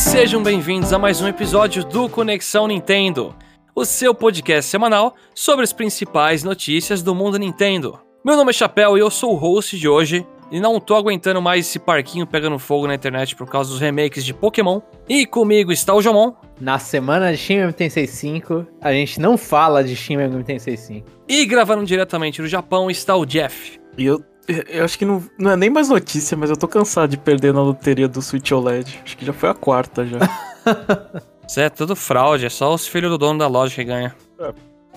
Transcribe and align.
sejam 0.00 0.42
bem-vindos 0.42 0.94
a 0.94 0.98
mais 0.98 1.20
um 1.20 1.28
episódio 1.28 1.84
do 1.84 2.08
Conexão 2.08 2.66
Nintendo, 2.66 3.36
o 3.74 3.84
seu 3.84 4.14
podcast 4.14 4.70
semanal 4.70 5.14
sobre 5.34 5.62
as 5.62 5.74
principais 5.74 6.42
notícias 6.42 7.02
do 7.02 7.14
mundo 7.14 7.38
Nintendo. 7.38 8.00
Meu 8.24 8.34
nome 8.34 8.48
é 8.48 8.52
Chapéu 8.54 8.96
e 8.96 9.00
eu 9.00 9.10
sou 9.10 9.34
o 9.34 9.36
host 9.36 9.78
de 9.78 9.86
hoje, 9.86 10.26
e 10.50 10.58
não 10.58 10.80
tô 10.80 10.94
aguentando 10.94 11.42
mais 11.42 11.66
esse 11.66 11.78
parquinho 11.78 12.26
pegando 12.26 12.58
fogo 12.58 12.86
na 12.86 12.94
internet 12.94 13.36
por 13.36 13.46
causa 13.46 13.70
dos 13.70 13.78
remakes 13.78 14.24
de 14.24 14.32
Pokémon. 14.32 14.80
E 15.06 15.26
comigo 15.26 15.70
está 15.70 15.94
o 15.94 16.00
Jomon. 16.00 16.32
Na 16.58 16.78
semana 16.78 17.30
de 17.30 17.36
Shin 17.36 17.56
Megami 17.56 17.74
Tensei 17.74 18.06
5, 18.06 18.66
a 18.80 18.92
gente 18.92 19.20
não 19.20 19.36
fala 19.36 19.84
de 19.84 19.94
Shin 19.94 20.16
Megami 20.16 20.42
Tensei 20.42 20.78
5. 20.78 21.06
E 21.28 21.44
gravando 21.44 21.84
diretamente 21.84 22.40
do 22.40 22.48
Japão 22.48 22.90
está 22.90 23.14
o 23.14 23.26
Jeff. 23.26 23.78
E 23.98 24.06
eu, 24.06 24.24
eu 24.68 24.84
acho 24.84 24.98
que 24.98 25.04
não, 25.04 25.22
não 25.38 25.50
é 25.50 25.56
nem 25.56 25.70
mais 25.70 25.88
notícia, 25.88 26.36
mas 26.36 26.50
eu 26.50 26.56
tô 26.56 26.68
cansado 26.68 27.10
de 27.10 27.16
perder 27.16 27.52
na 27.52 27.62
loteria 27.62 28.08
do 28.08 28.20
Switch 28.20 28.50
OLED. 28.52 29.00
Acho 29.04 29.16
que 29.16 29.24
já 29.24 29.32
foi 29.32 29.48
a 29.48 29.54
quarta 29.54 30.04
já. 30.06 30.18
Isso 31.48 31.60
é 31.60 31.68
tudo 31.68 31.96
fraude, 31.96 32.46
é 32.46 32.50
só 32.50 32.72
os 32.72 32.86
filhos 32.86 33.10
do 33.10 33.18
dono 33.18 33.38
da 33.38 33.48
loja 33.48 33.74
que 33.74 33.84
ganha. 33.84 34.14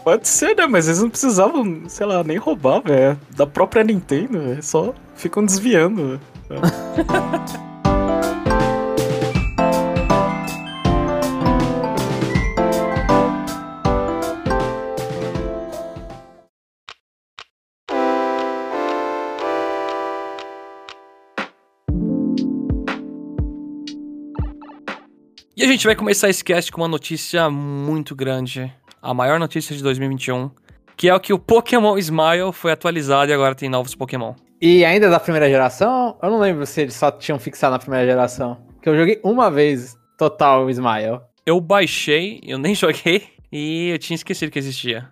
Pode 0.04 0.28
ser, 0.28 0.56
né? 0.56 0.68
Mas 0.68 0.88
eles 0.88 1.02
não 1.02 1.10
precisavam, 1.10 1.84
sei 1.88 2.06
lá, 2.06 2.24
nem 2.24 2.38
roubar, 2.38 2.82
velho. 2.82 3.20
Da 3.36 3.48
própria 3.48 3.84
Nintendo, 3.84 4.40
véio. 4.40 4.62
Só 4.62 4.94
ficam 5.16 5.44
desviando. 5.44 6.20
véio. 6.50 6.62
E 25.56 25.64
a 25.64 25.68
gente 25.68 25.86
vai 25.86 25.96
começar 25.96 26.30
esse 26.30 26.44
cast 26.44 26.72
com 26.72 26.82
uma 26.82 26.88
notícia 26.88 27.48
muito 27.48 28.16
grande. 28.16 28.74
A 29.00 29.14
maior 29.14 29.40
notícia 29.40 29.76
de 29.76 29.84
2021. 29.84 30.50
Que 30.98 31.10
é 31.10 31.14
o 31.14 31.20
que 31.20 31.32
o 31.32 31.38
Pokémon 31.38 31.96
Smile 32.00 32.52
foi 32.52 32.72
atualizado 32.72 33.30
e 33.30 33.34
agora 33.36 33.54
tem 33.54 33.70
novos 33.70 33.94
Pokémon. 33.94 34.34
E 34.60 34.84
ainda 34.84 35.12
da 35.12 35.20
primeira 35.20 35.48
geração, 35.48 36.18
eu 36.24 36.32
não 36.32 36.40
lembro 36.40 36.66
se 36.66 36.82
eles 36.82 36.96
só 36.96 37.12
tinham 37.12 37.38
fixado 37.38 37.74
na 37.74 37.78
primeira 37.78 38.04
geração. 38.04 38.66
Que 38.82 38.90
eu 38.90 38.98
joguei 38.98 39.20
uma 39.24 39.52
vez 39.52 39.96
total 40.18 40.66
o 40.66 40.72
Smile. 40.72 41.22
Eu 41.46 41.62
baixei, 41.62 42.42
eu 42.44 42.58
nem 42.58 42.74
joguei, 42.76 43.28
e 43.52 43.90
eu 43.90 44.00
tinha 44.00 44.16
esquecido 44.16 44.52
que 44.52 44.58
existia. 44.58 45.08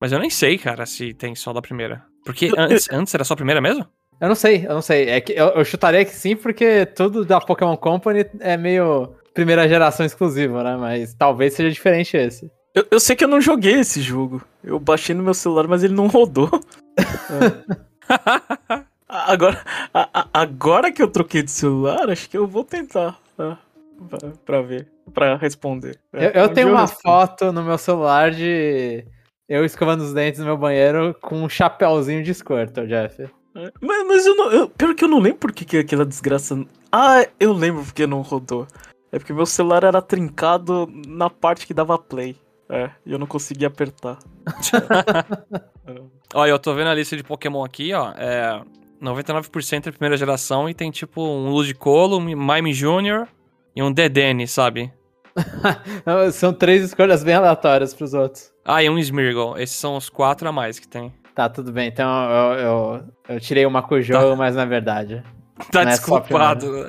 Mas 0.00 0.12
eu 0.12 0.20
nem 0.20 0.30
sei, 0.30 0.56
cara, 0.56 0.86
se 0.86 1.12
tem 1.14 1.34
só 1.34 1.52
da 1.52 1.60
primeira. 1.60 2.04
Porque 2.24 2.52
antes, 2.56 2.88
antes 2.92 3.12
era 3.12 3.24
só 3.24 3.34
a 3.34 3.36
primeira 3.36 3.60
mesmo? 3.60 3.84
Eu 4.20 4.28
não 4.28 4.36
sei, 4.36 4.66
eu 4.66 4.74
não 4.74 4.82
sei. 4.82 5.08
É 5.08 5.20
que 5.20 5.32
eu, 5.32 5.46
eu 5.48 5.64
chutaria 5.64 6.04
que 6.04 6.14
sim, 6.14 6.36
porque 6.36 6.86
tudo 6.86 7.24
da 7.24 7.40
Pokémon 7.40 7.76
Company 7.76 8.26
é 8.38 8.56
meio 8.56 9.16
primeira 9.34 9.68
geração 9.68 10.04
exclusivo, 10.06 10.62
né? 10.62 10.76
Mas 10.76 11.14
talvez 11.14 11.54
seja 11.54 11.70
diferente 11.70 12.16
esse. 12.16 12.50
Eu, 12.74 12.86
eu 12.90 13.00
sei 13.00 13.16
que 13.16 13.24
eu 13.24 13.28
não 13.28 13.40
joguei 13.40 13.80
esse 13.80 14.00
jogo. 14.00 14.42
Eu 14.62 14.78
baixei 14.78 15.14
no 15.14 15.22
meu 15.22 15.34
celular, 15.34 15.66
mas 15.66 15.82
ele 15.82 15.94
não 15.94 16.06
rodou. 16.06 16.48
É. 16.98 17.80
Agora, 19.08 19.60
a- 19.92 20.08
a- 20.14 20.28
agora 20.32 20.92
que 20.92 21.02
eu 21.02 21.08
troquei 21.08 21.42
de 21.42 21.50
celular, 21.50 22.08
acho 22.10 22.30
que 22.30 22.38
eu 22.38 22.46
vou 22.46 22.62
tentar. 22.62 23.18
tá? 23.36 23.58
Pra, 24.08 24.18
pra 24.46 24.62
ver, 24.62 24.86
pra 25.12 25.36
responder. 25.36 25.98
É, 26.12 26.26
Eu, 26.26 26.42
eu 26.42 26.48
tenho 26.50 26.68
uma 26.70 26.82
respondo. 26.82 27.00
foto 27.02 27.52
no 27.52 27.62
meu 27.64 27.76
celular 27.76 28.30
de 28.30 29.04
eu 29.48 29.64
escovando 29.64 30.02
os 30.02 30.12
dentes 30.14 30.38
no 30.38 30.46
meu 30.46 30.56
banheiro 30.56 31.14
com 31.20 31.42
um 31.42 31.48
chapéuzinho 31.48 32.22
de 32.22 32.32
Squirtle, 32.32 32.86
Jeff. 32.86 33.20
É, 33.22 33.72
Mas, 33.80 34.06
mas 34.06 34.26
eu 34.26 34.36
não. 34.36 34.52
Eu, 34.52 34.68
pior 34.70 34.94
que 34.94 35.02
eu 35.04 35.08
não 35.08 35.18
lembro 35.18 35.40
por 35.40 35.50
que 35.52 35.64
que 35.64 35.78
aquela 35.78 36.06
desgraça. 36.06 36.64
Ah, 36.92 37.26
eu 37.40 37.52
lembro 37.52 37.82
porque 37.84 38.06
não 38.06 38.20
rodou. 38.22 38.66
É 39.12 39.18
porque 39.18 39.32
meu 39.32 39.46
celular 39.46 39.84
era 39.84 40.00
trincado 40.00 40.88
na 41.06 41.28
parte 41.28 41.66
que 41.66 41.74
dava 41.74 41.98
play. 41.98 42.36
É, 42.68 42.90
e 43.04 43.12
eu 43.12 43.18
não 43.18 43.26
conseguia 43.26 43.66
apertar. 43.66 44.18
Olha, 46.32 46.50
eu 46.50 46.58
tô 46.58 46.72
vendo 46.74 46.88
a 46.88 46.94
lista 46.94 47.16
de 47.16 47.24
Pokémon 47.24 47.64
aqui, 47.64 47.92
ó. 47.92 48.12
É 48.16 48.62
99% 49.02 49.86
é 49.88 49.90
primeira 49.90 50.16
geração 50.16 50.68
e 50.68 50.74
tem 50.74 50.90
tipo 50.90 51.20
um 51.22 51.50
Ludicolo, 51.50 52.18
um 52.18 52.20
Mime 52.20 52.72
Jr. 52.72 53.26
e 53.74 53.82
um 53.82 53.90
Dedenne, 53.92 54.46
sabe? 54.46 54.92
São 56.32 56.52
três 56.52 56.84
escolhas 56.84 57.24
bem 57.24 57.34
aleatórias 57.34 57.92
pros 57.94 58.14
outros. 58.14 58.52
Ah, 58.64 58.82
e 58.82 58.90
um 58.90 58.98
Smeargle. 58.98 59.60
Esses 59.60 59.76
são 59.76 59.96
os 59.96 60.08
quatro 60.08 60.48
a 60.48 60.52
mais 60.52 60.78
que 60.78 60.86
tem. 60.86 61.12
Tá, 61.34 61.48
tudo 61.48 61.72
bem. 61.72 61.88
Então 61.88 62.08
eu, 62.30 62.58
eu, 62.58 63.04
eu 63.30 63.40
tirei 63.40 63.64
uma 63.66 63.82
Cujo, 63.82 64.12
Tá. 64.12 64.36
mas 64.36 64.54
na 64.54 64.64
verdade. 64.64 65.22
Tá 65.72 65.82
é 65.82 65.86
desculpado. 65.86 66.86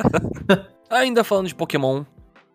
Ainda 0.91 1.23
falando 1.23 1.47
de 1.47 1.55
Pokémon, 1.55 2.03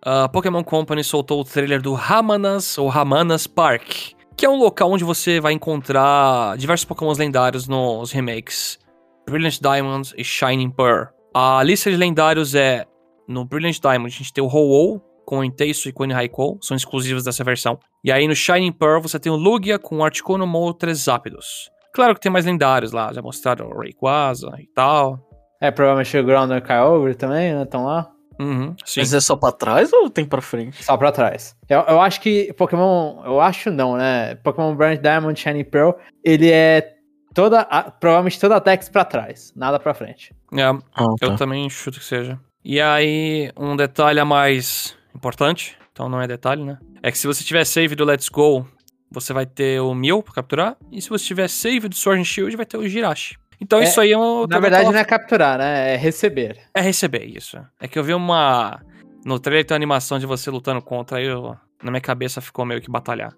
a 0.04 0.28
Pokémon 0.28 0.62
Company 0.62 1.02
soltou 1.02 1.40
o 1.40 1.44
trailer 1.44 1.80
do 1.80 1.94
Ramanas 1.94 2.76
ou 2.76 2.86
Ramanas 2.86 3.46
Park, 3.46 4.12
que 4.36 4.44
é 4.44 4.50
um 4.50 4.58
local 4.58 4.92
onde 4.92 5.04
você 5.04 5.40
vai 5.40 5.54
encontrar 5.54 6.54
diversos 6.58 6.84
Pokémons 6.84 7.16
lendários 7.16 7.66
nos 7.66 8.12
remakes 8.12 8.78
Brilliant 9.26 9.58
Diamond 9.58 10.12
e 10.18 10.22
Shining 10.22 10.68
Pearl. 10.68 11.06
A 11.34 11.62
lista 11.62 11.90
de 11.90 11.96
lendários 11.96 12.54
é 12.54 12.84
no 13.26 13.42
Brilliant 13.46 13.80
Diamond 13.80 14.14
a 14.14 14.18
gente 14.18 14.34
tem 14.34 14.44
o 14.44 14.48
Ho-Oh 14.48 15.00
com 15.24 15.38
o 15.38 15.44
e 15.44 15.92
com 15.94 16.06
Raikou, 16.06 16.58
são 16.60 16.76
exclusivos 16.76 17.24
dessa 17.24 17.42
versão. 17.42 17.78
E 18.04 18.12
aí 18.12 18.28
no 18.28 18.36
Shining 18.36 18.72
Pearl 18.72 19.00
você 19.00 19.18
tem 19.18 19.32
o 19.32 19.36
Lugia 19.36 19.78
com 19.78 20.04
Articuno, 20.04 20.46
Moltres, 20.46 20.98
Zapdos. 20.98 21.70
Claro 21.94 22.14
que 22.14 22.20
tem 22.20 22.30
mais 22.30 22.44
lendários 22.44 22.92
lá, 22.92 23.10
já 23.14 23.22
mostraram 23.22 23.70
o 23.70 23.80
Rayquaza 23.80 24.54
e 24.60 24.66
tal. 24.74 25.26
É, 25.58 25.70
provavelmente 25.70 26.18
o 26.18 26.22
Grounder 26.22 26.58
o 26.58 26.62
Kyogre 26.62 27.14
também, 27.14 27.54
né? 27.54 27.62
Estão 27.62 27.86
lá. 27.86 28.12
Uhum, 28.38 28.74
sim. 28.84 29.00
Mas 29.00 29.12
é 29.14 29.20
só 29.20 29.34
pra 29.36 29.52
trás 29.52 29.92
ou 29.92 30.10
tem 30.10 30.24
pra 30.24 30.40
frente? 30.40 30.82
Só 30.84 30.96
pra 30.96 31.10
trás. 31.12 31.56
Eu, 31.68 31.80
eu 31.80 32.00
acho 32.00 32.20
que 32.20 32.52
Pokémon. 32.54 33.22
Eu 33.24 33.40
acho 33.40 33.70
não, 33.70 33.96
né? 33.96 34.34
Pokémon 34.36 34.74
Brilliant 34.74 35.00
Diamond 35.02 35.38
Shiny 35.40 35.64
Pearl, 35.64 35.92
ele 36.24 36.50
é 36.50 36.94
toda. 37.34 37.60
a- 37.62 37.90
provavelmente 37.90 38.38
toda 38.40 38.56
a 38.56 38.58
Dex 38.58 38.88
pra 38.88 39.04
trás, 39.04 39.52
nada 39.56 39.78
pra 39.78 39.94
frente. 39.94 40.34
É, 40.52 40.62
Ah, 40.62 40.80
Eu 41.20 41.36
também 41.36 41.68
chuto 41.70 41.98
que 41.98 42.04
seja. 42.04 42.38
E 42.64 42.80
aí, 42.80 43.50
um 43.56 43.76
detalhe 43.76 44.18
a 44.20 44.24
mais 44.24 44.96
importante, 45.14 45.76
então 45.92 46.08
não 46.08 46.20
é 46.20 46.26
detalhe, 46.26 46.64
né? 46.64 46.78
É 47.02 47.10
que 47.12 47.18
se 47.18 47.26
você 47.26 47.44
tiver 47.44 47.64
save 47.64 47.94
do 47.94 48.04
Let's 48.04 48.28
Go, 48.28 48.66
você 49.10 49.32
vai 49.32 49.46
ter 49.46 49.80
o 49.80 49.94
Mew 49.94 50.22
pra 50.22 50.34
capturar. 50.34 50.76
E 50.90 51.00
se 51.00 51.08
você 51.08 51.24
tiver 51.24 51.48
save 51.48 51.88
do 51.88 51.94
Sword 51.94 52.20
and 52.20 52.24
Shield, 52.24 52.56
vai 52.56 52.66
ter 52.66 52.76
o 52.76 52.88
Jirachi. 52.88 53.36
Então 53.60 53.80
É, 53.80 53.84
isso 53.84 54.00
aí 54.00 54.12
é 54.12 54.18
um. 54.18 54.46
Na 54.46 54.58
verdade, 54.58 54.90
não 54.90 54.98
é 54.98 55.04
capturar, 55.04 55.58
né? 55.58 55.94
É 55.94 55.96
receber. 55.96 56.58
É 56.74 56.80
receber 56.80 57.24
isso. 57.24 57.58
É 57.80 57.88
que 57.88 57.98
eu 57.98 58.04
vi 58.04 58.12
uma. 58.14 58.80
No 59.24 59.38
trailer 59.40 59.64
tem 59.64 59.74
uma 59.74 59.78
animação 59.78 60.18
de 60.18 60.26
você 60.26 60.50
lutando 60.50 60.80
contra, 60.82 61.18
aí 61.18 61.26
eu, 61.26 61.56
na 61.82 61.90
minha 61.90 62.00
cabeça 62.00 62.40
ficou 62.40 62.64
meio 62.64 62.80
que 62.80 62.90
batalhar. 62.90 63.32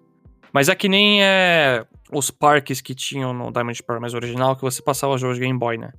Mas 0.53 0.67
é 0.69 0.75
que 0.75 0.89
nem 0.89 1.23
é, 1.23 1.83
os 2.11 2.29
parques 2.31 2.81
que 2.81 2.93
tinham 2.95 3.33
no 3.33 3.51
Diamond 3.51 3.81
Pearl 3.83 3.99
mais 4.01 4.13
original, 4.13 4.55
que 4.55 4.61
você 4.61 4.81
passava 4.81 5.13
o 5.13 5.17
jogo 5.17 5.33
de 5.33 5.39
Game 5.39 5.57
Boy, 5.57 5.77
né? 5.77 5.91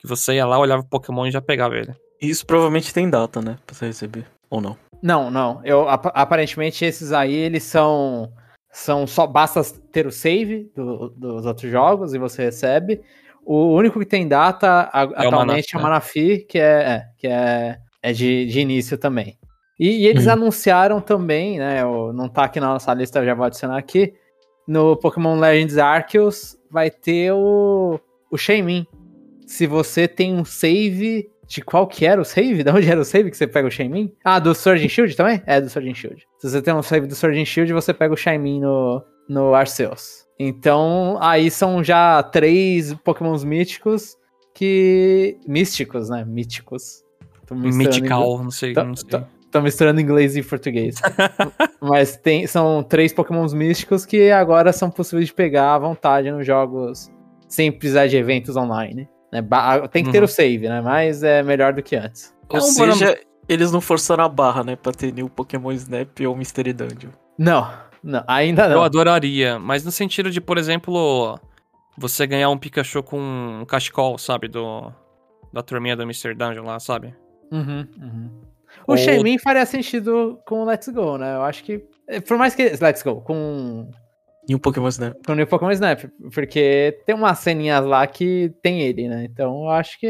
Que 0.00 0.06
você 0.06 0.34
ia 0.34 0.46
lá, 0.46 0.58
olhava 0.58 0.82
o 0.82 0.88
Pokémon 0.88 1.26
e 1.26 1.30
já 1.30 1.40
pegava 1.40 1.76
ele. 1.76 1.92
Isso 2.20 2.46
provavelmente 2.46 2.92
tem 2.94 3.08
data, 3.10 3.40
né? 3.42 3.56
Pra 3.66 3.74
você 3.76 3.86
receber. 3.86 4.24
Ou 4.50 4.60
não. 4.60 4.76
Não, 5.02 5.30
não. 5.30 5.60
Eu, 5.64 5.88
ap- 5.88 6.10
aparentemente, 6.14 6.84
esses 6.84 7.12
aí, 7.12 7.34
eles 7.34 7.62
são. 7.64 8.32
São 8.72 9.06
só. 9.06 9.26
Basta 9.26 9.62
ter 9.92 10.06
o 10.06 10.10
save 10.12 10.70
do- 10.74 11.10
dos 11.10 11.46
outros 11.46 11.70
jogos 11.70 12.14
e 12.14 12.18
você 12.18 12.42
recebe. 12.44 13.00
O 13.50 13.72
único 13.74 13.98
que 13.98 14.04
tem 14.04 14.28
data 14.28 14.90
a- 14.92 15.02
atualmente 15.02 15.74
é 15.74 15.78
o 15.78 15.82
Manafi, 15.82 16.44
que 16.46 16.58
é, 16.58 16.62
é, 16.62 17.04
que 17.16 17.26
é, 17.26 17.78
é 18.02 18.12
de, 18.12 18.44
de 18.44 18.60
início 18.60 18.98
também. 18.98 19.38
E, 19.80 20.02
e 20.02 20.06
eles 20.06 20.26
Uhum. 20.26 20.32
anunciaram 20.32 21.00
também, 21.00 21.58
né? 21.58 21.82
não 22.12 22.28
tá 22.28 22.44
aqui 22.44 22.60
na 22.60 22.66
nossa 22.68 22.92
lista, 22.92 23.20
eu 23.20 23.24
já 23.24 23.32
vou 23.34 23.46
adicionar 23.46 23.78
aqui. 23.78 24.12
No 24.66 24.96
Pokémon 24.96 25.38
Legends 25.38 25.78
Arceus 25.78 26.58
vai 26.70 26.90
ter 26.90 27.32
o, 27.32 27.98
o 28.30 28.36
Shaymin. 28.36 28.86
Se 29.46 29.66
você 29.66 30.06
tem 30.06 30.34
um 30.34 30.44
save. 30.44 31.26
De 31.46 31.62
qual 31.62 31.86
que 31.86 32.04
era 32.04 32.20
o 32.20 32.24
save? 32.26 32.60
De 32.62 32.70
onde 32.70 32.90
era 32.90 33.00
o 33.00 33.04
save 33.04 33.30
que 33.30 33.36
você 33.38 33.46
pega 33.46 33.66
o 33.66 33.70
Shaymin? 33.70 34.12
Ah, 34.22 34.38
do 34.38 34.54
Sword 34.54 34.84
and 34.84 34.88
Shield 34.90 35.16
também? 35.16 35.42
É, 35.46 35.58
do 35.58 35.70
Sword 35.70 35.88
and 35.90 35.94
Shield. 35.94 36.22
Se 36.38 36.50
você 36.50 36.60
tem 36.60 36.74
um 36.74 36.82
save 36.82 37.06
do 37.06 37.14
Sword 37.14 37.40
and 37.40 37.46
Shield, 37.46 37.72
você 37.72 37.94
pega 37.94 38.12
o 38.12 38.16
Shaymin 38.18 38.60
no, 38.60 39.02
no 39.26 39.54
Arceus. 39.54 40.26
Então, 40.38 41.18
aí 41.20 41.50
são 41.50 41.82
já 41.82 42.22
três 42.22 42.94
Pokémons 42.94 43.42
míticos 43.44 44.16
que... 44.54 45.36
Místicos, 45.46 46.08
né? 46.10 46.24
Míticos. 46.24 47.02
Tô 47.46 47.54
Mythical, 47.54 48.42
não 48.42 48.50
sei, 48.50 48.72
Tá- 48.72 48.84
não 48.84 48.94
sei. 48.96 49.08
tá- 49.08 49.26
Tô 49.50 49.62
misturando 49.62 49.98
inglês 49.98 50.36
e 50.36 50.42
português. 50.42 50.96
Mas 51.80 52.18
tem, 52.18 52.46
são 52.46 52.82
três 52.82 53.14
Pokémons 53.14 53.54
místicos 53.54 54.04
que 54.04 54.30
agora 54.30 54.74
são 54.74 54.90
possíveis 54.90 55.28
de 55.28 55.32
pegar 55.34 55.74
à 55.74 55.78
vontade 55.78 56.30
nos 56.30 56.46
jogos 56.46 57.10
sem 57.48 57.72
precisar 57.72 58.08
de 58.08 58.16
eventos 58.18 58.56
online. 58.56 59.08
Né? 59.32 59.42
Tem 59.90 60.04
que 60.04 60.12
ter 60.12 60.18
Uhum. 60.18 60.24
o 60.24 60.28
save, 60.28 60.68
né? 60.68 60.82
Mas 60.82 61.22
é 61.22 61.42
melhor 61.42 61.72
do 61.72 61.82
que 61.82 61.96
antes. 61.96 62.34
Ou 62.50 62.58
É 62.58 62.62
um 62.62 62.66
bom 62.66 62.70
seja, 62.92 63.18
eles 63.48 63.72
não 63.72 63.80
forçaram 63.80 64.22
a 64.24 64.28
barra, 64.28 64.62
né? 64.62 64.76
Pra 64.76 64.92
ter 64.92 65.14
New 65.14 65.30
Pokémon 65.30 65.72
Snap 65.72 66.20
ou 66.26 66.36
Mystery 66.36 66.74
Dungeon. 66.74 67.10
Não, 67.38 67.66
não 68.02 68.22
ainda 68.26 68.64
Eu 68.64 68.70
não. 68.76 68.82
adoraria, 68.84 69.58
mas 69.58 69.84
no 69.84 69.90
sentido 69.90 70.30
de, 70.30 70.40
por 70.40 70.58
exemplo, 70.58 71.38
você 71.96 72.26
ganhar 72.26 72.50
um 72.50 72.58
Pikachu 72.58 73.02
com 73.02 73.18
um 73.18 73.64
cachecol, 73.64 74.18
sabe? 74.18 74.48
Do, 74.48 74.92
da 75.52 75.62
turminha 75.62 75.96
do 75.96 76.02
Mr. 76.04 76.34
Dungeon 76.34 76.64
lá, 76.64 76.78
sabe? 76.78 77.14
Uhum, 77.50 77.86
uhum. 78.00 78.30
O 78.86 78.92
Ou- 78.92 79.38
faria 79.42 79.66
sentido 79.66 80.38
com 80.46 80.62
o 80.62 80.64
Let's 80.64 80.88
Go, 80.88 81.18
né? 81.18 81.36
Eu 81.36 81.42
acho 81.42 81.64
que. 81.64 81.82
Por 82.26 82.36
mais 82.38 82.54
que. 82.54 82.62
Let's 82.80 83.02
Go, 83.02 83.20
com. 83.22 83.90
E 84.48 84.54
um 84.54 84.58
Pokémon 84.58 84.88
Snap. 84.88 85.14
Com 85.26 85.32
o 85.32 85.34
New 85.34 85.46
Pokémon 85.46 85.70
Snap. 85.72 86.04
Porque 86.32 87.02
tem 87.04 87.14
umas 87.14 87.38
ceninhas 87.38 87.84
lá 87.84 88.06
que 88.06 88.52
tem 88.62 88.80
ele, 88.80 89.08
né? 89.08 89.24
Então 89.24 89.64
eu 89.64 89.70
acho 89.70 89.98
que. 89.98 90.06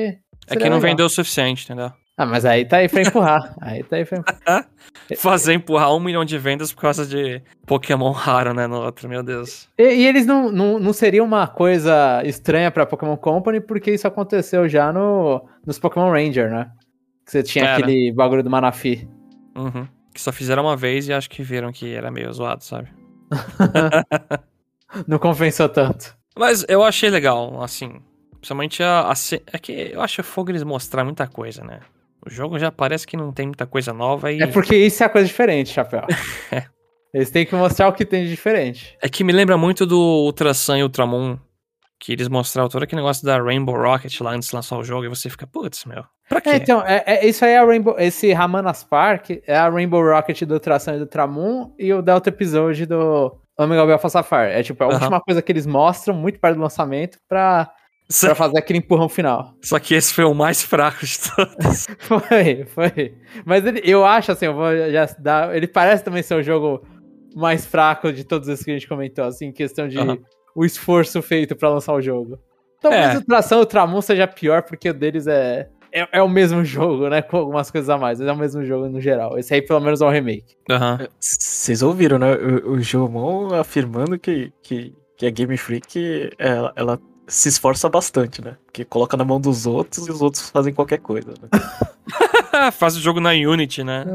É 0.47 0.57
que 0.57 0.57
não 0.69 0.77
legal. 0.77 0.81
vendeu 0.81 1.07
o 1.07 1.11
suficiente, 1.11 1.65
entendeu? 1.65 1.93
Ah, 2.19 2.27
mas 2.27 2.45
aí 2.45 2.65
tá 2.65 2.79
aí 2.79 2.89
pra 2.89 3.03
empurrar. 3.03 3.55
aí 3.61 3.85
tá 3.85 3.95
aí 3.95 4.05
pra 4.05 4.19
empurrar. 4.19 4.69
Fazer 5.19 5.55
empurrar 5.55 5.95
um 5.95 6.01
milhão 6.01 6.25
de 6.25 6.37
vendas 6.37 6.73
por 6.73 6.81
causa 6.83 7.07
de 7.07 7.41
Pokémon 7.65 8.11
raro, 8.11 8.53
né? 8.53 8.67
No 8.67 8.83
outro, 8.83 9.09
meu 9.09 9.23
Deus. 9.23 9.69
E, 9.79 9.85
e 9.85 10.05
eles 10.05 10.27
não, 10.27 10.51
não, 10.51 10.81
não 10.81 10.93
seria 10.93 11.23
uma 11.23 11.47
coisa 11.47 12.21
estranha 12.25 12.73
pra 12.73 12.85
Pokémon 12.85 13.17
Company, 13.17 13.61
porque 13.61 13.93
isso 13.93 14.09
aconteceu 14.09 14.69
já 14.69 14.93
no, 14.93 15.49
nos 15.65 15.79
Pokémon 15.79 16.11
Ranger, 16.11 16.51
né? 16.51 16.73
Que 17.25 17.31
você 17.31 17.43
tinha 17.45 17.77
aquele 17.77 18.11
bagulho 18.13 18.43
do 18.43 18.51
Manafi. 18.51 19.09
Uhum. 19.57 19.87
Que 20.13 20.21
só 20.21 20.33
fizeram 20.33 20.65
uma 20.65 20.77
vez 20.77 21.07
e 21.07 21.13
acho 21.13 21.31
que 21.31 21.45
viram 21.45 21.71
que 21.71 21.95
era 21.95 22.11
meio 22.11 22.33
zoado, 22.33 22.65
sabe? 22.65 22.89
Não 25.07 25.21
compensou 25.21 25.69
tanto. 25.69 26.17
Mas 26.37 26.65
eu 26.69 26.83
achei 26.83 27.11
legal, 27.11 27.63
assim. 27.63 28.01
Principalmente 28.41 28.83
a, 28.83 29.13
a 29.13 29.15
É 29.53 29.59
que 29.59 29.73
eu 29.93 30.01
acho 30.01 30.23
fogo 30.25 30.51
eles 30.51 30.65
mostrar 30.65 31.05
muita 31.05 31.29
coisa, 31.29 31.63
né? 31.63 31.79
O 32.27 32.31
jogo 32.31 32.59
já 32.59 32.71
parece 32.71 33.07
que 33.07 33.17
não 33.17 33.33
tem 33.33 33.47
muita 33.47 33.67
coisa 33.67 33.93
nova 33.93 34.31
e. 34.33 34.43
É 34.43 34.47
porque 34.47 34.77
isso 34.77 35.03
é 35.03 35.07
a 35.07 35.09
coisa 35.09 35.27
diferente, 35.27 35.71
Chapéu. 35.71 36.03
É. 36.53 36.65
Eles 37.15 37.31
têm 37.31 37.47
que 37.47 37.55
mostrar 37.55 37.89
o 37.89 37.93
que 37.93 38.05
tem 38.05 38.25
de 38.25 38.31
diferente. 38.31 38.97
É 39.01 39.09
que 39.09 39.25
me 39.25 39.33
lembra 39.33 39.57
muito 39.57 39.87
do 39.87 39.99
Ultra 39.99 40.53
Sun 40.53 40.77
e 40.77 40.83
Ultramon. 40.83 41.39
Que 42.01 42.13
eles 42.13 42.29
mostraram 42.29 42.69
todo 42.69 42.83
aquele 42.85 43.01
negócio 43.01 43.25
da 43.25 43.43
Rainbow 43.43 43.75
Rocket 43.75 44.21
lá 44.21 44.33
antes 44.33 44.51
de 44.51 44.55
lançar 44.55 44.77
o 44.79 44.85
jogo 44.85 45.05
e 45.05 45.09
você 45.09 45.29
fica, 45.29 45.47
putz, 45.49 45.85
meu. 45.85 46.05
Pra 46.29 46.41
quê? 46.41 46.51
É, 46.51 46.57
então, 46.57 46.81
é, 46.87 47.03
é- 47.07 47.27
isso 47.27 47.45
aí 47.45 47.53
é 47.53 47.59
a 47.59 47.65
Rainbow. 47.65 47.97
Esse 47.99 48.33
Ramanas 48.33 48.85
Park 48.85 49.31
é 49.47 49.57
a 49.57 49.69
Rainbow 49.69 50.01
Rocket 50.05 50.43
do 50.43 50.61
Tração 50.61 50.95
e 50.95 50.99
do 50.99 51.07
Tramon 51.07 51.73
e 51.79 51.93
o 51.93 52.01
Delta 52.03 52.29
Episode 52.29 52.87
do 52.87 53.37
Omega 53.59 53.91
Alpha 53.93 54.09
Sapphire. 54.11 54.53
É 54.53 54.63
tipo 54.63 54.85
a 54.85 54.87
Aham. 54.87 54.95
última 54.97 55.21
coisa 55.21 55.43
que 55.43 55.51
eles 55.51 55.67
mostram 55.67 56.15
muito 56.15 56.39
perto 56.39 56.57
do 56.57 56.63
lançamento 56.63 57.19
pra, 57.29 57.69
pra 58.21 58.35
fazer 58.35 58.59
aquele 58.59 58.79
empurrão 58.79 59.09
final. 59.09 59.55
Só 59.63 59.79
que 59.79 59.95
esse 59.95 60.13
foi 60.15 60.25
o 60.25 60.35
mais 60.35 60.63
fraco 60.63 61.05
de 61.05 61.19
todos. 61.19 61.87
Foi, 62.01 62.65
foi. 62.75 63.15
Mas 63.45 63.67
ele- 63.67 63.83
eu 63.85 64.05
acho 64.05 64.33
assim, 64.33 64.47
eu 64.47 64.55
vou 64.55 64.75
já 64.91 65.07
dar. 65.19 65.55
Ele 65.55 65.67
parece 65.67 66.03
também 66.05 66.23
ser 66.23 66.35
o 66.35 66.43
jogo 66.43 66.83
mais 67.37 67.67
fraco 67.67 68.11
de 68.13 68.25
todos 68.25 68.49
esses 68.49 68.65
que 68.65 68.71
a 68.71 68.75
gente 68.75 68.89
comentou, 68.89 69.25
assim, 69.25 69.47
em 69.47 69.53
questão 69.53 69.87
de 69.87 69.99
Aham. 69.99 70.19
o 70.57 70.65
esforço 70.65 71.21
feito 71.21 71.55
pra 71.55 71.69
lançar 71.69 71.93
o 71.93 72.01
jogo. 72.01 72.39
Talvez 72.81 73.15
É. 73.15 73.19
o 73.19 73.25
Tração 73.25 73.59
e 73.59 73.63
o 73.63 73.67
Tramon 73.67 74.01
seja 74.01 74.27
pior, 74.27 74.63
porque 74.63 74.89
o 74.91 74.95
deles 74.95 75.27
é, 75.27 75.69
é. 75.93 76.09
É 76.13 76.23
o 76.23 76.29
mesmo 76.29 76.65
jogo, 76.65 77.09
né? 77.09 77.21
Com 77.21 77.37
algumas 77.37 77.71
coisas 77.71 77.91
a 77.91 77.99
mais, 77.99 78.19
mas 78.21 78.29
é 78.29 78.33
o 78.33 78.37
mesmo 78.37 78.65
jogo 78.65 78.89
no 78.89 79.01
geral. 79.01 79.37
Esse 79.39 79.53
aí, 79.55 79.61
pelo 79.63 79.81
menos, 79.81 80.01
é 80.01 80.07
o 80.07 80.11
remake. 80.11 80.55
Aham. 80.71 81.07
Vocês 81.21 81.83
ouviram, 81.83 82.19
né? 82.19 82.33
O, 82.35 82.73
o 82.73 82.81
Jomon 82.81 83.53
afirmando 83.55 84.19
que, 84.19 84.51
que, 84.63 84.95
que 85.17 85.27
a 85.27 85.31
Game 85.31 85.57
Freak 85.59 86.31
ela, 86.39 86.73
ela 86.77 87.01
se 87.29 87.49
esforça 87.49 87.89
bastante, 87.89 88.43
né? 88.43 88.57
Porque 88.65 88.85
coloca 88.85 89.17
na 89.17 89.25
mão 89.25 89.41
dos 89.41 89.67
outros 89.67 90.09
e 90.09 90.11
os 90.11 90.21
outros 90.23 90.51
fazem 90.51 90.73
qualquer 90.75 90.99
coisa. 90.99 91.33
Né? 91.41 91.49
Faz 92.73 92.97
o 92.97 93.01
jogo 93.01 93.21
na 93.21 93.31
Unity, 93.31 93.85
né? 93.85 94.05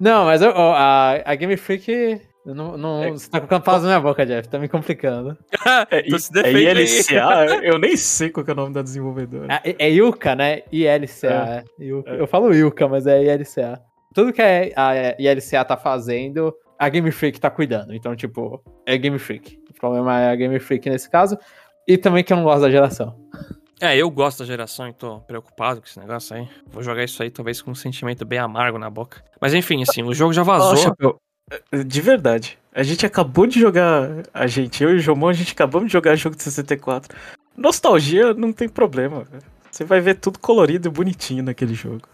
Não, 0.00 0.24
mas 0.24 0.42
ó, 0.42 0.50
a, 0.74 1.22
a 1.24 1.34
Game 1.36 1.56
Freak. 1.56 2.20
eu 2.44 2.54
Não, 2.54 2.76
não, 2.76 3.04
É- 3.04 3.10
Você 3.12 3.30
tá 3.30 3.38
colocando 3.38 3.62
palavras 3.62 3.88
na 3.88 4.00
minha 4.00 4.08
boca, 4.08 4.26
Jeff. 4.26 4.48
Tá 4.48 4.58
me 4.58 4.68
complicando. 4.68 5.36
É, 5.90 6.18
se 6.18 6.36
é. 6.40 6.50
ILCA? 6.50 7.60
Eu 7.62 7.78
nem 7.78 7.96
sei 7.96 8.28
qual 8.30 8.44
que 8.44 8.50
é 8.50 8.54
o 8.54 8.56
nome 8.56 8.74
da 8.74 8.82
desenvolvedora. 8.82 9.60
É, 9.64 9.76
é 9.86 9.90
Ilka, 9.92 10.34
né? 10.34 10.62
ILCA. 10.72 11.64
É. 11.78 11.78
Ilka. 11.78 12.10
É. 12.10 12.20
Eu 12.20 12.26
falo 12.26 12.52
Ilka, 12.52 12.88
mas 12.88 13.06
é 13.06 13.22
ILCA. 13.22 13.80
Tudo 14.12 14.32
que 14.32 14.42
a, 14.42 14.72
a 14.76 15.14
ILCA 15.20 15.64
tá 15.64 15.76
fazendo, 15.76 16.52
a 16.82 16.88
Game 16.88 17.12
Freak 17.12 17.38
tá 17.38 17.48
cuidando. 17.48 17.94
Então, 17.94 18.16
tipo, 18.16 18.60
é 18.84 18.98
Game 18.98 19.16
Freak. 19.16 19.56
O 19.70 19.74
problema 19.74 20.20
é 20.20 20.32
a 20.32 20.34
Game 20.34 20.58
Freak 20.58 20.90
nesse 20.90 21.08
caso. 21.08 21.38
E 21.86 21.96
também 21.96 22.24
que 22.24 22.32
eu 22.32 22.36
não 22.36 22.42
gosto 22.42 22.62
da 22.62 22.70
geração. 22.72 23.16
É, 23.80 23.96
eu 23.96 24.10
gosto 24.10 24.40
da 24.40 24.44
geração 24.44 24.88
e 24.88 24.92
tô 24.92 25.20
preocupado 25.20 25.80
com 25.80 25.86
esse 25.86 26.00
negócio 26.00 26.34
aí. 26.34 26.48
Vou 26.66 26.82
jogar 26.82 27.04
isso 27.04 27.22
aí 27.22 27.30
talvez 27.30 27.62
com 27.62 27.70
um 27.70 27.74
sentimento 27.74 28.24
bem 28.24 28.40
amargo 28.40 28.80
na 28.80 28.90
boca. 28.90 29.22
Mas 29.40 29.54
enfim, 29.54 29.80
assim, 29.82 30.02
o 30.02 30.12
jogo 30.12 30.32
já 30.32 30.42
vazou. 30.42 30.76
Chapéu, 30.76 31.20
de 31.86 32.00
verdade. 32.00 32.58
A 32.74 32.82
gente 32.82 33.06
acabou 33.06 33.46
de 33.46 33.60
jogar. 33.60 34.24
A 34.34 34.48
gente, 34.48 34.82
eu 34.82 34.90
e 34.90 34.94
o 34.96 34.98
Jomon, 34.98 35.28
a 35.28 35.32
gente 35.32 35.52
acabamos 35.52 35.86
de 35.86 35.92
jogar 35.92 36.16
jogo 36.16 36.34
de 36.34 36.42
64. 36.42 37.16
Nostalgia 37.56 38.34
não 38.34 38.52
tem 38.52 38.68
problema. 38.68 39.24
Você 39.70 39.84
vai 39.84 40.00
ver 40.00 40.16
tudo 40.16 40.40
colorido 40.40 40.88
e 40.88 40.90
bonitinho 40.90 41.44
naquele 41.44 41.74
jogo. 41.74 42.08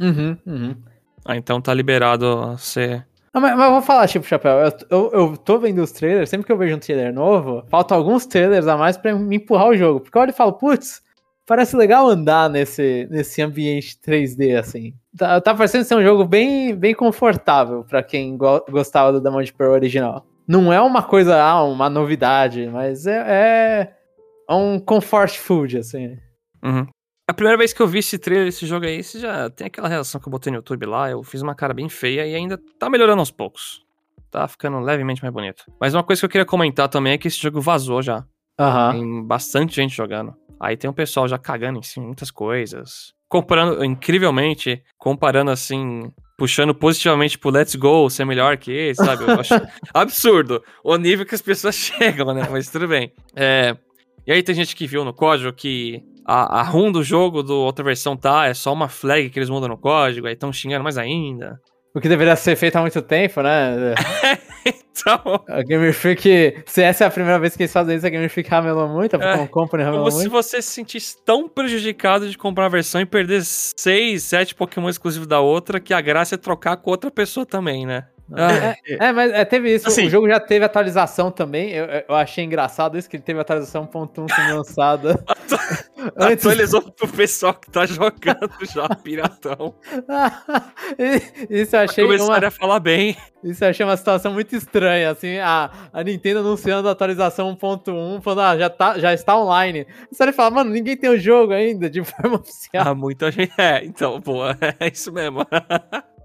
Uhum, 0.00 0.38
uhum. 0.46 0.74
Ah, 1.22 1.36
então 1.36 1.60
tá 1.60 1.74
liberado 1.74 2.56
ser. 2.56 3.06
Mas, 3.34 3.58
eu 3.58 3.70
vou 3.72 3.82
falar, 3.82 4.06
tipo, 4.06 4.24
Chapéu, 4.24 4.52
eu, 4.60 4.72
eu, 4.90 5.10
eu 5.12 5.36
tô 5.36 5.58
vendo 5.58 5.82
os 5.82 5.90
trailers, 5.92 6.30
sempre 6.30 6.46
que 6.46 6.52
eu 6.52 6.56
vejo 6.56 6.76
um 6.76 6.78
trailer 6.78 7.12
novo, 7.12 7.64
faltam 7.68 7.96
alguns 7.96 8.24
trailers 8.26 8.66
a 8.68 8.76
mais 8.76 8.96
pra 8.96 9.14
me 9.14 9.36
empurrar 9.36 9.68
o 9.68 9.76
jogo. 9.76 10.00
Porque 10.00 10.16
eu 10.16 10.22
olho 10.22 10.30
e 10.30 10.34
falo, 10.34 10.52
putz, 10.52 11.02
parece 11.44 11.76
legal 11.76 12.08
andar 12.08 12.48
nesse, 12.48 13.08
nesse 13.10 13.42
ambiente 13.42 13.98
3D, 14.00 14.56
assim. 14.58 14.94
Tá, 15.18 15.40
tá 15.40 15.52
parecendo 15.54 15.84
ser 15.84 15.96
um 15.96 16.02
jogo 16.02 16.24
bem, 16.24 16.74
bem 16.74 16.94
confortável 16.94 17.84
pra 17.84 18.02
quem 18.02 18.36
go- 18.36 18.64
gostava 18.70 19.12
do 19.12 19.20
Diamond 19.20 19.52
Pearl 19.52 19.72
original. 19.72 20.24
Não 20.46 20.72
é 20.72 20.80
uma 20.80 21.02
coisa, 21.02 21.40
ah, 21.42 21.64
uma 21.64 21.88
novidade, 21.90 22.68
mas 22.70 23.06
é, 23.06 23.24
é, 23.26 23.92
é 24.48 24.54
um 24.54 24.78
comfort 24.78 25.36
food, 25.38 25.78
assim. 25.78 26.18
Uhum. 26.62 26.86
A 27.26 27.32
primeira 27.32 27.56
vez 27.56 27.72
que 27.72 27.80
eu 27.80 27.86
vi 27.86 28.00
esse 28.00 28.18
trailer, 28.18 28.48
esse 28.48 28.66
jogo 28.66 28.84
aí, 28.84 29.02
você 29.02 29.18
já 29.18 29.48
tem 29.48 29.66
aquela 29.66 29.88
reação 29.88 30.20
que 30.20 30.28
eu 30.28 30.30
botei 30.30 30.50
no 30.50 30.58
YouTube 30.58 30.84
lá, 30.84 31.10
eu 31.10 31.22
fiz 31.22 31.40
uma 31.40 31.54
cara 31.54 31.72
bem 31.72 31.88
feia 31.88 32.26
e 32.26 32.34
ainda 32.34 32.60
tá 32.78 32.90
melhorando 32.90 33.20
aos 33.20 33.30
poucos. 33.30 33.82
Tá 34.30 34.46
ficando 34.46 34.78
levemente 34.80 35.22
mais 35.22 35.32
bonito. 35.32 35.64
Mas 35.80 35.94
uma 35.94 36.02
coisa 36.02 36.20
que 36.20 36.26
eu 36.26 36.30
queria 36.30 36.44
comentar 36.44 36.88
também 36.88 37.14
é 37.14 37.18
que 37.18 37.28
esse 37.28 37.40
jogo 37.40 37.62
vazou 37.62 38.02
já. 38.02 38.24
Aham. 38.58 38.92
Tem 38.92 39.22
bastante 39.24 39.74
gente 39.74 39.96
jogando. 39.96 40.34
Aí 40.60 40.76
tem 40.76 40.88
um 40.88 40.94
pessoal 40.94 41.26
já 41.26 41.38
cagando 41.38 41.78
em 41.78 41.82
cima 41.82 42.04
de 42.04 42.08
muitas 42.08 42.30
coisas. 42.30 43.14
Comparando, 43.28 43.82
incrivelmente, 43.84 44.82
comparando 44.98 45.50
assim, 45.50 46.12
puxando 46.36 46.74
positivamente 46.74 47.38
pro 47.38 47.50
Let's 47.50 47.74
Go 47.74 48.10
ser 48.10 48.26
melhor 48.26 48.58
que 48.58 48.70
esse, 48.70 49.02
sabe? 49.02 49.24
Eu 49.24 49.40
acho 49.40 49.54
absurdo 49.94 50.62
o 50.82 50.96
nível 50.96 51.24
que 51.24 51.34
as 51.34 51.42
pessoas 51.42 51.74
chegam, 51.76 52.34
né? 52.34 52.46
Mas 52.50 52.68
tudo 52.68 52.86
bem. 52.86 53.12
É, 53.34 53.76
e 54.26 54.32
aí 54.32 54.42
tem 54.42 54.54
gente 54.54 54.76
que 54.76 54.86
viu 54.86 55.04
no 55.04 55.14
código 55.14 55.52
que 55.52 56.02
a, 56.24 56.60
a 56.60 56.62
ROM 56.62 56.90
do 56.92 57.02
jogo 57.02 57.42
do 57.42 57.54
outra 57.56 57.84
versão 57.84 58.16
tá, 58.16 58.46
é 58.46 58.54
só 58.54 58.72
uma 58.72 58.88
flag 58.88 59.30
que 59.30 59.38
eles 59.38 59.50
mudam 59.50 59.68
no 59.68 59.78
código, 59.78 60.26
aí 60.26 60.32
estão 60.34 60.52
xingando 60.52 60.82
mais 60.84 60.96
ainda. 60.98 61.60
O 61.94 62.00
que 62.00 62.08
deveria 62.08 62.34
ser 62.34 62.56
feito 62.56 62.74
há 62.76 62.80
muito 62.80 63.00
tempo, 63.02 63.40
né? 63.42 63.94
Então, 64.96 65.44
A 65.48 65.60
Game 65.62 65.92
Freak, 65.92 66.62
se 66.66 66.80
essa 66.80 67.04
é 67.04 67.06
a 67.06 67.10
primeira 67.10 67.38
vez 67.38 67.56
que 67.56 67.64
eles 67.64 67.72
fazem 67.72 67.96
isso, 67.96 68.06
a 68.06 68.08
Game 68.08 68.26
Freak 68.28 68.48
ramelou 68.48 68.88
muito, 68.88 69.16
a 69.16 69.22
É, 69.42 69.46
Company 69.48 69.82
ramelou 69.82 70.04
como 70.06 70.12
se 70.12 70.28
muito. 70.28 70.30
você 70.30 70.62
se 70.62 70.70
sentisse 70.70 71.16
tão 71.24 71.48
prejudicado 71.48 72.30
de 72.30 72.38
comprar 72.38 72.66
a 72.66 72.68
versão 72.68 73.00
e 73.00 73.04
perder 73.04 73.42
6, 73.44 74.22
7 74.22 74.54
Pokémon 74.54 74.88
exclusivos 74.88 75.26
da 75.26 75.40
outra, 75.40 75.80
que 75.80 75.92
a 75.92 76.00
graça 76.00 76.36
é 76.36 76.38
trocar 76.38 76.76
com 76.76 76.90
outra 76.90 77.10
pessoa 77.10 77.44
também, 77.44 77.84
né? 77.84 78.04
Ah, 78.32 78.74
É, 79.00 79.12
mas 79.12 79.32
é, 79.32 79.44
teve 79.44 79.74
isso. 79.74 79.86
Assim- 79.88 80.06
o 80.06 80.10
jogo 80.10 80.26
já 80.28 80.40
teve 80.40 80.64
atualização 80.64 81.30
também. 81.30 81.72
Eu, 81.72 81.86
eu 82.08 82.14
achei 82.14 82.42
engraçado 82.44 82.96
isso, 82.96 83.10
que 83.10 83.16
ele 83.16 83.22
teve 83.22 83.38
atualização 83.40 83.86
1.1 83.86 84.26
sendo 84.34 84.56
lançada. 84.56 85.22
Antes- 86.16 86.46
Atualizou 86.46 86.80
pro 86.82 87.08
pessoal 87.08 87.54
que 87.54 87.70
tá 87.70 87.84
jogando 87.86 88.50
já, 88.72 88.88
piratão. 88.88 89.74
isso 91.50 91.74
eu 91.76 91.80
achei 91.80 92.04
uma, 92.04 92.36
a 92.38 92.50
falar 92.50 92.80
bem. 92.80 93.16
isso 93.42 93.64
eu 93.64 93.68
achei 93.70 93.84
uma 93.84 93.96
situação 93.96 94.32
muito 94.32 94.54
estranha, 94.54 95.10
assim, 95.10 95.38
a, 95.38 95.70
a 95.92 96.04
Nintendo 96.04 96.40
anunciando 96.40 96.88
a 96.88 96.92
atualização 96.92 97.56
1.1, 97.56 98.22
falando, 98.22 98.40
ah, 98.46 98.58
já, 98.58 98.70
tá, 98.70 98.98
já 98.98 99.12
está 99.12 99.36
online. 99.36 99.86
Você 100.10 100.32
fala, 100.32 100.50
mano, 100.50 100.70
ninguém 100.70 100.96
tem 100.96 101.10
o 101.10 101.18
jogo 101.18 101.52
ainda, 101.52 101.90
de 101.90 102.02
forma 102.04 102.36
oficial. 102.40 102.84
Ah, 102.86 102.94
muita 102.94 103.30
gente. 103.30 103.52
É, 103.58 103.84
então, 103.84 104.20
boa, 104.20 104.56
é 104.78 104.88
isso 104.88 105.12
mesmo. 105.12 105.40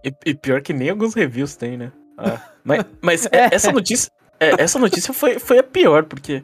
E, 0.03 0.13
e 0.25 0.34
pior 0.36 0.62
que 0.62 0.72
nem 0.74 0.89
alguns 0.89 1.13
reviews 1.13 1.55
tem, 1.55 1.77
né? 1.77 1.91
Ah, 2.17 2.39
mas 2.63 2.86
mas 3.01 3.25
é, 3.31 3.50
essa 3.55 3.72
notícia, 3.72 4.12
é, 4.39 4.62
essa 4.62 4.77
notícia 4.77 5.13
foi, 5.13 5.39
foi 5.39 5.58
a 5.60 5.63
pior, 5.63 6.03
porque 6.03 6.43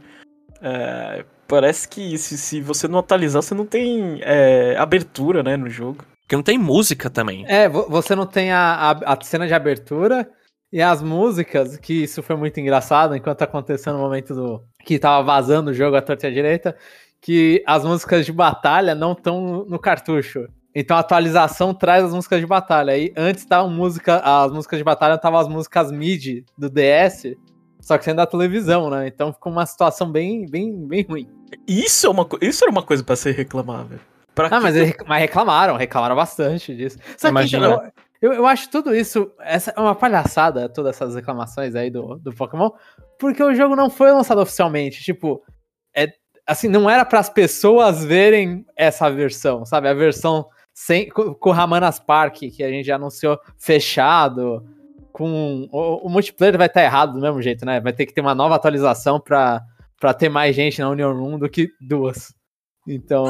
é, 0.61 1.25
parece 1.47 1.87
que 1.87 2.17
se, 2.17 2.37
se 2.37 2.61
você 2.61 2.87
não 2.87 2.99
atualizar, 2.99 3.41
você 3.41 3.53
não 3.55 3.65
tem 3.65 4.19
é, 4.21 4.75
abertura, 4.77 5.41
né, 5.43 5.55
no 5.57 5.69
jogo. 5.69 6.03
Porque 6.21 6.35
não 6.35 6.43
tem 6.43 6.57
música 6.57 7.09
também. 7.09 7.45
É, 7.47 7.69
vo- 7.69 7.87
você 7.89 8.15
não 8.15 8.25
tem 8.25 8.51
a, 8.51 8.91
a, 9.05 9.13
a 9.13 9.17
cena 9.23 9.47
de 9.47 9.53
abertura 9.53 10.27
e 10.73 10.81
as 10.81 11.01
músicas, 11.01 11.77
que 11.77 12.03
isso 12.03 12.23
foi 12.23 12.35
muito 12.35 12.59
engraçado 12.59 13.15
enquanto 13.15 13.37
tá 13.39 13.45
acontecendo 13.45 13.95
o 13.97 14.01
momento 14.01 14.33
do. 14.33 14.63
que 14.83 14.97
tava 14.99 15.23
vazando 15.23 15.69
o 15.71 15.73
jogo 15.73 15.95
à 15.95 16.01
torta 16.01 16.25
e 16.27 16.29
à 16.29 16.33
direita, 16.33 16.75
que 17.21 17.63
as 17.65 17.83
músicas 17.85 18.25
de 18.25 18.31
batalha 18.31 18.93
não 18.95 19.11
estão 19.13 19.65
no 19.69 19.77
cartucho. 19.79 20.47
Então 20.73 20.97
a 20.97 20.99
atualização 20.99 21.73
traz 21.73 22.03
as 22.03 22.13
músicas 22.13 22.39
de 22.41 22.45
batalha. 22.45 22.91
Aí 22.93 23.13
antes 23.15 23.45
tava 23.45 23.69
música, 23.69 24.17
as 24.17 24.51
músicas 24.51 24.77
de 24.79 24.83
batalha 24.83 25.13
estavam 25.15 25.39
as 25.39 25.47
músicas 25.47 25.91
MIDI 25.91 26.43
do 26.57 26.69
DS, 26.69 27.35
só 27.85 27.97
que 27.97 28.03
sendo 28.03 28.17
da 28.17 28.25
televisão, 28.25 28.89
né? 28.89 29.07
Então 29.07 29.31
ficou 29.31 29.51
uma 29.51 29.65
situação 29.65 30.11
bem, 30.11 30.45
bem, 30.49 30.87
bem 30.87 31.03
ruim. 31.07 31.29
Isso, 31.67 32.07
é 32.07 32.09
uma, 32.09 32.27
isso 32.41 32.63
era 32.63 32.71
uma 32.71 32.81
coisa 32.83 33.03
pra 33.03 33.15
ser 33.15 33.31
reclamável. 33.35 33.99
Pra 34.33 34.47
Ah, 34.47 34.57
que 34.57 34.59
mas, 34.59 34.73
que 34.75 35.01
eu- 35.01 35.05
mas 35.07 35.21
reclamaram, 35.21 35.77
reclamaram 35.77 36.15
bastante 36.15 36.75
disso. 36.75 36.97
Só 37.17 37.27
que 37.27 37.31
Imagina. 37.31 37.67
então, 37.67 37.91
eu, 38.21 38.31
eu, 38.31 38.33
eu 38.39 38.47
acho 38.47 38.69
tudo 38.71 38.93
isso, 38.95 39.31
essa 39.39 39.71
é 39.75 39.79
uma 39.79 39.93
palhaçada, 39.93 40.67
todas 40.67 40.95
essas 40.95 41.13
reclamações 41.15 41.75
aí 41.75 41.89
do, 41.91 42.15
do 42.15 42.33
Pokémon, 42.33 42.71
porque 43.19 43.43
o 43.43 43.53
jogo 43.53 43.75
não 43.75 43.89
foi 43.89 44.11
lançado 44.11 44.41
oficialmente. 44.41 45.03
Tipo, 45.03 45.43
é, 45.95 46.07
assim, 46.45 46.67
não 46.67 46.89
era 46.89 47.05
para 47.05 47.19
as 47.19 47.29
pessoas 47.29 48.03
verem 48.03 48.65
essa 48.75 49.09
versão, 49.11 49.63
sabe? 49.65 49.87
A 49.87 49.93
versão 49.93 50.47
sem, 50.73 51.07
com, 51.07 51.33
com 51.33 51.49
o 51.51 51.53
Ramanas 51.53 51.99
Park, 51.99 52.35
que 52.53 52.63
a 52.63 52.69
gente 52.69 52.87
já 52.87 52.95
anunciou 52.95 53.39
fechado. 53.57 54.65
Com, 55.15 55.69
o, 55.71 56.07
o 56.07 56.09
multiplayer 56.09 56.57
vai 56.57 56.67
estar 56.67 56.83
errado 56.83 57.13
do 57.13 57.21
mesmo 57.21 57.41
jeito, 57.41 57.65
né? 57.65 57.79
Vai 57.79 57.93
ter 57.93 58.05
que 58.05 58.13
ter 58.13 58.19
uma 58.19 58.35
nova 58.35 58.55
atualização 58.55 59.17
pra, 59.17 59.61
pra 59.97 60.13
ter 60.13 60.27
mais 60.27 60.53
gente 60.53 60.81
na 60.81 60.89
Union 60.89 61.13
Room 61.13 61.39
do 61.39 61.47
que 61.47 61.69
duas. 61.79 62.33
Então. 62.85 63.23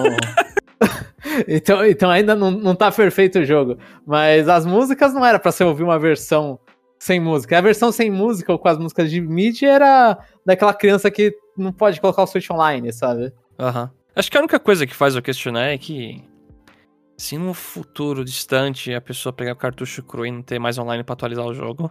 então, 1.47 1.85
então 1.85 2.09
ainda 2.09 2.33
não, 2.33 2.49
não 2.49 2.73
tá 2.75 2.91
perfeito 2.91 3.37
o 3.37 3.45
jogo. 3.45 3.77
Mas 4.03 4.49
as 4.49 4.65
músicas 4.65 5.13
não 5.13 5.23
era 5.23 5.37
pra 5.37 5.51
você 5.51 5.63
ouvir 5.63 5.83
uma 5.83 5.99
versão 5.99 6.59
sem 6.97 7.19
música. 7.19 7.55
A 7.55 7.61
versão 7.61 7.91
sem 7.91 8.09
música 8.09 8.51
ou 8.51 8.57
com 8.57 8.67
as 8.67 8.79
músicas 8.79 9.11
de 9.11 9.21
mid 9.21 9.61
era 9.61 10.17
daquela 10.43 10.73
criança 10.73 11.11
que 11.11 11.35
não 11.55 11.71
pode 11.71 12.01
colocar 12.01 12.23
o 12.23 12.27
Switch 12.27 12.49
online, 12.49 12.91
sabe? 12.91 13.31
Aham. 13.59 13.91
Acho 14.15 14.31
que 14.31 14.37
a 14.37 14.39
única 14.39 14.59
coisa 14.59 14.87
que 14.87 14.95
faz 14.95 15.15
eu 15.15 15.21
questionar 15.21 15.67
é 15.67 15.77
que. 15.77 16.23
Se 17.17 17.37
no 17.37 17.53
futuro 17.53 18.25
distante 18.25 18.93
a 18.93 18.99
pessoa 19.01 19.31
pegar 19.31 19.53
o 19.53 19.55
cartucho 19.55 20.03
cru 20.03 20.25
e 20.25 20.31
não 20.31 20.41
ter 20.41 20.59
mais 20.59 20.77
online 20.77 21.03
pra 21.03 21.13
atualizar 21.13 21.45
o 21.45 21.53
jogo. 21.53 21.89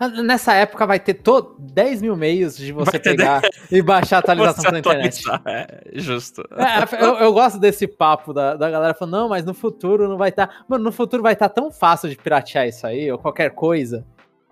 Ah, 0.00 0.08
Nessa 0.08 0.54
época 0.54 0.86
vai 0.86 0.98
ter 0.98 1.14
to 1.14 1.54
10 1.58 2.00
mil 2.02 2.16
meios 2.16 2.56
de 2.56 2.72
você 2.72 2.98
pegar 2.98 3.42
e 3.70 3.80
baixar 3.82 4.16
a 4.16 4.18
atualização 4.20 4.64
pela 4.64 4.78
internet. 4.78 5.22
É, 5.44 5.82
justo. 5.94 6.42
É, 6.56 7.04
eu, 7.04 7.14
eu 7.18 7.32
gosto 7.32 7.58
desse 7.60 7.86
papo 7.86 8.32
da, 8.32 8.56
da 8.56 8.70
galera 8.70 8.94
falando, 8.94 9.12
não, 9.20 9.28
mas 9.28 9.44
no 9.44 9.52
futuro 9.54 10.08
não 10.08 10.16
vai 10.16 10.30
estar. 10.30 10.64
Mano, 10.66 10.82
no 10.84 10.90
futuro 10.92 11.22
vai 11.22 11.34
estar 11.34 11.48
tão 11.50 11.70
fácil 11.70 12.08
de 12.08 12.16
piratear 12.16 12.66
isso 12.66 12.86
aí, 12.86 13.12
ou 13.12 13.18
qualquer 13.18 13.50
coisa. 13.50 14.04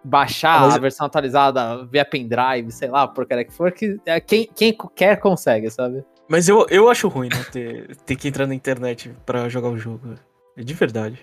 Baixar 0.05 0.61
mas- 0.61 0.75
a 0.75 0.79
versão 0.79 1.07
atualizada 1.07 1.85
via 1.87 2.05
pendrive, 2.05 2.71
sei 2.71 2.89
lá, 2.91 3.09
porcaria 3.09 3.45
que 3.45 3.53
for, 3.55 3.73
que 3.73 3.99
é, 4.05 4.21
quem, 4.21 4.47
quem 4.55 4.77
quer 4.95 5.19
consegue, 5.19 5.71
sabe? 5.71 6.05
Mas 6.29 6.49
eu, 6.49 6.67
eu 6.71 6.89
acho 6.89 7.09
ruim, 7.09 7.29
né? 7.29 7.45
Ter, 7.53 7.97
ter 7.97 8.17
que 8.17 8.29
entrar 8.29 8.47
na 8.47 8.55
internet 8.55 9.15
pra 9.27 9.49
jogar 9.49 9.69
o 9.69 9.79
jogo. 9.79 10.15
É 10.57 10.63
de 10.63 10.75
verdade. 10.75 11.19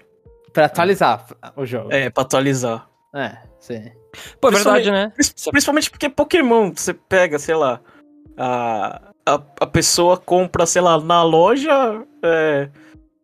Pra 0.54 0.66
atualizar 0.66 1.26
o 1.56 1.66
jogo. 1.66 1.92
É, 1.92 2.10
pra 2.10 2.24
atualizar. 2.24 2.88
É, 3.14 3.38
sim. 3.60 3.92
Pô, 4.40 4.50
é 4.50 4.52
verdade, 4.52 4.92
né? 4.92 5.12
Principalmente 5.52 5.90
porque 5.90 6.10
Pokémon, 6.10 6.72
você 6.76 6.94
pega, 6.94 7.40
sei 7.40 7.56
lá, 7.56 7.80
a, 8.38 9.14
a, 9.26 9.42
a 9.62 9.68
pessoa 9.68 10.18
compra, 10.18 10.66
sei 10.66 10.82
lá, 10.82 11.00
na 11.00 11.24
loja, 11.24 12.06
é, 12.22 12.70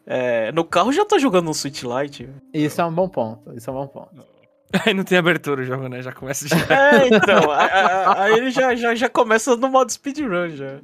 é, 0.05 0.51
no 0.51 0.63
carro 0.63 0.91
já 0.91 1.05
tá 1.05 1.17
jogando 1.17 1.49
um 1.49 1.53
Switch 1.53 1.83
Lite. 1.83 2.29
Isso 2.53 2.81
é 2.81 2.85
um 2.85 2.93
bom 2.93 3.09
ponto. 3.09 3.53
Isso 3.53 3.69
é 3.69 3.73
um 3.73 3.75
bom 3.75 3.87
ponto. 3.87 4.25
Aí 4.85 4.93
não 4.93 5.03
tem 5.03 5.17
abertura 5.17 5.61
o 5.61 5.65
jogo, 5.65 5.87
né? 5.87 6.01
Já 6.01 6.11
começa 6.11 6.45
de. 6.47 6.53
É, 6.71 7.07
então, 7.07 7.49
a- 7.51 7.65
a- 7.65 8.11
a- 8.11 8.23
aí 8.23 8.33
ele 8.33 8.51
já, 8.51 8.75
já, 8.75 8.93
já 8.93 9.09
começa 9.09 9.55
no 9.55 9.69
modo 9.69 9.91
speedrun, 9.91 10.49
já. 10.49 10.79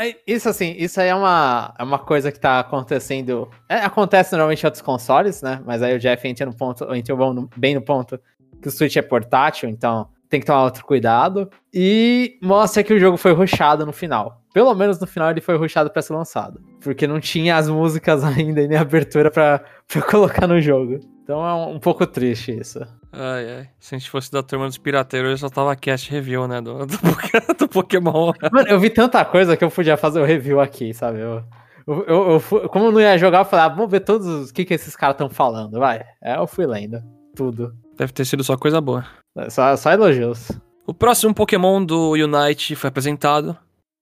É, 0.00 0.16
Isso 0.26 0.48
assim, 0.48 0.74
isso 0.78 1.00
aí 1.00 1.08
é 1.08 1.14
uma, 1.14 1.74
é 1.78 1.82
uma 1.82 1.98
coisa 1.98 2.30
que 2.30 2.38
tá 2.38 2.60
acontecendo. 2.60 3.50
é, 3.68 3.76
acontece 3.78 4.32
normalmente 4.32 4.62
em 4.62 4.66
outros 4.66 4.82
consoles, 4.82 5.42
né? 5.42 5.60
Mas 5.64 5.82
aí 5.82 5.94
o 5.96 5.98
Jeff 5.98 6.26
entra 6.28 6.46
no 6.46 6.54
ponto, 6.54 6.86
no- 6.86 7.50
bem 7.56 7.74
no 7.74 7.82
ponto 7.82 8.20
que 8.62 8.68
o 8.68 8.70
Switch 8.70 8.96
é 8.96 9.02
portátil, 9.02 9.68
então 9.68 10.08
tem 10.30 10.40
que 10.40 10.46
tomar 10.46 10.64
outro 10.64 10.84
cuidado. 10.86 11.50
E 11.74 12.38
mostra 12.40 12.82
que 12.82 12.94
o 12.94 12.98
jogo 12.98 13.16
foi 13.18 13.32
rushado 13.32 13.84
no 13.84 13.92
final. 13.92 14.40
Pelo 14.54 14.74
menos 14.74 14.98
no 14.98 15.06
final 15.06 15.30
ele 15.30 15.40
foi 15.40 15.56
rushado 15.56 15.90
pra 15.90 16.00
ser 16.02 16.14
lançado. 16.14 16.60
Porque 16.82 17.06
não 17.06 17.20
tinha 17.20 17.56
as 17.56 17.68
músicas 17.68 18.22
ainda 18.24 18.62
e 18.62 18.68
nem 18.68 18.78
abertura 18.78 19.30
pra, 19.30 19.60
pra 19.86 20.02
colocar 20.02 20.46
no 20.46 20.60
jogo. 20.60 20.98
Então 21.22 21.46
é 21.46 21.54
um, 21.54 21.74
um 21.74 21.78
pouco 21.80 22.06
triste 22.06 22.56
isso. 22.58 22.80
Ai, 23.12 23.50
ai. 23.58 23.68
Se 23.78 23.94
a 23.94 23.98
gente 23.98 24.10
fosse 24.10 24.30
da 24.32 24.42
turma 24.42 24.66
dos 24.66 24.78
pirateiros, 24.78 25.30
eu 25.30 25.38
só 25.38 25.48
tava 25.48 25.74
cast 25.76 26.10
review, 26.10 26.46
né? 26.48 26.60
Do, 26.60 26.86
do, 26.86 26.96
do 27.58 27.68
Pokémon. 27.68 28.32
Mano, 28.52 28.68
eu 28.68 28.80
vi 28.80 28.88
tanta 28.90 29.24
coisa 29.24 29.56
que 29.56 29.62
eu 29.64 29.70
podia 29.70 29.96
fazer 29.96 30.20
o 30.20 30.24
review 30.24 30.60
aqui, 30.60 30.92
sabe? 30.94 31.20
Eu, 31.20 31.42
eu, 31.86 32.04
eu- 32.06 32.42
eu 32.52 32.68
como 32.68 32.86
eu 32.86 32.92
não 32.92 33.00
ia 33.00 33.16
jogar, 33.18 33.40
eu 33.40 33.44
falei, 33.44 33.66
ah, 33.66 33.68
vamos 33.68 33.90
ver 33.90 34.00
todos 34.00 34.26
os 34.26 34.52
que, 34.52 34.64
que 34.64 34.74
esses 34.74 34.94
caras 34.96 35.14
estão 35.14 35.28
falando, 35.30 35.78
vai. 35.78 36.02
É, 36.22 36.36
eu 36.36 36.46
fui 36.46 36.66
lendo. 36.66 37.00
Tudo. 37.36 37.72
Deve 38.00 38.14
ter 38.14 38.24
sido 38.24 38.42
só 38.42 38.56
coisa 38.56 38.80
boa. 38.80 39.04
Só, 39.50 39.76
só 39.76 39.92
elogios. 39.92 40.50
O 40.86 40.94
próximo 40.94 41.34
Pokémon 41.34 41.84
do 41.84 42.12
Unite 42.12 42.74
foi 42.74 42.88
apresentado. 42.88 43.54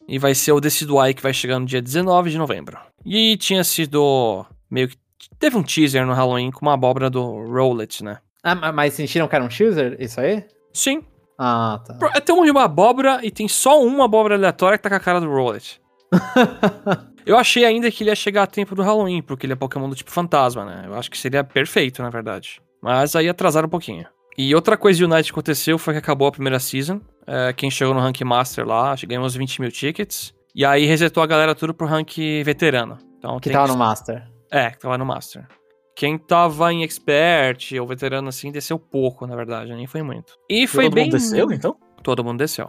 E 0.06 0.20
vai 0.20 0.36
ser 0.36 0.52
o 0.52 0.60
Decidueye, 0.60 1.12
que 1.14 1.22
vai 1.22 1.34
chegar 1.34 1.58
no 1.58 1.66
dia 1.66 1.82
19 1.82 2.30
de 2.30 2.38
novembro. 2.38 2.78
E 3.04 3.36
tinha 3.38 3.64
sido 3.64 4.46
meio 4.70 4.86
que. 4.88 4.96
Teve 5.36 5.56
um 5.56 5.64
teaser 5.64 6.06
no 6.06 6.12
Halloween 6.12 6.52
com 6.52 6.64
uma 6.64 6.74
abóbora 6.74 7.10
do 7.10 7.20
Rowlet, 7.50 8.04
né? 8.04 8.18
Ah, 8.44 8.54
ma- 8.54 8.70
mas 8.70 8.94
sentiram 8.94 9.26
que 9.26 9.34
era 9.34 9.44
um 9.44 9.50
chooser? 9.50 9.96
Isso 9.98 10.20
aí? 10.20 10.44
Sim. 10.72 11.02
Ah, 11.36 11.80
tá. 11.84 11.94
Pro- 11.94 12.20
Tem 12.20 12.34
uma 12.52 12.64
abóbora 12.64 13.18
e 13.24 13.32
tem 13.32 13.48
só 13.48 13.82
uma 13.82 14.04
abóbora 14.04 14.36
aleatória 14.36 14.78
que 14.78 14.82
tá 14.84 14.88
com 14.88 14.94
a 14.94 15.00
cara 15.00 15.20
do 15.20 15.28
Rowlet. 15.28 15.80
Eu 17.26 17.36
achei 17.36 17.64
ainda 17.64 17.90
que 17.90 18.02
ele 18.04 18.10
ia 18.10 18.16
chegar 18.16 18.44
a 18.44 18.46
tempo 18.46 18.74
do 18.76 18.82
Halloween, 18.82 19.20
porque 19.20 19.44
ele 19.44 19.52
é 19.52 19.56
Pokémon 19.56 19.88
do 19.90 19.96
tipo 19.96 20.10
fantasma, 20.10 20.64
né? 20.64 20.84
Eu 20.86 20.94
acho 20.94 21.10
que 21.10 21.18
seria 21.18 21.42
perfeito, 21.44 22.00
na 22.02 22.08
verdade. 22.10 22.62
Mas 22.82 23.14
aí 23.16 23.28
atrasaram 23.28 23.66
um 23.66 23.70
pouquinho. 23.70 24.06
E 24.36 24.54
outra 24.54 24.76
coisa 24.76 24.96
de 24.98 25.04
Unite 25.04 25.24
que 25.24 25.30
aconteceu 25.32 25.78
foi 25.78 25.94
que 25.94 25.98
acabou 25.98 26.28
a 26.28 26.32
primeira 26.32 26.58
season. 26.60 27.00
É, 27.26 27.52
quem 27.52 27.70
chegou 27.70 27.92
no 27.92 28.00
Rank 28.00 28.20
Master 28.22 28.66
lá, 28.66 28.92
acho 28.92 29.00
que 29.00 29.06
ganhou 29.08 29.24
uns 29.24 29.34
20 29.34 29.60
mil 29.60 29.70
tickets. 29.72 30.32
E 30.54 30.64
aí 30.64 30.86
resetou 30.86 31.22
a 31.22 31.26
galera 31.26 31.54
tudo 31.54 31.74
pro 31.74 31.86
Rank 31.86 32.16
Veterano. 32.44 32.98
Então 33.18 33.38
Que 33.40 33.50
tava 33.50 33.66
que- 33.66 33.72
no 33.72 33.78
Master. 33.78 34.26
É, 34.50 34.70
que 34.70 34.78
tava 34.78 34.96
no 34.96 35.04
Master. 35.04 35.46
Quem 35.96 36.16
tava 36.16 36.72
em 36.72 36.84
Expert 36.84 37.72
ou 37.80 37.86
Veterano 37.86 38.28
assim, 38.28 38.52
desceu 38.52 38.78
pouco, 38.78 39.26
na 39.26 39.34
verdade, 39.34 39.74
nem 39.74 39.86
foi 39.88 40.02
muito. 40.02 40.34
E 40.48 40.66
foi 40.68 40.84
Todo 40.84 40.94
bem... 40.94 41.04
mundo 41.04 41.12
desceu, 41.12 41.50
então? 41.52 41.76
Todo 42.04 42.22
mundo 42.24 42.38
desceu. 42.38 42.68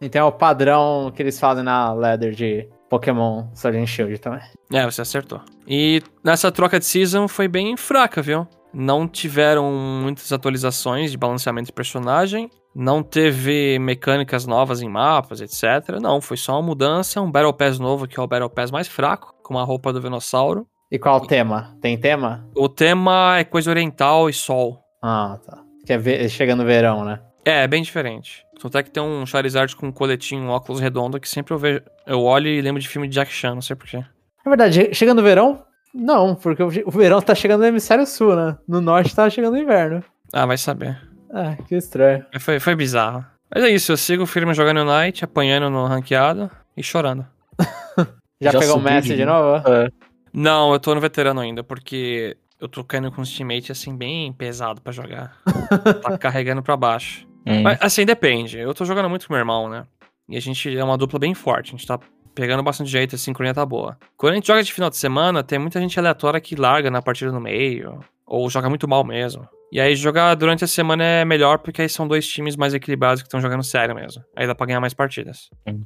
Então 0.00 0.22
é 0.22 0.24
o 0.24 0.32
padrão 0.32 1.12
que 1.14 1.22
eles 1.22 1.38
fazem 1.38 1.62
na 1.62 1.92
ladder 1.92 2.32
de 2.32 2.68
Pokémon 2.88 3.46
Sword 3.54 3.78
and 3.78 3.86
Shield 3.86 4.18
também. 4.18 4.40
É, 4.72 4.84
você 4.84 5.00
acertou. 5.02 5.40
E 5.68 6.02
nessa 6.24 6.50
troca 6.50 6.78
de 6.80 6.84
season 6.86 7.28
foi 7.28 7.46
bem 7.46 7.76
fraca, 7.76 8.20
viu? 8.20 8.46
Não 8.72 9.08
tiveram 9.08 9.70
muitas 9.72 10.32
atualizações 10.32 11.10
de 11.10 11.18
balanceamento 11.18 11.66
de 11.66 11.72
personagem. 11.72 12.50
Não 12.74 13.02
teve 13.02 13.78
mecânicas 13.80 14.46
novas 14.46 14.80
em 14.80 14.88
mapas, 14.88 15.40
etc. 15.40 15.98
Não, 16.00 16.20
foi 16.20 16.36
só 16.36 16.52
uma 16.52 16.62
mudança, 16.62 17.20
um 17.20 17.30
Battle 17.30 17.52
Pass 17.52 17.78
novo, 17.78 18.06
que 18.06 18.18
é 18.18 18.22
o 18.22 18.26
Battle 18.28 18.50
Pass 18.50 18.70
mais 18.70 18.86
fraco, 18.86 19.34
com 19.42 19.58
a 19.58 19.64
roupa 19.64 19.92
do 19.92 20.00
Venossauro. 20.00 20.66
E 20.90 20.98
qual 20.98 21.16
o 21.16 21.26
tema? 21.26 21.76
Tem 21.80 21.98
tema? 21.98 22.48
O 22.56 22.68
tema 22.68 23.38
é 23.38 23.44
coisa 23.44 23.70
oriental 23.70 24.28
e 24.28 24.32
sol. 24.32 24.80
Ah, 25.02 25.38
tá. 25.44 25.62
Que 25.86 25.92
é 25.92 26.28
chega 26.28 26.54
no 26.54 26.64
verão, 26.64 27.04
né? 27.04 27.20
É, 27.44 27.64
é 27.64 27.68
bem 27.68 27.82
diferente. 27.82 28.44
Tanto 28.60 28.76
é 28.76 28.82
que 28.82 28.90
tem 28.90 29.02
um 29.02 29.24
Charizard 29.24 29.74
com 29.74 29.86
um 29.86 29.92
coletinho, 29.92 30.42
um 30.42 30.50
óculos 30.50 30.80
redondo, 30.80 31.18
que 31.18 31.28
sempre 31.28 31.54
eu 31.54 31.58
vejo. 31.58 31.82
Eu 32.06 32.22
olho 32.22 32.48
e 32.48 32.60
lembro 32.60 32.80
de 32.80 32.88
filme 32.88 33.08
de 33.08 33.14
Jack 33.14 33.32
Chan, 33.32 33.54
não 33.54 33.62
sei 33.62 33.74
porquê. 33.74 33.98
Na 34.44 34.50
verdade, 34.50 34.94
chega 34.94 35.14
no 35.14 35.22
verão? 35.22 35.64
Não, 35.94 36.34
porque 36.34 36.62
o 36.62 36.90
verão 36.90 37.20
tá 37.20 37.34
chegando 37.34 37.60
no 37.60 37.66
hemisfério 37.66 38.06
sul, 38.06 38.36
né? 38.36 38.56
No 38.66 38.80
norte 38.80 39.14
tá 39.14 39.28
chegando 39.28 39.54
o 39.54 39.58
inverno. 39.58 40.04
Ah, 40.32 40.46
vai 40.46 40.56
saber. 40.56 40.98
Ah, 41.32 41.56
que 41.66 41.74
estranho. 41.74 42.24
Foi, 42.38 42.60
foi 42.60 42.74
bizarro. 42.74 43.24
Mas 43.52 43.64
é 43.64 43.70
isso, 43.70 43.90
eu 43.90 43.96
sigo 43.96 44.26
firme 44.26 44.54
jogando 44.54 44.88
Unite, 44.88 45.24
apanhando 45.24 45.68
no 45.68 45.86
ranqueado 45.86 46.50
e 46.76 46.82
chorando. 46.82 47.26
Já, 48.40 48.52
Já 48.52 48.58
pegou 48.58 48.76
o 48.76 48.80
Messi 48.80 49.08
de 49.08 49.16
de 49.16 49.24
novo? 49.24 49.68
É. 49.68 49.88
Não, 50.32 50.72
eu 50.72 50.80
tô 50.80 50.94
no 50.94 51.00
veterano 51.00 51.40
ainda, 51.40 51.62
porque 51.62 52.36
eu 52.60 52.68
tô 52.68 52.84
caindo 52.84 53.10
com 53.10 53.20
os 53.20 53.36
teammates 53.36 53.70
assim, 53.70 53.94
bem 53.94 54.32
pesado 54.32 54.80
pra 54.80 54.92
jogar. 54.92 55.36
tá 56.02 56.16
carregando 56.16 56.62
pra 56.62 56.76
baixo. 56.76 57.26
Hum. 57.46 57.62
Mas 57.62 57.78
assim, 57.80 58.06
depende. 58.06 58.58
Eu 58.58 58.72
tô 58.72 58.84
jogando 58.84 59.10
muito 59.10 59.26
com 59.26 59.32
meu 59.32 59.40
irmão, 59.40 59.68
né? 59.68 59.84
E 60.28 60.36
a 60.36 60.40
gente 60.40 60.74
é 60.76 60.84
uma 60.84 60.96
dupla 60.96 61.18
bem 61.18 61.34
forte. 61.34 61.74
A 61.74 61.76
gente 61.76 61.86
tá 61.86 61.98
pegando 62.40 62.62
bastante 62.62 62.90
jeito, 62.90 63.14
a 63.14 63.18
sincronia 63.18 63.52
tá 63.52 63.66
boa. 63.66 63.98
Quando 64.16 64.32
a 64.32 64.36
gente 64.36 64.46
joga 64.46 64.62
de 64.62 64.72
final 64.72 64.88
de 64.88 64.96
semana, 64.96 65.42
tem 65.42 65.58
muita 65.58 65.78
gente 65.78 65.98
aleatória 65.98 66.40
que 66.40 66.56
larga 66.56 66.90
na 66.90 67.02
partida 67.02 67.30
no 67.30 67.38
meio. 67.38 68.02
Ou 68.26 68.48
joga 68.48 68.66
muito 68.70 68.88
mal 68.88 69.04
mesmo. 69.04 69.46
E 69.70 69.78
aí 69.78 69.94
jogar 69.94 70.34
durante 70.36 70.64
a 70.64 70.66
semana 70.66 71.04
é 71.04 71.22
melhor, 71.22 71.58
porque 71.58 71.82
aí 71.82 71.88
são 71.88 72.08
dois 72.08 72.26
times 72.26 72.56
mais 72.56 72.72
equilibrados 72.72 73.20
que 73.20 73.26
estão 73.26 73.42
jogando 73.42 73.62
sério 73.62 73.94
mesmo. 73.94 74.24
Aí 74.34 74.46
dá 74.46 74.54
pra 74.54 74.64
ganhar 74.64 74.80
mais 74.80 74.94
partidas. 74.94 75.50
Hum. 75.68 75.84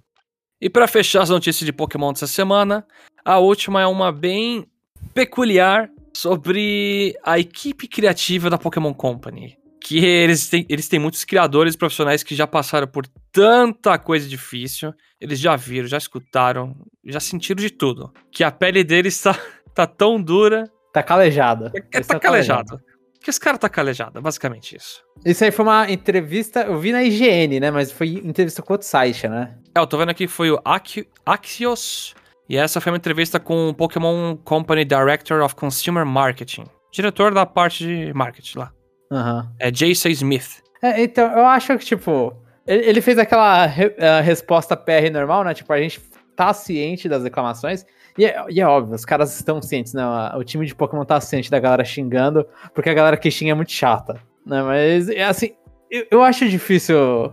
E 0.60 0.70
pra 0.70 0.86
fechar 0.86 1.22
as 1.22 1.30
notícias 1.30 1.66
de 1.66 1.72
Pokémon 1.72 2.12
dessa 2.12 2.28
semana, 2.28 2.86
a 3.24 3.40
última 3.40 3.82
é 3.82 3.86
uma 3.88 4.12
bem 4.12 4.64
peculiar 5.12 5.90
sobre 6.12 7.18
a 7.24 7.36
equipe 7.36 7.88
criativa 7.88 8.48
da 8.48 8.58
Pokémon 8.58 8.94
Company. 8.94 9.58
Que 9.86 10.02
eles 10.02 10.48
têm, 10.48 10.64
eles 10.66 10.88
têm 10.88 10.98
muitos 10.98 11.24
criadores 11.24 11.76
profissionais 11.76 12.22
que 12.22 12.34
já 12.34 12.46
passaram 12.46 12.86
por 12.86 13.06
tanta 13.30 13.98
coisa 13.98 14.26
difícil. 14.26 14.94
Eles 15.20 15.38
já 15.38 15.56
viram, 15.56 15.86
já 15.86 15.98
escutaram, 15.98 16.74
já 17.04 17.20
sentiram 17.20 17.60
de 17.60 17.68
tudo. 17.68 18.10
Que 18.32 18.42
a 18.42 18.50
pele 18.50 18.82
deles 18.82 19.20
tá, 19.20 19.38
tá 19.74 19.86
tão 19.86 20.20
dura. 20.20 20.64
Tá 20.90 21.02
calejada. 21.02 21.70
É, 21.76 21.96
Eles 21.96 22.06
tá 22.06 22.14
tão 22.14 22.20
calejado. 22.20 22.80
Que 23.22 23.28
os 23.28 23.38
caras 23.38 23.60
tá 23.60 23.68
calejado, 23.68 24.22
basicamente 24.22 24.74
isso. 24.74 25.02
Isso 25.22 25.44
aí 25.44 25.50
foi 25.50 25.66
uma 25.66 25.90
entrevista, 25.90 26.62
eu 26.62 26.78
vi 26.78 26.90
na 26.90 27.02
IGN, 27.02 27.60
né? 27.60 27.70
Mas 27.70 27.92
foi 27.92 28.22
entrevista 28.24 28.62
com 28.62 28.72
outro 28.72 28.88
site, 28.88 29.28
né? 29.28 29.54
É, 29.74 29.80
eu 29.80 29.86
tô 29.86 29.98
vendo 29.98 30.10
aqui 30.10 30.26
que 30.26 30.32
foi 30.32 30.50
o 30.50 30.58
Axios 30.64 32.14
E 32.48 32.56
essa 32.56 32.80
foi 32.80 32.90
uma 32.90 32.98
entrevista 32.98 33.38
com 33.38 33.68
o 33.68 33.74
Pokémon 33.74 34.34
Company 34.36 34.86
Director 34.86 35.42
of 35.42 35.54
Consumer 35.54 36.06
Marketing. 36.06 36.64
Diretor 36.90 37.34
da 37.34 37.44
parte 37.44 37.84
de 37.84 38.14
marketing 38.14 38.60
lá. 38.60 38.72
Aham. 39.14 39.50
É 39.58 39.70
Jason 39.70 40.08
Smith. 40.10 40.62
É, 40.82 41.02
então, 41.02 41.30
eu 41.32 41.46
acho 41.46 41.76
que, 41.78 41.84
tipo, 41.84 42.34
ele, 42.66 42.84
ele 42.86 43.00
fez 43.00 43.16
aquela 43.18 43.64
re- 43.66 43.94
eh, 43.96 44.20
resposta 44.20 44.76
PR 44.76 45.10
normal, 45.12 45.44
né? 45.44 45.54
Tipo, 45.54 45.72
a 45.72 45.80
gente 45.80 46.00
tá 46.36 46.52
ciente 46.52 47.08
das 47.08 47.22
reclamações. 47.22 47.86
E 48.18 48.24
é, 48.26 48.44
e 48.48 48.60
é 48.60 48.66
óbvio, 48.66 48.94
os 48.94 49.04
caras 49.04 49.34
estão 49.34 49.60
cientes, 49.62 49.92
né? 49.94 50.02
O 50.36 50.44
time 50.44 50.66
de 50.66 50.74
Pokémon 50.74 51.04
tá 51.04 51.20
ciente 51.20 51.50
da 51.50 51.58
galera 51.58 51.84
xingando, 51.84 52.46
porque 52.74 52.90
a 52.90 52.94
galera 52.94 53.16
que 53.16 53.30
xinga 53.30 53.52
é 53.52 53.54
muito 53.54 53.72
chata, 53.72 54.20
né? 54.46 54.62
Mas, 54.62 55.08
é 55.08 55.24
assim, 55.24 55.52
eu, 55.90 56.06
eu 56.10 56.22
acho 56.22 56.48
difícil 56.48 57.32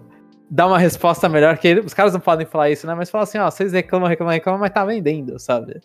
dar 0.50 0.68
uma 0.68 0.78
resposta 0.80 1.28
melhor, 1.30 1.58
que 1.58 1.68
ele- 1.68 1.80
os 1.82 1.94
caras 1.94 2.14
não 2.14 2.20
podem 2.20 2.46
falar 2.46 2.70
isso, 2.70 2.86
né? 2.88 2.94
Mas 2.96 3.10
falar 3.10 3.24
assim, 3.26 3.38
ó, 3.38 3.50
vocês 3.50 3.74
reclamam, 3.74 4.08
reclamam, 4.08 4.34
reclamam, 4.34 4.60
mas 4.60 4.70
tá 4.72 4.84
vendendo, 4.86 5.38
sabe? 5.40 5.82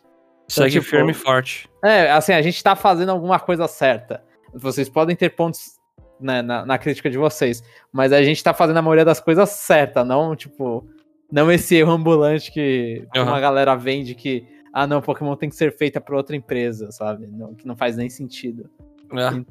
Segue 0.49 0.71
tipo, 0.73 0.85
firme 0.85 1.11
e 1.11 1.15
forte. 1.15 1.69
É, 1.85 2.11
assim, 2.11 2.33
a 2.33 2.41
gente 2.43 2.62
tá 2.62 2.75
fazendo 2.76 3.11
alguma 3.11 3.38
coisa 3.41 3.67
certa. 3.69 4.23
Vocês 4.55 4.88
podem 4.88 5.15
ter 5.17 5.31
pontos 5.31 5.75
né, 6.20 6.42
na, 6.42 6.64
na 6.64 6.78
crítica 6.78 7.11
de 7.11 7.18
vocês, 7.18 7.62
mas 7.92 8.12
a 8.12 8.23
gente 8.23 8.42
tá 8.42 8.54
fazendo 8.54 8.78
a 8.78 8.82
maioria 8.82 9.04
das 9.04 9.20
coisas 9.20 9.50
certa, 9.50 10.04
não, 10.04 10.35
tipo, 10.35 10.87
não 11.30 11.50
esse 11.50 11.75
erro 11.76 11.92
ambulante 11.92 12.52
que 12.52 13.06
Aham. 13.14 13.30
uma 13.30 13.40
galera 13.40 13.75
vende 13.75 14.14
que, 14.14 14.46
ah, 14.73 14.87
não, 14.87 15.02
Pokémon 15.02 15.37
tem 15.37 15.49
que 15.49 15.56
ser 15.56 15.76
feita 15.76 16.00
por 16.00 16.14
outra 16.14 16.37
empresa, 16.37 16.90
sabe? 16.92 17.26
Não, 17.26 17.54
que 17.54 17.66
não 17.66 17.76
faz 17.76 17.96
nem 17.96 18.08
sentido. 18.08 18.68
É. 19.12 19.44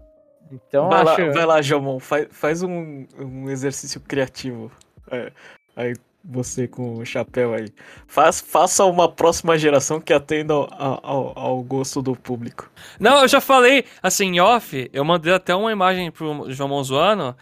Então, 0.52 0.90
vai, 0.90 1.02
acho... 1.02 1.22
lá, 1.22 1.32
vai 1.32 1.46
lá, 1.46 1.62
Jomon, 1.62 2.00
faz, 2.00 2.28
faz 2.32 2.64
um, 2.64 3.06
um 3.20 3.50
exercício 3.50 4.00
criativo. 4.00 4.72
É, 5.12 5.32
aí 5.76 5.94
você 6.28 6.68
com 6.68 6.98
o 6.98 7.06
chapéu 7.06 7.54
aí. 7.54 7.68
Faz, 8.08 8.42
faça 8.42 8.84
uma 8.86 9.12
próxima 9.12 9.58
geração 9.58 10.02
que 10.02 10.14
atenda 10.14 10.54
ao, 10.54 11.00
ao, 11.04 11.40
ao 11.40 11.64
gosto 11.64 12.02
do 12.02 12.16
público. 12.16 12.70
Não, 13.00 13.22
eu 13.22 13.28
já 13.28 13.40
falei, 13.40 13.86
assim, 14.02 14.36
em 14.36 14.40
off, 14.40 14.90
eu 14.92 15.06
mandei 15.06 15.34
até 15.34 15.56
uma 15.56 15.72
imagem 15.72 16.10
pro 16.12 16.52
João 16.52 16.70
Monzuano, 16.70 17.36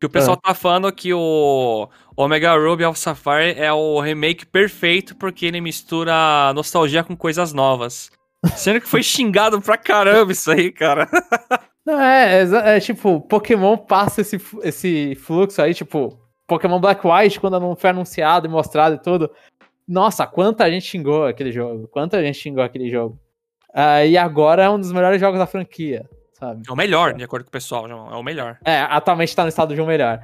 que 0.00 0.06
o 0.06 0.10
pessoal 0.10 0.36
tá 0.36 0.54
falando 0.54 0.90
que 0.90 1.12
o 1.12 1.88
Omega 2.16 2.56
Ruby 2.56 2.84
Alpha 2.84 2.98
Safari 2.98 3.54
é 3.58 3.70
o 3.70 4.00
remake 4.00 4.46
perfeito 4.46 5.14
porque 5.14 5.44
ele 5.44 5.60
mistura 5.60 6.52
nostalgia 6.54 7.04
com 7.04 7.14
coisas 7.14 7.52
novas. 7.52 8.10
Sendo 8.56 8.80
que 8.80 8.88
foi 8.88 9.02
xingado 9.04 9.60
pra 9.60 9.76
caramba 9.76 10.32
isso 10.32 10.50
aí, 10.50 10.72
cara. 10.72 11.06
Não, 11.84 12.00
é, 12.00 12.42
é, 12.42 12.76
é 12.76 12.80
tipo, 12.80 13.20
Pokémon 13.20 13.76
passa 13.76 14.22
esse, 14.22 14.40
esse 14.62 15.14
fluxo 15.16 15.60
aí, 15.60 15.74
tipo, 15.74 16.18
Pokémon 16.50 16.80
Black 16.80 17.06
White, 17.06 17.38
quando 17.40 17.60
não 17.60 17.76
foi 17.76 17.90
anunciado 17.90 18.46
e 18.46 18.50
mostrado 18.50 18.96
e 18.96 18.98
tudo. 18.98 19.30
Nossa, 19.86 20.26
quanta 20.26 20.68
gente 20.70 20.84
xingou 20.86 21.24
aquele 21.26 21.52
jogo, 21.52 21.86
quanta 21.88 22.20
gente 22.22 22.38
xingou 22.38 22.62
aquele 22.62 22.90
jogo. 22.90 23.18
Ah, 23.72 24.04
e 24.04 24.16
agora 24.18 24.64
é 24.64 24.68
um 24.70 24.78
dos 24.80 24.90
melhores 24.92 25.20
jogos 25.20 25.38
da 25.38 25.46
franquia, 25.46 26.08
sabe? 26.32 26.62
É 26.68 26.72
o 26.72 26.76
melhor, 26.76 27.14
de 27.14 27.22
acordo 27.22 27.44
com 27.44 27.48
o 27.48 27.52
pessoal, 27.52 27.88
João, 27.88 28.12
é 28.12 28.16
o 28.16 28.22
melhor. 28.22 28.58
É, 28.64 28.80
atualmente 28.80 29.34
tá 29.34 29.42
no 29.44 29.48
estado 29.48 29.74
de 29.74 29.80
um 29.80 29.86
melhor. 29.86 30.20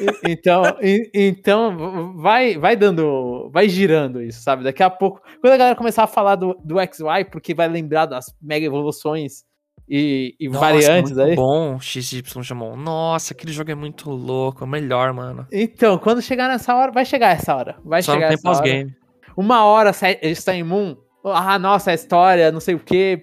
E- 0.00 0.30
então, 0.32 0.62
e- 0.80 1.10
então 1.14 2.12
vai, 2.16 2.56
vai 2.56 2.76
dando, 2.76 3.50
vai 3.52 3.68
girando 3.68 4.22
isso, 4.22 4.40
sabe? 4.40 4.62
Daqui 4.62 4.82
a 4.84 4.90
pouco, 4.90 5.20
quando 5.40 5.52
a 5.54 5.56
galera 5.56 5.76
começar 5.76 6.04
a 6.04 6.08
falar 6.08 6.36
do, 6.36 6.54
do 6.64 6.76
XY, 6.78 7.24
porque 7.30 7.54
vai 7.54 7.66
lembrar 7.68 8.06
das 8.06 8.26
mega 8.40 8.64
evoluções 8.66 9.44
e, 9.88 10.34
e 10.40 10.48
Nossa, 10.48 10.60
variantes 10.60 11.12
muito 11.12 11.22
aí. 11.22 11.34
bom, 11.36 11.78
XY 11.80 12.22
chamou. 12.42 12.76
Nossa, 12.76 13.32
aquele 13.32 13.52
jogo 13.52 13.70
é 13.70 13.74
muito 13.74 14.10
louco, 14.10 14.64
é 14.64 14.66
o 14.66 14.70
melhor, 14.70 15.12
mano. 15.12 15.46
Então, 15.52 15.96
quando 15.98 16.20
chegar 16.20 16.48
nessa 16.48 16.74
hora, 16.74 16.90
vai 16.92 17.04
chegar 17.04 17.30
essa 17.30 17.54
hora. 17.54 17.76
Vai 17.84 18.02
Só 18.02 18.12
não 18.12 18.18
chegar 18.20 18.28
tem 18.28 18.34
essa 18.34 18.48
hora. 18.48 18.58
pós-game. 18.58 18.96
Uma 19.36 19.64
hora 19.64 19.92
sai- 19.92 20.18
está 20.22 20.54
em 20.54 20.62
Moon. 20.62 20.96
Ah, 21.24 21.58
nossa, 21.58 21.90
a 21.90 21.94
história, 21.94 22.50
não 22.52 22.60
sei 22.60 22.74
o 22.74 22.78
que, 22.78 23.20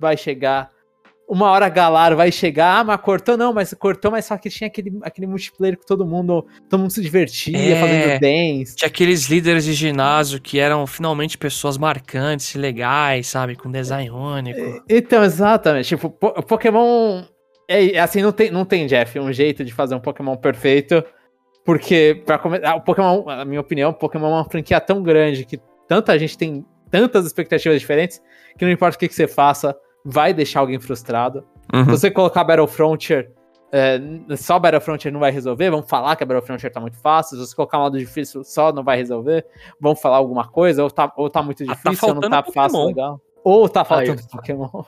vai 0.00 0.16
chegar. 0.16 0.70
Uma 1.28 1.50
hora 1.50 1.68
Galar 1.70 2.14
vai 2.14 2.30
chegar. 2.30 2.80
Ah, 2.80 2.84
mas 2.84 3.00
cortou 3.00 3.36
não, 3.36 3.52
mas 3.52 3.72
cortou, 3.74 4.10
mas 4.10 4.26
só 4.26 4.36
que 4.36 4.50
tinha 4.50 4.68
aquele, 4.68 4.98
aquele 5.02 5.26
multiplayer 5.26 5.78
que 5.78 5.86
todo 5.86 6.04
mundo, 6.06 6.46
todo 6.68 6.80
mundo 6.80 6.90
se 6.90 7.00
divertia, 7.00 7.56
É. 7.56 7.80
fazendo 7.80 8.20
dance. 8.20 8.76
Tinha 8.76 8.88
aqueles 8.88 9.26
líderes 9.28 9.64
de 9.64 9.72
ginásio 9.72 10.40
que 10.40 10.58
eram 10.58 10.86
finalmente 10.86 11.38
pessoas 11.38 11.78
marcantes 11.78 12.54
legais, 12.54 13.26
sabe? 13.26 13.56
Com 13.56 13.70
design 13.70 14.10
único. 14.10 14.84
Então, 14.88 15.24
exatamente. 15.24 15.88
Tipo, 15.88 16.10
po- 16.10 16.42
Pokémon. 16.42 17.22
É, 17.66 17.98
assim, 17.98 18.20
não 18.20 18.30
tem, 18.30 18.50
não 18.50 18.64
tem, 18.66 18.86
Jeff, 18.86 19.18
um 19.18 19.32
jeito 19.32 19.64
de 19.64 19.72
fazer 19.72 19.94
um 19.94 20.00
Pokémon 20.00 20.36
perfeito. 20.36 21.02
Porque, 21.64 22.22
pra 22.26 22.38
começar, 22.38 22.74
o 22.74 22.82
Pokémon, 22.82 23.24
na 23.24 23.44
minha 23.46 23.60
opinião, 23.62 23.90
o 23.90 23.94
Pokémon 23.94 24.26
é 24.26 24.30
uma 24.34 24.44
franquia 24.44 24.78
tão 24.80 25.02
grande 25.02 25.46
que 25.46 25.58
tanta 25.88 26.18
gente 26.18 26.36
tem 26.36 26.64
tantas 26.90 27.24
expectativas 27.24 27.80
diferentes 27.80 28.20
que 28.58 28.64
não 28.64 28.70
importa 28.70 28.96
o 28.96 29.00
que, 29.00 29.08
que 29.08 29.14
você 29.14 29.26
faça, 29.26 29.74
vai 30.04 30.32
deixar 30.34 30.60
alguém 30.60 30.78
frustrado. 30.80 31.44
Uhum. 31.72 31.84
Se 31.84 31.90
você 31.90 32.10
colocar 32.10 32.44
Battle 32.44 32.66
Frontier, 32.66 33.32
é, 33.72 33.98
só 34.36 34.58
Battle 34.58 34.80
Frontier 34.80 35.12
não 35.12 35.18
vai 35.20 35.30
resolver. 35.30 35.70
Vamos 35.70 35.88
falar 35.88 36.14
que 36.16 36.22
a 36.22 36.26
Battle 36.26 36.46
Frontier 36.46 36.70
tá 36.72 36.80
muito 36.80 36.96
fácil. 36.98 37.36
Se 37.38 37.46
você 37.46 37.56
colocar 37.56 37.78
modo 37.78 37.98
difícil, 37.98 38.44
só 38.44 38.72
não 38.72 38.84
vai 38.84 38.96
resolver. 38.96 39.44
Vamos 39.80 40.00
falar 40.00 40.16
alguma 40.18 40.46
coisa, 40.46 40.82
ou 40.84 40.90
tá, 40.90 41.12
ou 41.16 41.28
tá 41.30 41.42
muito 41.42 41.62
Ah, 41.64 41.74
tá 41.74 41.90
difícil, 41.90 42.08
ou 42.08 42.14
não 42.14 42.28
tá 42.30 42.42
fácil, 42.42 42.52
Pokémon. 42.78 42.86
legal. 42.86 43.20
Ou 43.42 43.68
tá 43.68 43.84
faltando 43.84 44.22
Pokémon. 44.30 44.82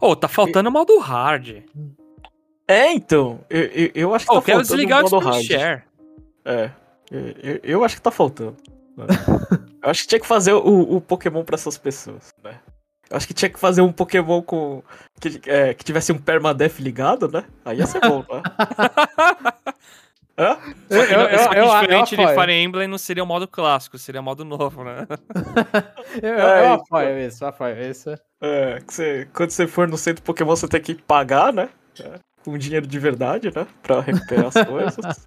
Ô, 0.00 0.14
tá 0.14 0.28
faltando 0.28 0.68
o 0.68 0.72
modo 0.72 0.98
hard. 0.98 1.62
É, 2.68 2.92
então. 2.92 3.40
Eu, 3.48 3.62
eu, 3.62 3.90
eu 3.94 4.14
acho 4.14 4.26
que 4.26 4.32
Ô, 4.32 4.36
tá 4.36 4.42
quero 4.42 4.58
faltando 4.58 4.76
desligar 4.76 4.98
o 5.04 5.10
modo 5.10 5.16
Discord 5.30 5.36
hard. 5.54 5.60
Share. 5.62 5.82
É. 6.44 6.70
Eu, 7.10 7.20
eu- 7.52 7.60
eu 7.62 7.84
acho 7.84 7.96
que 7.96 8.02
tá 8.02 8.10
faltando. 8.10 8.56
eu 8.98 9.90
acho 9.90 10.02
que 10.02 10.08
tinha 10.08 10.20
que 10.20 10.26
fazer 10.26 10.52
o, 10.52 10.96
o 10.96 11.00
Pokémon 11.00 11.44
pra 11.44 11.54
essas 11.54 11.78
pessoas, 11.78 12.32
acho 13.16 13.26
que 13.26 13.34
tinha 13.34 13.48
que 13.50 13.58
fazer 13.58 13.80
um 13.80 13.90
Pokémon 13.92 14.42
com. 14.42 14.82
Que, 15.20 15.40
é, 15.46 15.72
que 15.74 15.82
tivesse 15.84 16.12
um 16.12 16.18
Permadeath 16.18 16.78
ligado, 16.78 17.28
né? 17.28 17.44
Aí 17.64 17.78
ia 17.78 17.86
ser 17.86 18.00
bom, 18.00 18.22
tá? 18.22 18.42
Hã? 20.38 20.54
Só 20.90 21.06
que, 21.06 21.14
Eu- 21.14 21.20
eu- 21.20 21.38
só 21.38 21.48
que 21.48 21.56
eu- 21.58 21.64
eu 21.64 21.80
diferente 21.80 22.16
de. 22.16 22.34
Fire 22.34 22.52
Emblem 22.52 22.86
não 22.86 22.98
seria 22.98 23.24
o 23.24 23.26
modo 23.26 23.48
clássico, 23.48 23.96
seria 23.96 24.20
o 24.20 24.24
modo 24.24 24.44
novo, 24.44 24.84
né? 24.84 25.06
Eu, 26.22 26.28
eu- 26.34 26.38
É, 26.46 26.60
eu 26.68 26.72
apoio 26.74 27.18
isso, 27.26 27.42
eu 27.44 27.48
apoio 27.48 27.90
isso. 27.90 28.10
É, 28.42 28.80
que 28.86 28.92
você, 28.94 29.28
quando 29.32 29.50
você 29.50 29.66
for 29.66 29.88
no 29.88 29.96
centro 29.96 30.22
Pokémon, 30.22 30.54
você 30.54 30.68
tem 30.68 30.80
que 30.80 30.94
pagar, 30.94 31.52
né? 31.54 31.70
É, 31.98 32.18
com 32.44 32.56
dinheiro 32.58 32.86
de 32.86 32.98
verdade, 32.98 33.50
né? 33.54 33.66
Pra 33.82 34.00
recuperar 34.00 34.46
as 34.48 34.54
coisas. 34.68 35.26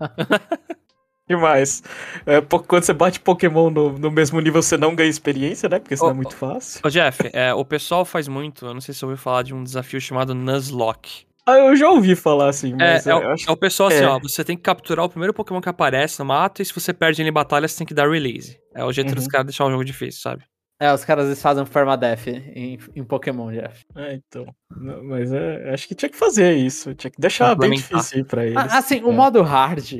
E 1.33 1.35
mais? 1.35 1.83
É, 2.25 2.41
quando 2.41 2.83
você 2.83 2.91
bate 2.93 3.19
Pokémon 3.19 3.69
no, 3.69 3.91
no 3.99 4.09
mesmo 4.09 4.39
nível, 4.39 4.61
você 4.63 4.75
não 4.77 4.95
ganha 4.95 5.09
experiência, 5.09 5.69
né? 5.69 5.77
Porque 5.79 5.95
senão 5.95 6.09
Ô, 6.09 6.11
é 6.11 6.15
muito 6.15 6.35
fácil. 6.35 6.81
Ô, 6.83 6.89
Jeff, 6.89 7.29
é, 7.33 7.53
o 7.53 7.63
pessoal 7.63 8.03
faz 8.03 8.27
muito, 8.27 8.65
eu 8.65 8.73
não 8.73 8.81
sei 8.81 8.93
se 8.93 8.99
você 8.99 9.05
ouviu 9.05 9.17
falar 9.17 9.43
de 9.43 9.53
um 9.53 9.63
desafio 9.63 10.01
chamado 10.01 10.33
Nuzlocke. 10.33 11.25
Ah, 11.45 11.57
eu 11.57 11.75
já 11.75 11.87
ouvi 11.89 12.15
falar 12.15 12.49
assim, 12.49 12.73
É, 12.73 12.75
mas 12.75 13.05
é, 13.07 13.11
é, 13.11 13.15
o, 13.15 13.21
eu 13.21 13.29
acho 13.31 13.49
é 13.49 13.51
o 13.53 13.57
pessoal 13.57 13.89
assim, 13.89 14.03
é. 14.03 14.07
ó, 14.07 14.19
você 14.19 14.43
tem 14.43 14.55
que 14.57 14.63
capturar 14.63 15.05
o 15.05 15.09
primeiro 15.09 15.33
Pokémon 15.33 15.61
que 15.61 15.69
aparece 15.69 16.17
no 16.19 16.25
mato 16.25 16.61
e 16.61 16.65
se 16.65 16.73
você 16.73 16.91
perde 16.93 17.21
ele 17.21 17.29
em 17.29 17.33
batalha, 17.33 17.67
você 17.67 17.77
tem 17.77 17.87
que 17.87 17.93
dar 17.93 18.09
release. 18.09 18.59
É 18.75 18.83
o 18.83 18.91
jeito 18.91 19.13
dos 19.13 19.25
Uhum. 19.25 19.29
caras 19.29 19.45
deixar 19.47 19.65
o 19.65 19.71
jogo 19.71 19.85
difícil, 19.85 20.21
sabe? 20.21 20.43
É, 20.81 20.93
os 20.93 21.03
caras 21.03 21.25
eles 21.25 21.41
fazem 21.41 21.65
permadeath 21.65 22.27
em, 22.27 22.79
em 22.95 23.03
Pokémon, 23.03 23.51
Jeff. 23.51 23.83
É, 23.95 24.13
então. 24.15 24.45
Não, 24.71 25.03
mas 25.03 25.31
é, 25.31 25.71
acho 25.73 25.87
que 25.87 25.93
tinha 25.95 26.09
que 26.09 26.17
fazer 26.17 26.53
isso. 26.53 26.95
Tinha 26.95 27.11
que 27.11 27.19
deixar 27.19 27.53
bem 27.55 27.71
difícil 27.71 28.25
pra 28.25 28.45
eles. 28.45 28.57
Ah, 28.57 28.77
Assim, 28.77 29.01
o 29.03 29.09
É. 29.11 29.13
modo 29.13 29.41
hard 29.43 29.91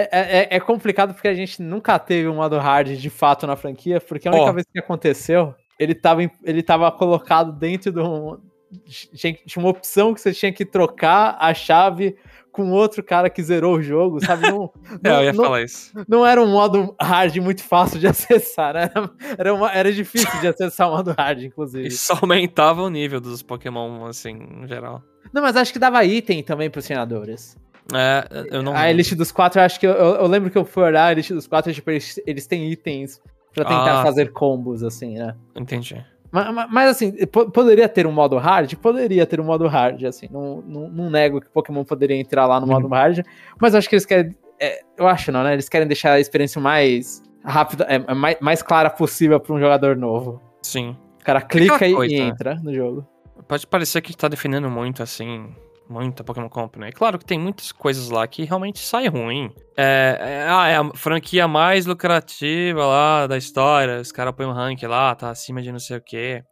é, 0.00 0.48
é, 0.52 0.56
é 0.56 0.60
complicado 0.60 1.14
porque 1.14 1.28
a 1.28 1.34
gente 1.34 1.62
nunca 1.62 1.98
teve 1.98 2.28
um 2.28 2.34
modo 2.36 2.58
hard 2.58 2.88
de 2.96 3.10
fato 3.10 3.46
na 3.46 3.54
franquia, 3.56 4.00
porque 4.00 4.26
a 4.28 4.32
única 4.32 4.50
Ó. 4.50 4.52
vez 4.52 4.66
que 4.72 4.78
aconteceu, 4.78 5.54
ele 5.78 5.94
tava, 5.94 6.22
ele 6.42 6.62
tava 6.62 6.90
colocado 6.90 7.52
dentro 7.52 7.92
de 7.92 8.00
um. 8.00 8.38
Tinha, 9.14 9.36
uma 9.56 9.68
opção 9.68 10.12
que 10.12 10.20
você 10.20 10.32
tinha 10.32 10.52
que 10.52 10.64
trocar 10.64 11.36
a 11.38 11.54
chave 11.54 12.16
com 12.50 12.70
outro 12.72 13.02
cara 13.04 13.30
que 13.30 13.42
zerou 13.42 13.76
o 13.76 13.82
jogo, 13.82 14.24
sabe? 14.24 14.48
Não, 14.50 14.72
É, 15.04 15.10
eu 15.10 15.24
ia 15.24 15.32
não, 15.32 15.44
falar 15.44 15.62
isso. 15.62 15.92
não 16.08 16.26
era 16.26 16.40
um 16.42 16.50
modo 16.50 16.94
hard 17.00 17.36
muito 17.36 17.62
fácil 17.62 18.00
de 18.00 18.06
acessar, 18.08 18.74
né? 18.74 18.90
era, 18.94 19.10
era, 19.38 19.54
uma- 19.54 19.72
era 19.72 19.92
difícil 19.92 20.40
de 20.40 20.48
acessar 20.48 20.88
o 20.88 20.92
modo 20.96 21.14
hard, 21.16 21.42
inclusive. 21.42 21.86
Isso 21.86 22.12
aumentava 22.20 22.82
o 22.82 22.90
nível 22.90 23.20
dos 23.20 23.42
Pokémon, 23.42 24.06
assim, 24.06 24.38
em 24.62 24.66
geral. 24.66 25.02
Não, 25.32 25.42
mas 25.42 25.56
acho 25.56 25.72
que 25.72 25.78
dava 25.78 26.04
item 26.04 26.42
também 26.42 26.68
pros 26.70 26.84
treinadores. 26.86 27.56
É, 27.92 28.62
não. 28.62 28.74
A 28.74 28.88
Elite 28.90 29.14
dos 29.14 29.30
Quatro, 29.30 29.60
eu 29.60 29.64
acho 29.64 29.78
que 29.78 29.86
eu, 29.86 29.92
eu- 29.92 30.26
lembro 30.26 30.50
que 30.50 30.56
eu 30.56 30.64
fui 30.64 30.82
olhar 30.84 31.06
a 31.06 31.12
Elite 31.12 31.34
dos 31.34 31.46
Quatro, 31.46 31.72
tipo, 31.72 31.90
eles, 31.90 32.20
eles 32.26 32.46
têm 32.46 32.70
itens 32.70 33.20
pra 33.54 33.64
tentar 33.64 34.00
Ah. 34.00 34.02
fazer 34.02 34.32
combos, 34.32 34.82
assim, 34.82 35.14
né? 35.18 35.34
Entendi. 35.54 36.02
Mas, 36.32 36.52
mas- 36.72 36.90
assim, 36.90 37.12
po- 37.26 37.48
poderia 37.50 37.88
ter 37.88 38.06
um 38.06 38.12
modo 38.12 38.36
hard? 38.38 38.74
Poderia 38.76 39.24
ter 39.26 39.38
um 39.40 39.44
modo 39.44 39.68
hard, 39.68 40.02
assim. 40.04 40.26
Não, 40.30 40.62
não, 40.66 40.88
não 40.88 41.10
nego 41.10 41.40
que 41.40 41.48
Pokémon 41.48 41.84
poderia 41.84 42.16
entrar 42.16 42.46
lá 42.46 42.58
no 42.60 42.66
modo 42.66 42.88
hard, 42.88 43.20
mas 43.60 43.74
eu 43.74 43.78
acho 43.78 43.88
que 43.88 43.94
eles 43.94 44.04
querem. 44.06 44.34
é, 44.58 44.80
eu 44.96 45.06
acho 45.06 45.30
não, 45.30 45.42
né? 45.44 45.52
Eles 45.52 45.68
querem 45.68 45.86
deixar 45.86 46.12
a 46.12 46.20
experiência 46.20 46.60
mais 46.60 47.22
rápida, 47.44 47.84
é, 47.88 47.96
é 47.96 48.14
mais, 48.14 48.36
mais 48.40 48.62
clara 48.62 48.88
possível 48.90 49.38
pra 49.38 49.54
um 49.54 49.60
jogador 49.60 49.94
novo. 49.96 50.40
Sim. 50.62 50.96
O 51.20 51.24
cara 51.24 51.40
clica 51.40 51.86
e, 51.86 51.92
e 51.92 52.14
entra 52.20 52.54
no 52.56 52.74
jogo. 52.74 53.06
Pode 53.46 53.66
parecer 53.66 54.00
que 54.00 54.16
tá 54.16 54.26
defendendo 54.26 54.68
muito, 54.70 55.02
assim, 55.02 55.54
Muita 55.88 56.24
Pokémon 56.24 56.48
Company. 56.48 56.86
É 56.86 56.92
claro 56.92 57.18
que 57.18 57.24
tem 57.24 57.38
muitas 57.38 57.70
coisas 57.70 58.08
lá 58.08 58.26
que 58.26 58.44
realmente 58.44 58.78
saem 58.78 59.08
ruim. 59.08 59.52
É, 59.76 60.16
é, 60.18 60.46
ah, 60.48 60.68
é 60.68 60.76
a 60.76 60.90
franquia 60.94 61.46
mais 61.46 61.84
lucrativa 61.86 62.86
lá 62.86 63.26
da 63.26 63.36
história. 63.36 64.00
Os 64.00 64.10
caras 64.10 64.34
põem 64.34 64.46
um 64.46 64.52
rank 64.52 64.82
lá, 64.84 65.14
tá 65.14 65.30
acima 65.30 65.60
de 65.60 65.70
não 65.70 65.78
sei 65.78 65.98
o 65.98 66.00
quê. 66.00 66.42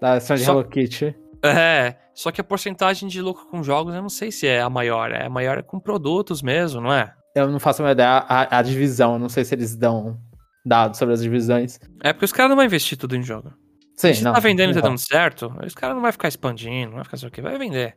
Da 0.00 0.14
ação 0.14 0.36
de 0.36 0.44
Só- 0.44 0.52
Hello 0.52 0.64
Kitty. 0.68 1.14
É, 1.44 1.96
só 2.14 2.30
que 2.30 2.40
a 2.40 2.44
porcentagem 2.44 3.08
de 3.08 3.20
lucro 3.20 3.46
com 3.46 3.62
jogos 3.62 3.94
eu 3.94 4.02
não 4.02 4.08
sei 4.08 4.30
se 4.30 4.46
é 4.46 4.60
a 4.60 4.68
maior. 4.70 5.10
É 5.10 5.26
a 5.26 5.30
maior 5.30 5.62
com 5.62 5.80
produtos 5.80 6.42
mesmo, 6.42 6.80
não 6.80 6.92
é? 6.92 7.12
Eu 7.34 7.48
não 7.50 7.58
faço 7.58 7.82
uma 7.82 7.92
ideia. 7.92 8.08
A, 8.28 8.58
a 8.58 8.62
divisão, 8.62 9.14
eu 9.14 9.18
não 9.18 9.28
sei 9.28 9.44
se 9.44 9.54
eles 9.54 9.74
dão 9.74 10.18
dados 10.64 10.98
sobre 10.98 11.14
as 11.14 11.22
divisões. 11.22 11.80
É 12.02 12.12
porque 12.12 12.26
os 12.26 12.32
caras 12.32 12.50
não 12.50 12.56
vão 12.56 12.64
investir 12.64 12.96
tudo 12.98 13.16
em 13.16 13.22
jogo. 13.22 13.52
Sim, 13.96 14.14
Se 14.14 14.22
não. 14.24 14.32
tá 14.32 14.40
vendendo 14.40 14.70
e 14.70 14.74
tá 14.74 14.80
dando 14.80 14.98
certo, 14.98 15.52
os 15.64 15.74
caras 15.74 15.94
não 15.94 16.02
vai 16.02 16.12
ficar 16.12 16.28
expandindo, 16.28 16.88
não 16.88 16.96
vai 16.96 17.04
ficar 17.04 17.16
sei 17.16 17.28
o 17.28 17.32
quê, 17.32 17.40
vai 17.42 17.58
vender. 17.58 17.96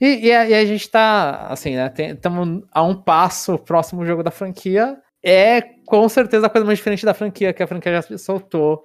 E, 0.00 0.26
e 0.26 0.32
a, 0.32 0.48
e 0.48 0.54
a 0.54 0.64
gente 0.64 0.88
tá, 0.90 1.46
assim, 1.48 1.76
né? 1.76 1.92
Estamos 1.96 2.62
a 2.72 2.82
um 2.82 2.94
passo, 2.94 3.54
o 3.54 3.58
próximo 3.58 4.04
jogo 4.04 4.22
da 4.22 4.30
franquia 4.30 4.96
é 5.24 5.60
com 5.86 6.08
certeza 6.08 6.46
a 6.46 6.50
coisa 6.50 6.64
mais 6.64 6.78
diferente 6.78 7.04
da 7.04 7.14
franquia 7.14 7.52
que 7.52 7.62
a 7.62 7.66
franquia 7.66 8.00
já 8.02 8.18
soltou 8.18 8.82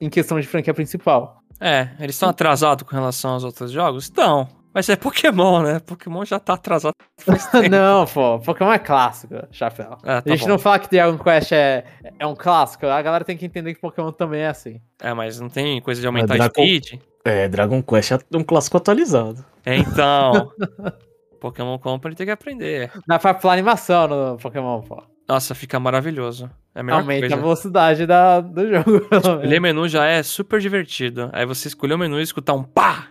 em 0.00 0.08
questão 0.08 0.40
de 0.40 0.46
franquia 0.46 0.72
principal. 0.74 1.40
É, 1.60 1.90
eles 2.00 2.14
estão 2.14 2.28
atrasados 2.28 2.88
com 2.88 2.94
relação 2.94 3.32
aos 3.32 3.44
outros 3.44 3.70
jogos? 3.70 4.04
Estão. 4.04 4.48
Mas 4.72 4.88
é 4.88 4.94
Pokémon, 4.94 5.62
né? 5.62 5.80
Pokémon 5.80 6.24
já 6.24 6.38
tá 6.38 6.54
atrasado 6.54 6.94
não, 7.70 8.06
pô, 8.06 8.38
Pokémon 8.38 8.72
é 8.72 8.78
clássico, 8.78 9.34
chapéu. 9.50 9.98
Ah, 10.04 10.22
tá 10.22 10.32
a 10.32 10.36
gente 10.36 10.42
bom. 10.42 10.48
não 10.50 10.58
fala 10.60 10.78
que 10.78 10.88
Dragon 10.88 11.18
Quest 11.18 11.52
é, 11.52 11.84
é 12.18 12.26
um 12.26 12.36
clássico, 12.36 12.86
a 12.86 13.02
galera 13.02 13.24
tem 13.24 13.36
que 13.36 13.44
entender 13.44 13.74
que 13.74 13.80
Pokémon 13.80 14.12
também 14.12 14.42
é 14.42 14.46
assim. 14.48 14.80
É, 15.02 15.12
mas 15.12 15.40
não 15.40 15.48
tem 15.48 15.80
coisa 15.82 16.00
de 16.00 16.06
aumentar 16.06 16.34
a 16.34 16.36
Dragon- 16.36 16.52
speed? 16.52 17.00
É, 17.24 17.48
Dragon 17.48 17.82
Quest 17.82 18.12
é 18.12 18.18
um 18.34 18.44
clássico 18.44 18.76
atualizado. 18.76 19.44
É, 19.64 19.76
então. 19.76 20.52
Pokémon 21.40 21.78
Company 21.78 22.14
tem 22.14 22.26
que 22.26 22.32
aprender. 22.32 22.90
Dá 23.06 23.18
pra 23.18 23.34
pular 23.34 23.54
animação 23.54 24.06
no 24.08 24.36
Pokémon, 24.38 24.82
pô. 24.82 25.02
Nossa, 25.28 25.54
fica 25.54 25.78
maravilhoso. 25.78 26.50
É 26.74 26.80
a 26.80 26.82
melhor 26.82 27.00
Aumenta 27.00 27.20
coisa. 27.20 27.34
a 27.34 27.38
velocidade 27.38 28.06
da, 28.06 28.40
do 28.40 28.68
jogo. 28.68 29.00
pelo 29.08 29.22
menos. 29.22 29.26
Escolher 29.26 29.60
menu 29.60 29.88
já 29.88 30.04
é 30.06 30.22
super 30.22 30.60
divertido. 30.60 31.30
Aí 31.32 31.46
você 31.46 31.68
escolher 31.68 31.94
o 31.94 31.98
menu 31.98 32.18
e 32.18 32.22
escutar 32.22 32.52
um 32.52 32.62
pá! 32.62 33.08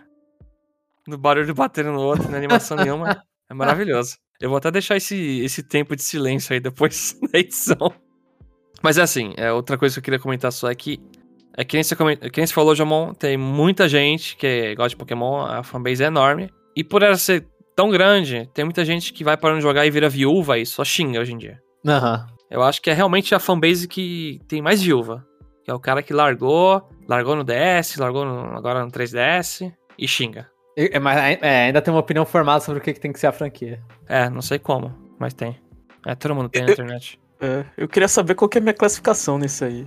No 1.06 1.18
barulho 1.18 1.54
batendo 1.54 1.92
no 1.92 2.00
outro, 2.00 2.30
na 2.30 2.36
animação 2.36 2.76
nenhuma. 2.78 3.22
É 3.48 3.54
maravilhoso. 3.54 4.16
Eu 4.40 4.48
vou 4.48 4.58
até 4.58 4.70
deixar 4.70 4.96
esse, 4.96 5.40
esse 5.40 5.62
tempo 5.62 5.96
de 5.96 6.02
silêncio 6.02 6.52
aí 6.52 6.60
depois 6.60 7.18
da 7.32 7.38
edição. 7.38 7.92
Mas 8.82 8.96
é 8.96 9.02
assim, 9.02 9.34
é 9.36 9.52
outra 9.52 9.76
coisa 9.76 9.94
que 9.94 9.98
eu 9.98 10.04
queria 10.04 10.18
comentar 10.18 10.52
só 10.52 10.70
é 10.70 10.74
que. 10.74 11.00
É 11.56 11.64
que 11.64 11.76
nem 11.76 11.82
você, 11.82 11.96
comen- 11.96 12.16
que 12.16 12.38
nem 12.40 12.46
você 12.46 12.52
falou, 12.54 12.74
Jamon, 12.74 13.12
tem 13.12 13.36
muita 13.36 13.88
gente 13.88 14.36
que 14.36 14.74
gosta 14.74 14.90
de 14.90 14.96
Pokémon, 14.96 15.44
a 15.44 15.62
fanbase 15.62 16.02
é 16.02 16.06
enorme. 16.06 16.50
E 16.76 16.82
por 16.84 17.02
ela 17.02 17.16
ser 17.16 17.46
tão 17.76 17.90
grande, 17.90 18.48
tem 18.54 18.64
muita 18.64 18.84
gente 18.84 19.12
que 19.12 19.24
vai 19.24 19.36
parando 19.36 19.58
de 19.60 19.64
jogar 19.66 19.84
e 19.86 19.90
vira 19.90 20.08
viúva 20.08 20.58
e 20.58 20.64
só 20.66 20.84
xinga 20.84 21.20
hoje 21.20 21.32
em 21.32 21.38
dia. 21.38 21.60
Aham. 21.86 22.26
Eu 22.50 22.62
acho 22.62 22.80
que 22.82 22.90
é 22.90 22.92
realmente 22.92 23.34
a 23.34 23.38
fanbase 23.38 23.86
que 23.86 24.40
tem 24.48 24.60
mais 24.62 24.82
viúva. 24.82 25.24
Que 25.64 25.70
é 25.70 25.74
o 25.74 25.78
cara 25.80 26.02
que 26.02 26.12
largou, 26.12 26.82
largou 27.08 27.36
no 27.36 27.44
DS, 27.44 27.96
largou 27.98 28.24
no- 28.24 28.56
agora 28.56 28.84
no 28.84 28.90
3DS 28.90 29.70
e 29.98 30.08
xinga. 30.08 30.48
E- 30.76 30.90
é, 30.92 30.98
Mas 30.98 31.38
é, 31.42 31.66
ainda 31.66 31.82
tem 31.82 31.92
uma 31.92 32.00
opinião 32.00 32.24
formada 32.24 32.60
sobre 32.60 32.80
o 32.80 32.82
que, 32.82 32.92
que 32.94 33.00
tem 33.00 33.12
que 33.12 33.20
ser 33.20 33.26
a 33.26 33.32
franquia. 33.32 33.80
É, 34.08 34.28
não 34.30 34.40
sei 34.42 34.58
como, 34.58 34.92
mas 35.18 35.34
tem. 35.34 35.56
É, 36.06 36.14
todo 36.14 36.34
mundo 36.34 36.48
tem 36.48 36.62
na 36.64 36.72
internet. 36.72 37.20
É, 37.40 37.64
eu 37.76 37.88
queria 37.88 38.08
saber 38.08 38.34
qual 38.34 38.48
que 38.48 38.58
é 38.58 38.60
a 38.60 38.62
minha 38.62 38.74
classificação 38.74 39.38
nisso 39.38 39.64
aí. 39.64 39.86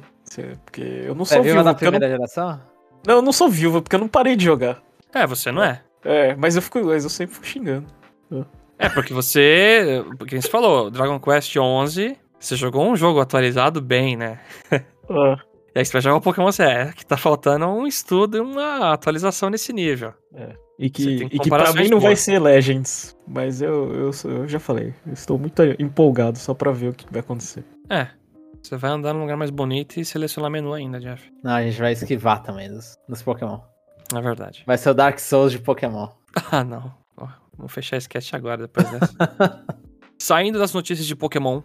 Porque 0.65 0.81
eu 0.81 1.13
não 1.15 1.25
Você 1.25 1.35
sou 1.35 1.43
viu 1.43 1.53
viúva. 1.53 1.63
da 1.63 1.73
Porque 1.73 1.85
eu 1.85 1.91
não... 1.91 1.99
primeira 1.99 2.15
geração? 2.17 2.59
não, 3.05 3.15
eu 3.15 3.21
não 3.21 3.31
sou 3.31 3.49
viúva, 3.49 3.81
porque 3.81 3.95
eu 3.95 3.99
não 3.99 4.07
parei 4.07 4.35
de 4.35 4.45
jogar. 4.45 4.81
É, 5.13 5.27
você 5.27 5.51
não 5.51 5.63
é. 5.63 5.81
É, 6.03 6.35
mas 6.35 6.55
eu 6.55 6.61
fico, 6.61 6.83
mas 6.83 7.03
eu 7.03 7.09
sempre 7.09 7.35
fico 7.35 7.45
xingando. 7.45 7.87
É, 8.79 8.89
porque 8.89 9.13
você. 9.13 10.03
Porque 10.17 10.41
você 10.41 10.49
falou, 10.49 10.89
Dragon 10.89 11.19
Quest 11.19 11.55
11, 11.55 12.17
você 12.39 12.55
jogou 12.55 12.85
um 12.89 12.95
jogo 12.95 13.19
atualizado 13.19 13.79
bem, 13.81 14.15
né? 14.17 14.39
Ah, 15.09 15.37
E 15.75 15.79
aí 15.79 15.85
você 15.85 15.91
vai 15.91 16.01
jogar 16.01 16.15
um 16.15 16.21
Pokémon 16.21 16.49
é 16.59 16.93
que 16.93 17.05
tá 17.05 17.17
faltando 17.17 17.67
um 17.67 17.85
estudo 17.85 18.37
e 18.37 18.39
uma 18.39 18.93
atualização 18.93 19.49
nesse 19.49 19.73
nível. 19.73 20.13
E 20.79 20.87
Você 20.87 20.89
que, 20.89 21.23
e 21.29 21.39
que 21.39 21.49
pra 21.49 21.73
mim 21.73 21.89
não 21.89 21.99
vai 21.99 22.11
boas. 22.11 22.19
ser 22.21 22.39
Legends. 22.39 23.13
Mas 23.27 23.61
eu, 23.61 23.91
eu, 23.93 24.11
eu 24.31 24.47
já 24.47 24.59
falei. 24.59 24.93
Eu 25.05 25.11
estou 25.13 25.37
muito 25.37 25.61
empolgado 25.77 26.39
só 26.39 26.53
pra 26.53 26.71
ver 26.71 26.87
o 26.89 26.93
que 26.93 27.05
vai 27.11 27.19
acontecer. 27.19 27.65
É. 27.89 28.07
Você 28.63 28.77
vai 28.77 28.91
andar 28.91 29.13
num 29.13 29.21
lugar 29.21 29.35
mais 29.35 29.51
bonito 29.51 29.99
e 29.99 30.05
selecionar 30.05 30.49
menu 30.49 30.73
ainda, 30.73 30.97
Jeff. 30.99 31.29
Não, 31.43 31.51
a 31.51 31.61
gente 31.61 31.77
vai 31.77 31.91
esquivar 31.91 32.41
também 32.41 32.69
dos, 32.69 32.97
dos 33.09 33.21
Pokémon. 33.21 33.59
É 34.15 34.21
verdade. 34.21 34.63
Vai 34.65 34.77
ser 34.77 34.89
o 34.89 34.93
Dark 34.93 35.19
Souls 35.19 35.51
de 35.51 35.59
Pokémon. 35.59 36.07
Ah, 36.51 36.63
não. 36.63 36.91
Ó, 37.15 37.27
Vamos 37.55 37.71
fechar 37.71 37.97
esse 37.97 38.09
cast 38.09 38.35
agora, 38.35 38.63
depois 38.63 38.89
dessa. 38.89 39.13
Saindo 40.17 40.57
das 40.57 40.73
notícias 40.73 41.05
de 41.05 41.15
Pokémon, 41.15 41.61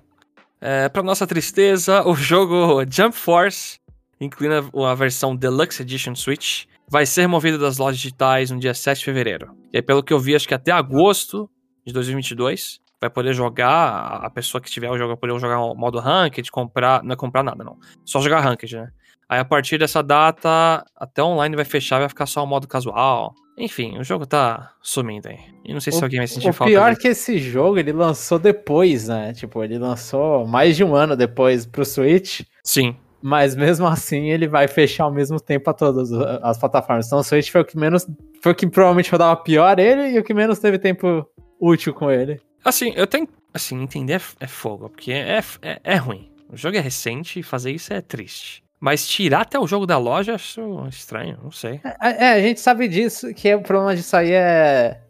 é, 0.60 0.90
pra 0.90 1.02
nossa 1.02 1.26
tristeza, 1.26 2.06
o 2.06 2.14
jogo 2.14 2.84
Jump 2.90 3.16
Force, 3.16 3.78
incluindo 4.20 4.70
a, 4.82 4.90
a 4.90 4.94
versão 4.94 5.34
Deluxe 5.34 5.80
Edition 5.80 6.14
Switch, 6.14 6.66
vai 6.86 7.06
ser 7.06 7.22
removido 7.22 7.58
das 7.58 7.78
lojas 7.78 7.96
digitais 7.96 8.50
no 8.50 8.58
dia 8.58 8.74
7 8.74 8.98
de 8.98 9.04
fevereiro. 9.06 9.56
E 9.72 9.78
aí, 9.78 9.82
pelo 9.82 10.02
que 10.02 10.12
eu 10.12 10.18
vi, 10.18 10.34
acho 10.34 10.46
que 10.46 10.54
até 10.54 10.70
agosto 10.70 11.48
de 11.86 11.94
2022 11.94 12.80
vai 13.00 13.08
poder 13.10 13.32
jogar, 13.32 14.20
a- 14.24 14.30
pessoa 14.30 14.60
que 14.60 14.70
tiver 14.70 14.90
o 14.90 14.96
jogo 14.98 15.08
vai 15.08 15.16
poder 15.16 15.38
jogar 15.38 15.60
o 15.60 15.74
modo 15.74 15.98
Ranked, 15.98 16.50
comprar, 16.50 17.02
não 17.02 17.12
é 17.12 17.16
comprar 17.16 17.42
nada 17.42 17.62
não, 17.64 17.76
só 18.04 18.20
jogar 18.20 18.40
Ranked, 18.40 18.76
né? 18.76 18.88
Aí 19.28 19.38
a 19.38 19.44
partir 19.44 19.76
dessa 19.78 20.02
data, 20.02 20.84
até 20.96 21.22
online 21.22 21.54
vai 21.54 21.64
fechar, 21.64 21.98
vai 21.98 22.08
ficar 22.08 22.24
só 22.26 22.42
o 22.42 22.46
modo 22.46 22.66
casual. 22.66 23.34
Enfim, 23.58 23.98
o 23.98 24.04
jogo 24.04 24.24
tá 24.24 24.70
sumindo 24.80 25.28
aí. 25.28 25.38
E 25.66 25.72
não 25.74 25.80
sei 25.80 25.92
se 25.92 26.00
O- 26.00 26.04
alguém 26.04 26.18
vai 26.20 26.26
sentir 26.26 26.48
O 26.48 26.52
falta 26.52 26.70
pior 26.70 26.86
é 26.86 26.90
disso. 26.90 27.02
que 27.02 27.08
esse 27.08 27.38
jogo 27.38 27.78
ele 27.78 27.92
lançou 27.92 28.38
depois, 28.38 29.08
né? 29.08 29.34
Tipo, 29.34 29.62
ele 29.62 29.76
lançou 29.78 30.46
mais 30.46 30.76
de 30.76 30.84
um 30.84 30.94
ano 30.94 31.14
depois 31.14 31.66
pro 31.66 31.84
Switch. 31.84 32.40
Sim. 32.64 32.96
Mas 33.20 33.54
mesmo 33.54 33.86
assim 33.86 34.30
ele 34.30 34.46
vai 34.48 34.66
fechar 34.66 35.04
ao 35.04 35.12
mesmo 35.12 35.38
tempo 35.40 35.68
a 35.68 35.74
todas 35.74 36.10
as 36.42 36.56
plataformas. 36.56 37.06
Então 37.06 37.18
o 37.18 37.22
Switch 37.24 37.50
foi 37.50 37.60
o 37.60 37.64
que 37.66 37.76
menos. 37.76 38.06
Foi 38.40 38.52
o 38.52 38.54
que 38.54 38.66
provavelmente 38.66 39.10
rodava 39.10 39.36
pior 39.36 39.78
ele 39.78 40.10
e 40.12 40.18
o 40.18 40.24
que 40.24 40.32
menos 40.32 40.58
teve 40.58 40.78
tempo 40.78 41.26
útil 41.60 41.92
com 41.92 42.10
ele. 42.10 42.40
Assim, 42.68 42.92
eu 42.94 43.06
tenho. 43.06 43.28
Assim, 43.52 43.82
entender 43.82 44.14
é, 44.14 44.44
é 44.44 44.46
fogo, 44.46 44.90
porque 44.90 45.10
é, 45.10 45.40
é, 45.62 45.80
é 45.82 45.96
ruim. 45.96 46.30
O 46.50 46.56
jogo 46.56 46.76
é 46.76 46.80
recente 46.80 47.40
e 47.40 47.42
fazer 47.42 47.72
isso 47.72 47.92
é 47.92 48.00
triste. 48.00 48.62
Mas 48.80 49.08
tirar 49.08 49.40
até 49.40 49.58
o 49.58 49.66
jogo 49.66 49.86
da 49.86 49.98
loja, 49.98 50.34
acho 50.34 50.86
estranho, 50.88 51.38
não 51.42 51.50
sei. 51.50 51.80
É, 52.00 52.26
é, 52.26 52.32
a 52.34 52.40
gente 52.40 52.60
sabe 52.60 52.86
disso, 52.86 53.34
que 53.34 53.52
o 53.54 53.62
problema 53.62 53.96
disso 53.96 54.16
aí 54.16 54.30
é 54.32 55.00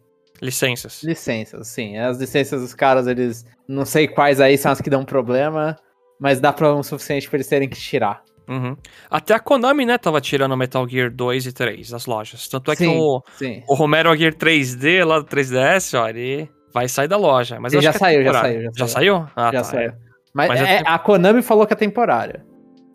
Licenças. 0.41 1.03
licenças, 1.03 1.69
sim. 1.69 1.99
As 1.99 2.19
licenças 2.19 2.61
dos 2.61 2.75
caras, 2.75 3.07
eles. 3.07 3.45
Não 3.67 3.85
sei 3.85 4.07
quais 4.07 4.41
aí 4.41 4.57
são 4.57 4.73
as 4.73 4.81
que 4.81 4.89
dão 4.89 5.05
problema, 5.05 5.77
mas 6.19 6.41
dá 6.41 6.53
problema 6.53 6.81
o 6.81 6.85
suficiente 6.85 7.29
pra 7.29 7.37
eles 7.37 7.49
terem 7.49 7.69
que 7.69 7.79
tirar. 7.79 8.23
Uhum. 8.49 8.77
Até 9.11 9.35
a 9.35 9.41
Konami, 9.41 9.85
né, 9.85 9.99
tava 9.99 10.23
tirando 10.23 10.57
Metal 10.57 10.89
Gear 10.89 11.11
2 11.11 11.47
e 11.47 11.53
3 11.53 11.91
das 11.91 12.07
lojas. 12.07 12.49
Tanto 12.49 12.73
é 12.73 12.77
que 12.77 12.85
sim, 12.85 12.97
o, 12.97 13.23
sim. 13.37 13.63
o 13.69 13.75
Romero 13.75 14.17
Gear 14.17 14.33
3D 14.33 15.05
lá 15.05 15.19
do 15.19 15.27
3DS, 15.27 15.99
ó, 16.01 16.09
ele 16.09 16.49
vai 16.73 16.89
sair 16.89 17.09
da 17.09 17.17
loja. 17.17 17.59
Mas 17.61 17.73
acho 17.75 17.83
já 17.83 17.91
que 17.91 17.97
é 17.97 17.99
saiu, 18.01 18.23
já 18.25 18.33
saiu, 18.33 18.63
já 18.63 18.71
Já 18.77 18.87
saiu? 18.89 19.27
Ah, 19.37 19.51
já 19.53 19.59
tá. 19.59 19.65
saiu. 19.65 19.89
é. 19.91 19.95
Mas, 20.35 20.49
Mas 20.49 20.61
é- 20.61 20.65
tenho- 20.79 20.89
a 20.95 20.99
Konami 20.99 21.43
falou 21.43 21.67
que 21.67 21.73
é 21.73 21.77
temporário. 21.77 22.41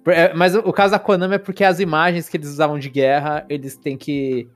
É, 0.07 0.33
Mas 0.33 0.53
o, 0.55 0.71
caso 0.73 0.91
da 0.91 0.99
Konami 0.99 1.35
é 1.35 1.39
porque 1.39 1.63
as 1.63 1.79
imagens 1.79 2.27
que 2.29 2.37
eles 2.37 2.49
usavam 2.49 2.77
de 2.77 2.89
guerra, 2.89 3.45
eles 3.49 3.75
têm 3.77 3.97
que, 3.97 4.47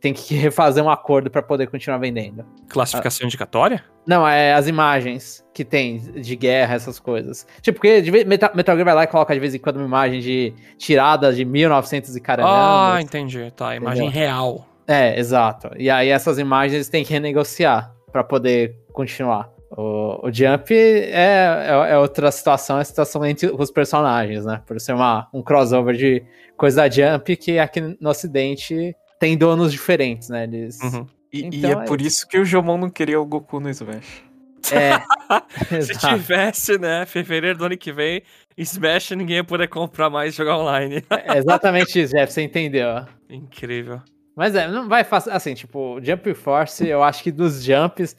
têm 0.00 0.12
que 0.12 0.34
refazer 0.34 0.82
um 0.84 0.88
acordo 0.90 1.30
pra 1.30 1.42
poder 1.42 1.66
continuar 1.68 1.98
vendendo. 1.98 2.44
Classificação 2.68 3.26
indicatória? 3.26 3.84
Não, 4.06 4.26
é 4.26 4.54
as 4.54 4.66
imagens 4.68 5.44
que 5.52 5.64
tem 5.64 5.98
de 5.98 6.34
guerra, 6.36 6.74
essas 6.76 6.98
coisas. 6.98 7.46
Tipo, 7.60 7.76
porque 7.78 8.00
de 8.00 8.10
Metal, 8.24 8.50
Metal 8.54 8.74
Gear 8.74 8.84
vai 8.84 8.94
lá 8.94 9.04
e 9.04 9.06
coloca 9.06 9.34
de 9.34 9.40
vez 9.40 9.54
em 9.54 9.58
quando 9.58 9.76
uma 9.76 9.84
imagem 9.86 10.20
de 10.20 10.54
tirada 10.78 11.32
de 11.32 11.44
1900 11.44 12.16
e 12.16 12.20
caramba. 12.20 12.94
Ah, 12.94 13.02
entendi. 13.02 13.52
Tá, 13.56 13.74
imagem 13.76 14.06
Entendeu? 14.08 14.20
real. 14.28 14.66
É, 14.86 15.18
exato. 15.18 15.70
E 15.76 15.90
aí 15.90 16.08
essas 16.08 16.38
imagens 16.38 16.72
eles 16.74 16.88
têm 16.88 17.04
que 17.04 17.12
renegociar 17.12 17.92
pra 18.12 18.24
poder 18.24 18.76
continuar. 18.92 19.50
O, 19.70 20.26
o 20.26 20.32
Jump 20.32 20.74
é, 20.74 21.10
é, 21.12 21.90
é 21.90 21.98
outra 21.98 22.30
situação, 22.30 22.78
é 22.78 22.80
a 22.80 22.84
situação 22.84 23.24
entre 23.24 23.48
os 23.48 23.70
personagens, 23.70 24.44
né? 24.44 24.62
Por 24.66 24.80
ser 24.80 24.94
uma, 24.94 25.28
um 25.32 25.42
crossover 25.42 25.94
de 25.94 26.22
coisa 26.56 26.88
da 26.88 26.90
Jump 26.90 27.36
que 27.36 27.58
aqui 27.58 27.96
no 28.00 28.10
ocidente 28.10 28.96
tem 29.20 29.36
donos 29.36 29.72
diferentes, 29.72 30.28
né? 30.28 30.44
Eles... 30.44 30.80
Uhum. 30.80 31.06
E, 31.30 31.40
e 31.40 31.46
Então 31.58 31.80
é 31.80 31.84
é 31.84 31.86
por 31.86 32.00
isso 32.00 32.26
que 32.26 32.38
o 32.38 32.44
Jomon 32.44 32.78
não 32.78 32.90
queria 32.90 33.20
o 33.20 33.26
Goku 33.26 33.60
no 33.60 33.68
Smash. 33.68 34.24
É. 34.72 34.98
Se 35.82 35.98
tivesse, 35.98 36.78
né, 36.78 37.04
fevereiro 37.04 37.58
do 37.58 37.66
ano 37.66 37.76
que 37.76 37.92
vem, 37.92 38.22
Smash 38.56 39.10
ninguém 39.10 39.36
ia 39.36 39.44
poder 39.44 39.68
comprar 39.68 40.08
mais 40.08 40.32
e 40.32 40.36
jogar 40.36 40.58
online. 40.58 41.04
É 41.10 41.36
exatamente 41.36 42.00
isso, 42.00 42.14
Jeff, 42.14 42.32
você 42.32 42.42
entendeu. 42.42 43.04
Incrível. 43.28 44.00
Mas 44.38 44.54
é, 44.54 44.68
não 44.68 44.88
vai 44.88 45.02
fácil. 45.02 45.32
Assim, 45.32 45.52
tipo, 45.52 45.98
Jump 46.00 46.32
Force, 46.32 46.86
eu 46.86 47.02
acho 47.02 47.24
que 47.24 47.32
dos 47.32 47.60
jumps. 47.60 48.16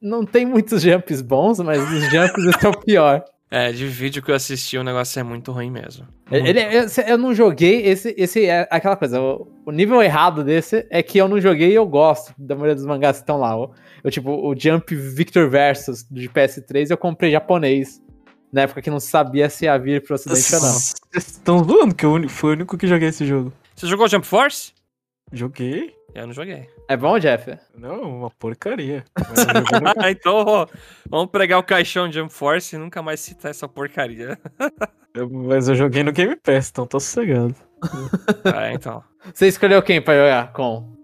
Não 0.00 0.24
tem 0.24 0.46
muitos 0.46 0.82
jumps 0.82 1.20
bons, 1.20 1.58
mas 1.58 1.82
os 1.82 2.04
jumps 2.12 2.44
esse 2.44 2.64
é 2.64 2.68
o 2.68 2.78
pior. 2.78 3.24
É, 3.50 3.72
de 3.72 3.86
vídeo 3.86 4.22
que 4.22 4.30
eu 4.30 4.34
assisti, 4.34 4.76
o 4.76 4.84
negócio 4.84 5.18
é 5.18 5.22
muito 5.22 5.50
ruim 5.52 5.70
mesmo. 5.70 6.06
Ele, 6.30 6.60
eu, 6.60 6.84
eu 7.06 7.16
não 7.16 7.32
joguei 7.32 7.80
esse, 7.86 8.14
esse 8.18 8.44
é 8.44 8.68
aquela 8.70 8.94
coisa. 8.94 9.18
O, 9.22 9.50
o 9.64 9.72
nível 9.72 10.02
errado 10.02 10.44
desse 10.44 10.86
é 10.90 11.02
que 11.02 11.16
eu 11.16 11.26
não 11.26 11.40
joguei 11.40 11.70
e 11.70 11.74
eu 11.74 11.86
gosto 11.86 12.34
da 12.36 12.54
maioria 12.54 12.74
dos 12.74 12.84
mangás 12.84 13.16
que 13.16 13.22
estão 13.22 13.38
lá. 13.38 13.52
Eu, 13.52 13.72
eu, 14.04 14.10
tipo, 14.10 14.30
o 14.30 14.54
Jump 14.54 14.94
Victor 14.94 15.48
Versus 15.48 16.04
de 16.10 16.28
PS3 16.28 16.90
eu 16.90 16.98
comprei 16.98 17.30
japonês. 17.30 18.02
Na 18.52 18.60
época 18.60 18.82
que 18.82 18.90
não 18.90 19.00
sabia 19.00 19.48
se 19.48 19.64
ia 19.64 19.78
vir 19.78 20.02
pro 20.02 20.16
ocidente 20.16 20.54
ou 20.54 20.60
não. 20.60 20.68
Vocês 20.68 20.98
estão 21.14 21.64
zoando 21.64 21.94
que 21.94 22.04
eu 22.04 22.28
fui 22.28 22.50
o 22.50 22.52
único 22.52 22.76
que 22.76 22.86
joguei 22.86 23.08
esse 23.08 23.24
jogo. 23.24 23.50
Você 23.74 23.86
jogou 23.86 24.06
Jump 24.08 24.26
Force? 24.26 24.72
Joguei? 25.32 25.94
Eu 26.14 26.26
não 26.26 26.32
joguei. 26.32 26.68
É 26.88 26.96
bom, 26.96 27.18
Jeff? 27.18 27.58
Não, 27.76 28.00
uma 28.20 28.30
porcaria. 28.30 29.04
Eu 29.16 29.24
no- 29.82 29.92
Ah, 30.02 30.10
então 30.10 30.34
ó, 30.46 30.66
vamos 31.08 31.30
pregar 31.30 31.58
o 31.58 31.62
caixão 31.62 32.08
de 32.08 32.18
Jump 32.18 32.32
Force 32.32 32.74
e 32.74 32.78
nunca 32.78 33.02
mais 33.02 33.20
citar 33.20 33.50
essa 33.50 33.68
porcaria. 33.68 34.38
eu- 35.14 35.28
mas 35.30 35.68
eu 35.68 35.74
joguei 35.74 36.02
no 36.02 36.12
Game 36.12 36.34
Pass, 36.36 36.70
então 36.70 36.86
tô 36.86 36.98
sossegado. 36.98 37.54
É, 38.56 38.72
então. 38.72 39.04
Você 39.34 39.46
escolheu 39.48 39.82
quem 39.82 40.00
pra 40.00 40.14
jogar 40.14 40.52
com? 40.52 40.96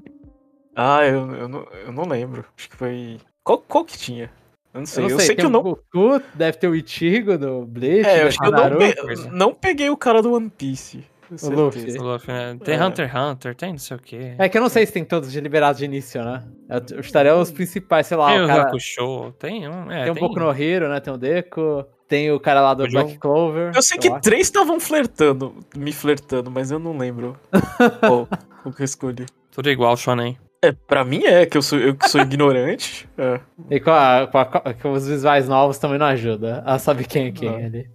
Ah, 0.74 1.04
eu, 1.06 1.30
eu, 1.34 1.48
não, 1.48 1.64
eu 1.86 1.92
não 1.92 2.04
lembro. 2.08 2.44
Acho 2.56 2.68
que 2.70 2.76
foi. 2.76 3.18
Qual, 3.44 3.58
qual 3.58 3.84
que 3.84 3.98
tinha? 3.98 4.30
Eu 4.72 4.80
não 4.80 4.86
sei. 4.86 5.04
Eu, 5.04 5.08
não 5.10 5.18
sei, 5.18 5.26
tem 5.28 5.36
que 5.36 5.42
eu 5.44 5.48
o 5.48 5.52
não. 5.52 5.62
Goku, 5.62 6.20
deve 6.34 6.58
ter 6.58 6.66
o 6.66 6.74
Ichigo 6.74 7.38
do 7.38 7.64
Bleach, 7.66 8.08
É, 8.08 8.22
eu 8.22 8.28
acho 8.28 8.38
que 8.38 8.46
eu 8.46 8.50
não, 8.50 8.78
pe- 8.78 9.28
não 9.30 9.54
peguei 9.54 9.90
o 9.90 9.96
cara 9.96 10.20
do 10.22 10.32
One 10.32 10.50
Piece. 10.50 11.04
O 11.42 11.50
Luffy. 11.50 11.98
O 11.98 12.02
Luffy, 12.02 12.32
né? 12.32 12.56
Tem 12.64 12.74
É. 12.76 12.84
Hunter 12.84 13.08
x 13.08 13.16
Hunter, 13.20 13.54
tem 13.54 13.70
não 13.72 13.78
sei 13.78 13.96
o 13.96 14.00
quê. 14.00 14.34
É 14.38 14.48
que 14.48 14.56
eu 14.58 14.62
não 14.62 14.68
sei 14.68 14.84
se 14.86 14.92
tem 14.92 15.04
todos 15.04 15.30
de 15.32 15.40
liberados 15.40 15.78
de 15.78 15.84
início, 15.84 16.22
né? 16.24 16.42
Eu 16.90 17.00
estaria 17.00 17.34
os 17.34 17.50
principais, 17.50 18.06
sei 18.06 18.16
lá, 18.16 18.28
tem 18.30 18.40
o 18.40 18.44
o 18.44 18.46
cara... 18.46 18.62
Hakusho, 18.68 19.32
tem 19.38 19.68
um. 19.68 19.90
É, 19.90 20.04
Tem 20.04 20.12
um 20.12 20.16
pouco 20.16 20.38
no 20.38 20.50
Hero, 20.50 20.88
né? 20.88 21.00
Tem 21.00 21.12
o 21.12 21.16
Deco, 21.16 21.84
tem 22.08 22.30
o 22.30 22.38
cara 22.40 22.60
lá 22.60 22.74
do 22.74 22.84
O 22.84 22.90
Black. 22.90 23.18
Clover. 23.18 23.72
Eu 23.74 23.82
sei 23.82 23.98
que 23.98 24.08
acho. 24.08 24.20
três 24.20 24.42
estavam 24.42 24.78
flertando, 24.80 25.54
me 25.76 25.92
flertando, 25.92 26.50
mas 26.50 26.70
eu 26.70 26.78
não 26.78 26.96
lembro 26.96 27.36
qual 28.00 28.28
o 28.64 28.72
que 28.72 28.82
eu 28.82 28.84
escolhi. 28.84 29.26
Tudo 29.50 29.70
igual, 29.70 29.96
Shonen. 29.96 30.38
É, 30.62 30.72
pra 30.72 31.04
mim 31.04 31.24
é, 31.24 31.44
que 31.44 31.58
eu 31.58 31.62
sou, 31.62 31.78
eu 31.78 31.94
que 31.94 32.08
sou 32.08 32.20
ignorante. 32.22 33.06
É. 33.18 33.38
E 33.70 33.78
com, 33.80 33.90
a- 33.90 34.26
com 34.30 34.38
a- 34.38 34.74
com 34.74 34.92
os 34.92 35.06
visuais 35.06 35.46
novos 35.48 35.78
também 35.78 35.98
não 35.98 36.06
ajuda 36.06 36.62
a 36.66 36.78
saber 36.78 37.06
quem 37.06 37.26
é 37.28 37.32
quem 37.32 37.50
Não. 37.50 37.56
ali. 37.58 37.88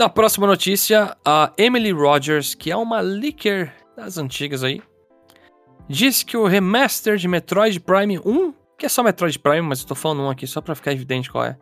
Na 0.00 0.08
próxima 0.08 0.46
notícia, 0.46 1.14
a 1.22 1.52
Emily 1.58 1.90
Rogers, 1.92 2.54
que 2.54 2.70
é 2.70 2.76
uma 2.76 3.00
leaker 3.00 3.70
das 3.94 4.16
antigas 4.16 4.64
aí, 4.64 4.80
diz 5.90 6.22
que 6.22 6.38
o 6.38 6.46
remaster 6.46 7.18
de 7.18 7.28
Metroid 7.28 7.78
Prime 7.78 8.18
1, 8.18 8.54
que 8.78 8.86
é 8.86 8.88
só 8.88 9.02
Metroid 9.02 9.38
Prime, 9.38 9.60
mas 9.60 9.82
eu 9.82 9.86
tô 9.86 9.94
falando 9.94 10.22
um 10.22 10.30
aqui 10.30 10.46
só 10.46 10.62
pra 10.62 10.74
ficar 10.74 10.92
evidente 10.92 11.30
qual 11.30 11.44
é, 11.44 11.58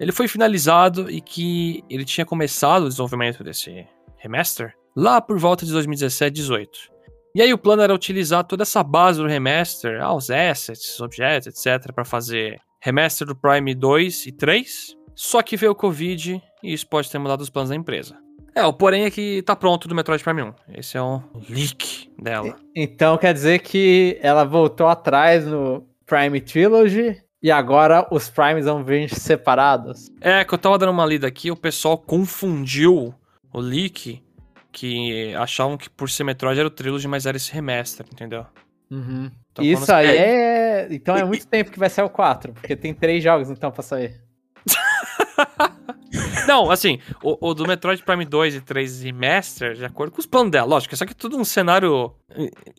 ele 0.00 0.10
foi 0.10 0.26
finalizado 0.26 1.08
e 1.08 1.20
que 1.20 1.84
ele 1.88 2.04
tinha 2.04 2.26
começado 2.26 2.82
o 2.82 2.88
desenvolvimento 2.88 3.44
desse 3.44 3.86
remaster 4.16 4.74
lá 4.96 5.20
por 5.20 5.38
volta 5.38 5.64
de 5.64 5.70
2017, 5.70 6.34
18. 6.34 6.80
E 7.32 7.40
aí 7.40 7.54
o 7.54 7.58
plano 7.58 7.82
era 7.82 7.94
utilizar 7.94 8.42
toda 8.42 8.64
essa 8.64 8.82
base 8.82 9.20
do 9.20 9.28
remaster, 9.28 10.02
ah, 10.02 10.12
os 10.12 10.30
assets, 10.30 11.00
objetos, 11.00 11.46
etc, 11.46 11.92
pra 11.92 12.04
fazer 12.04 12.60
remaster 12.80 13.24
do 13.24 13.36
Prime 13.36 13.72
2 13.72 14.26
e 14.26 14.32
3. 14.32 14.97
Só 15.20 15.42
que 15.42 15.56
veio 15.56 15.72
o 15.72 15.74
Covid 15.74 16.40
e 16.62 16.72
isso 16.72 16.86
pode 16.86 17.10
ter 17.10 17.18
mudado 17.18 17.40
os 17.40 17.50
planos 17.50 17.70
da 17.70 17.74
empresa. 17.74 18.16
É, 18.54 18.64
o 18.64 18.72
porém 18.72 19.04
é 19.04 19.10
que 19.10 19.42
tá 19.42 19.56
pronto 19.56 19.88
do 19.88 19.94
Metroid 19.94 20.22
Prime 20.22 20.42
1. 20.42 20.54
Esse 20.76 20.96
é 20.96 21.02
o 21.02 21.20
leak 21.50 22.08
dela. 22.16 22.56
Então 22.74 23.18
quer 23.18 23.34
dizer 23.34 23.58
que 23.58 24.16
ela 24.22 24.44
voltou 24.44 24.86
atrás 24.86 25.44
no 25.44 25.84
Prime 26.06 26.40
Trilogy 26.40 27.20
e 27.42 27.50
agora 27.50 28.06
os 28.12 28.30
Primes 28.30 28.66
vão 28.66 28.84
vir 28.84 29.10
separados. 29.10 30.08
É, 30.20 30.44
que 30.44 30.54
eu 30.54 30.58
tava 30.58 30.78
dando 30.78 30.90
uma 30.92 31.04
lida 31.04 31.26
aqui, 31.26 31.50
o 31.50 31.56
pessoal 31.56 31.98
confundiu 31.98 33.12
o 33.52 33.60
leak, 33.60 34.22
que 34.70 35.34
achavam 35.34 35.76
que 35.76 35.90
por 35.90 36.08
ser 36.08 36.22
Metroid 36.22 36.60
era 36.60 36.68
o 36.68 36.70
Trilogy, 36.70 37.08
mas 37.08 37.26
era 37.26 37.36
esse 37.36 37.52
remaster, 37.52 38.06
entendeu? 38.12 38.46
Uhum. 38.88 39.32
Então, 39.50 39.64
Isso 39.64 39.84
quando- 39.84 39.90
aí 39.96 40.16
é. 40.16 40.88
Então 40.92 41.16
é 41.16 41.24
muito 41.24 41.44
tempo 41.48 41.72
que 41.72 41.78
vai 41.78 41.90
sair 41.90 42.04
o 42.04 42.08
4, 42.10 42.52
porque 42.52 42.76
tem 42.76 42.94
três 42.94 43.22
jogos 43.22 43.50
então 43.50 43.72
pra 43.72 43.82
sair. 43.82 44.27
Não, 46.46 46.70
assim, 46.70 46.98
o, 47.22 47.48
o 47.50 47.54
do 47.54 47.66
Metroid 47.66 48.02
Prime 48.02 48.24
2 48.24 48.54
e 48.56 48.60
3 48.62 49.02
Remaster, 49.02 49.74
de 49.74 49.84
acordo 49.84 50.12
com 50.12 50.20
os 50.20 50.26
planos 50.26 50.50
dela, 50.50 50.66
lógico, 50.66 50.96
só 50.96 51.04
que 51.04 51.12
é 51.12 51.14
tudo 51.14 51.36
um 51.38 51.44
cenário 51.44 52.14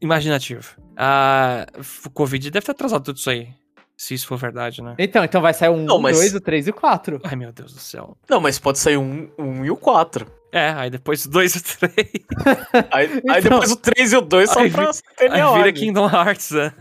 imaginativo. 0.02 0.76
Ah, 0.98 1.66
o 2.06 2.10
Covid 2.10 2.50
deve 2.50 2.66
ter 2.66 2.72
atrasado 2.72 3.04
tudo 3.04 3.18
isso 3.18 3.30
aí, 3.30 3.50
se 3.96 4.14
isso 4.16 4.26
for 4.28 4.38
verdade, 4.38 4.82
né? 4.82 4.96
Então, 4.98 5.24
então 5.24 5.42
vai 5.42 5.54
sair 5.54 5.70
o 5.70 5.74
1, 5.74 5.84
Não, 5.86 5.98
o 5.98 6.02
mas- 6.02 6.18
2, 6.18 6.36
o 6.36 6.42
3 6.42 6.68
e 6.68 6.70
o 6.72 6.74
4. 6.74 7.20
Ai, 7.24 7.36
meu 7.36 7.52
Deus 7.52 7.74
do 7.74 7.80
céu. 7.80 8.18
Não, 8.30 8.40
mas 8.42 8.58
pode 8.58 8.80
sair 8.80 8.98
um, 8.98 9.30
um 9.38 9.64
e 9.64 9.70
o 9.70 9.78
4. 9.78 10.26
É, 10.52 10.70
aí 10.72 10.90
depois 10.90 11.24
o 11.26 11.30
2 11.30 11.54
e 11.54 11.58
o 11.60 11.62
3. 11.62 11.94
Aí, 12.92 13.06
aí 13.08 13.40
Então- 13.40 13.42
depois 13.60 13.72
o 13.72 13.76
3 13.76 14.14
e 14.14 14.18
o 14.18 14.22
2 14.22 14.50
são 14.50 14.64
Aí 14.64 14.72
pra 14.72 14.88
Aí 14.88 14.94
sacanear 14.94 15.48
a 15.48 15.52
vira 15.52 15.60
ordem. 15.68 15.74
Kingdom 15.74 16.10
Hearts, 16.10 16.50
né? 16.52 16.74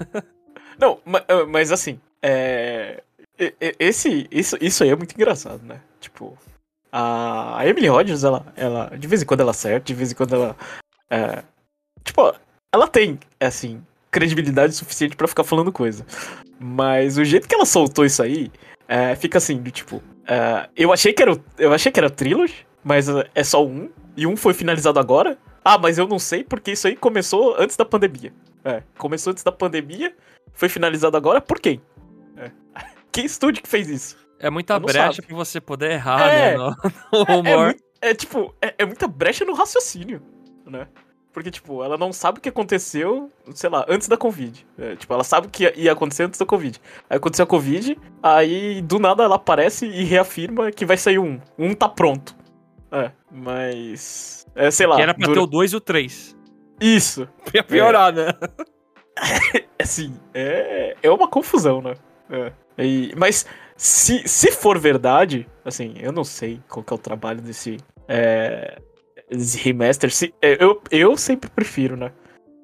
Não, 0.81 0.99
ma- 1.05 1.23
ah, 1.29 1.45
mas, 1.47 1.71
assim, 1.71 2.01
é. 2.23 3.03
Esse, 3.79 4.27
isso, 4.31 4.57
isso 4.61 4.83
aí 4.83 4.90
é 4.90 4.96
muito 4.96 5.14
engraçado, 5.14 5.62
né? 5.64 5.81
Tipo, 6.01 6.37
a, 6.92 7.61
Emily 7.64 7.88
Rogers, 7.88 8.24
ela, 8.24 8.53
ela. 8.57 8.90
De 8.98 9.07
vez 9.07 9.22
em 9.22 9.27
quando 9.27 9.40
ela 9.40 9.51
acerta, 9.51 9.87
de 9.87 9.94
vez 9.94 10.12
em 10.12 10.14
quando 10.14 10.35
ela. 10.35 10.57
é, 11.11 11.42
tipo, 12.03 12.35
ela 12.74 12.88
tem, 12.88 13.18
assim, 13.40 13.83
credibilidade 14.11 14.74
suficiente 14.74 15.16
pra 15.16 15.29
ficar 15.29 15.44
falando 15.44 15.72
coisa. 15.72 16.05
Mas 16.59 17.18
o 17.18 17.24
jeito 17.24 17.46
que 17.46 17.55
ela 17.55 17.64
soltou 17.64 18.05
isso 18.05 18.22
aí, 18.22 18.51
é, 18.88 19.14
fica 19.14 19.38
assim, 19.38 19.59
do 19.59 19.70
tipo. 19.70 20.03
é, 20.27 20.68
eu 20.77 20.92
achei 20.92 21.12
que 21.12 21.22
era 21.22 21.38
eu 21.59 21.72
achei 21.72 21.92
que 21.92 22.01
era 22.01 22.11
Trilogy, 22.11 22.66
mas 22.83 23.07
é 23.35 23.44
só 23.44 23.64
um. 23.64 23.90
E 24.16 24.27
um 24.27 24.37
foi 24.37 24.55
finalizado 24.55 24.98
agora. 24.98 25.38
Ah, 25.64 25.79
mas 25.79 25.98
eu 25.98 26.09
não 26.09 26.18
sei 26.18 26.42
porque 26.42 26.72
isso 26.72 26.88
aí 26.88 26.96
começou 26.96 27.55
antes 27.59 27.77
da 27.77 27.85
pandemia. 27.85 28.33
É, 28.64 28.83
começou 28.96 29.31
antes 29.31 29.44
da 29.44 29.53
pandemia, 29.53 30.14
foi 30.53 30.68
finalizado 30.68 31.16
agora 31.16 31.40
por 31.40 31.61
quem? 31.61 31.81
É. 32.37 32.51
Que 33.21 33.27
estúdio 33.27 33.63
que 33.63 33.69
fez 33.69 33.89
isso? 33.89 34.17
É 34.41 34.49
muita 34.51 34.79
brecha 34.79 35.13
sabe. 35.15 35.27
pra 35.27 35.37
você 35.37 35.61
poder 35.61 35.93
errar, 35.93 36.29
É. 36.33 36.57
né? 36.57 36.57
No, 36.57 36.71
no 37.13 37.25
É, 37.27 37.33
é 37.33 37.37
humor. 37.37 37.65
muito- 37.67 37.83
é, 38.01 38.15
tipo, 38.15 38.55
é, 38.63 38.75
é 38.79 38.85
muita 38.87 39.09
brecha 39.09 39.45
no 39.45 39.53
raciocínio, 39.55 40.23
né? 40.67 40.87
Porque, 41.33 41.51
tipo, 41.51 41.83
ela 41.85 41.97
não 41.99 42.13
sabe 42.13 42.39
o 42.39 42.41
que 42.41 42.49
aconteceu, 42.49 43.31
sei 43.55 43.69
lá, 43.71 43.85
antes 43.89 44.09
da 44.09 44.17
Covid. 44.17 44.67
É, 44.79 44.97
tipo, 44.97 45.13
ela 45.13 45.23
sabe 45.25 45.47
o 45.47 45.51
que 45.51 45.65
ia- 45.77 45.93
acontecer 45.93 46.23
antes 46.25 46.39
da 46.39 46.47
Covid. 46.47 46.81
Aí 47.11 47.17
aconteceu 47.17 47.43
a 47.45 47.47
Covid, 47.47 47.99
aí 48.23 48.81
do 48.83 48.99
nada 48.99 49.23
ela 49.25 49.37
aparece 49.37 49.87
e 49.87 50.05
reafirma 50.05 50.71
que 50.73 50.85
vai 50.87 50.97
sair 50.97 51.19
um. 51.19 51.41
Um 51.59 51.75
tá 51.75 51.89
pronto. 51.89 52.35
É, 52.91 53.11
mas. 53.31 54.47
É, 54.55 54.71
sei 54.71 54.87
lá. 54.87 54.97
que 54.97 55.03
era 55.03 55.15
pra 55.15 55.27
dura- 55.27 55.39
ter 55.41 55.45
o 55.45 55.47
2 55.47 55.73
e 55.73 55.77
o 55.77 55.81
3. 55.81 56.37
Isso. 56.81 57.29
Ia 57.53 57.63
piorar, 57.63 58.13
né? 58.13 58.29
assim, 59.81 60.15
é, 60.33 60.97
é 61.03 61.11
uma 61.11 61.29
confusão, 61.29 61.81
né? 61.83 61.95
É. 62.31 62.53
E- 62.79 63.12
mas 63.17 63.47
se, 63.77 64.27
se 64.27 64.51
for 64.53 64.79
verdade, 64.79 65.47
assim, 65.64 65.95
eu 65.99 66.12
não 66.12 66.25
sei 66.25 66.61
qual 66.69 66.83
que 66.85 66.93
é 66.93 66.97
o 66.97 66.99
trabalho 66.99 67.41
desse, 67.41 67.79
é, 68.07 68.79
desse 69.31 69.59
remaster. 69.59 70.12
Se, 70.12 70.35
é, 70.43 70.62
eu, 70.62 70.81
eu 70.91 71.17
sempre 71.17 71.49
prefiro, 71.51 71.97
né? 71.97 72.12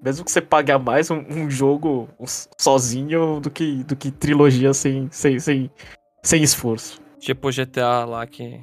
Mesmo 0.03 0.24
que 0.24 0.31
você 0.31 0.40
pague 0.40 0.70
a 0.70 0.79
mais 0.79 1.11
um, 1.11 1.16
um 1.31 1.50
jogo 1.50 2.09
sozinho 2.59 3.40
do 3.40 3.50
que, 3.50 3.83
do 3.85 3.96
que 3.96 4.11
trilogia 4.11 4.74
sem, 4.74 5.09
sem, 5.11 5.38
sem, 5.38 5.70
sem 6.22 6.42
esforço. 6.42 7.00
Tipo 7.18 7.48
o 7.48 7.50
GTA 7.50 8.05
lá 8.05 8.27
que 8.27 8.61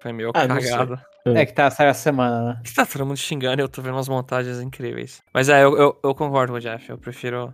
foi 0.00 0.12
meio 0.12 0.30
Ah, 0.34 0.46
cagado. 0.48 0.98
É 1.26 1.44
que 1.44 1.52
tá 1.52 1.70
saindo 1.70 1.90
a 1.90 1.94
semana, 1.94 2.42
né? 2.54 2.60
Que 2.64 2.72
tá 2.74 2.86
todo 2.86 3.04
mundo 3.04 3.18
xingando 3.18 3.60
e 3.60 3.62
eu 3.62 3.68
tô 3.68 3.82
vendo 3.82 3.94
umas 3.96 4.08
montagens 4.08 4.60
incríveis. 4.60 5.20
Mas 5.34 5.50
é, 5.50 5.62
eu, 5.62 5.76
eu, 5.76 6.00
eu 6.02 6.14
concordo 6.14 6.52
com 6.54 6.58
o 6.58 6.60
Jeff. 6.60 6.88
Eu 6.88 6.96
prefiro. 6.96 7.52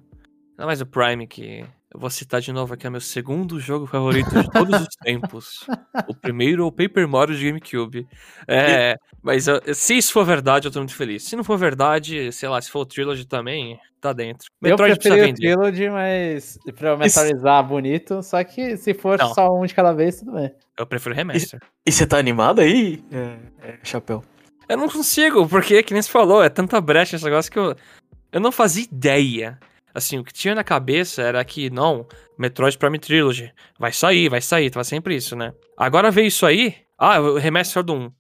Não 0.57 0.67
mais 0.67 0.81
o 0.81 0.87
Prime, 0.87 1.27
que 1.27 1.65
eu 1.95 2.01
vou 2.01 2.11
citar 2.11 2.41
de 2.41 2.53
novo 2.53 2.75
aqui, 2.75 2.87
é 2.87 2.91
meu 2.91 3.01
segundo 3.01 3.61
jogo 3.61 3.87
favorito 3.87 4.29
de 4.31 4.51
todos 4.51 4.81
os 4.81 4.89
tempos. 5.03 5.65
O 6.09 6.15
primeiro 6.15 6.65
é 6.65 6.67
o 6.67 6.73
Paper 6.73 7.07
Mario 7.09 7.37
de 7.37 7.47
GameCube. 7.47 8.07
É, 8.49 8.97
mas 9.23 9.47
eu- 9.47 9.61
se 9.73 9.97
isso 9.97 10.13
for 10.13 10.25
verdade, 10.25 10.67
eu 10.67 10.73
tô 10.73 10.81
muito 10.81 10.95
feliz. 10.95 11.23
Se 11.23 11.37
não 11.37 11.45
for 11.45 11.57
verdade, 11.57 12.33
sei 12.33 12.49
lá, 12.49 12.61
se 12.61 12.69
for 12.71 12.81
o 12.81 12.85
Trilogy 12.87 13.25
também, 13.25 13.79
tá 14.01 14.13
dentro. 14.13 14.49
Metroid 14.61 14.91
eu 14.93 14.99
preferi 14.99 15.31
o. 15.31 15.35
Trilogy, 15.35 15.89
mas 15.89 16.59
pra 16.77 16.91
eu 16.91 16.99
mentalizar 16.99 17.63
bonito, 17.67 18.23
só 18.25 18.43
que 18.43 18.77
se 18.77 18.93
for 18.93 19.19
Não. 19.19 19.33
só 19.33 19.49
um 19.57 19.65
de 19.65 19.73
cada 19.75 19.93
vez, 19.93 20.19
tudo 20.19 20.33
bem. 20.33 20.53
Eu 20.77 20.85
prefiro 20.87 21.15
remaster. 21.15 21.61
E 21.87 21.93
você 21.93 22.05
tá 22.07 22.19
animado 22.19 22.61
aí, 22.61 23.03
é, 23.13 23.69
é, 23.69 23.79
Chapéu? 23.85 24.25
Eu 24.69 24.77
não 24.77 24.89
consigo, 24.89 25.47
porque, 25.49 25.83
que 25.83 25.93
nem 25.93 26.03
você 26.03 26.11
falou, 26.11 26.43
é 26.43 26.49
tanta 26.49 26.81
brecha 26.81 27.15
esse 27.15 27.25
negócio 27.25 27.53
que 27.53 27.59
eu, 27.59 27.77
eu 28.33 28.41
não 28.41 28.51
fazia 28.51 28.83
ideia. 28.85 29.59
Assim, 29.95 30.19
o 30.19 30.25
que 30.25 30.33
tinha 30.33 30.55
na 30.55 30.65
cabeça 30.65 31.23
era 31.23 31.45
que, 31.45 31.71
não, 31.71 32.07
Metroid 32.39 32.77
Prime 32.77 32.99
Trilogy, 32.99 33.53
vai 33.79 33.93
sair, 33.93 34.29
vai 34.29 34.41
sair, 34.41 34.69
tava 34.71 34.83
sempre 34.85 35.15
isso, 35.15 35.37
né? 35.37 35.53
Agora 35.79 36.11
veio 36.11 36.27
isso 36.27 36.45
aí, 36.45 36.75
ah, 36.99 37.21
o 37.21 37.39
remaster 37.39 37.83
do 37.83 37.95
1. 37.95 38.13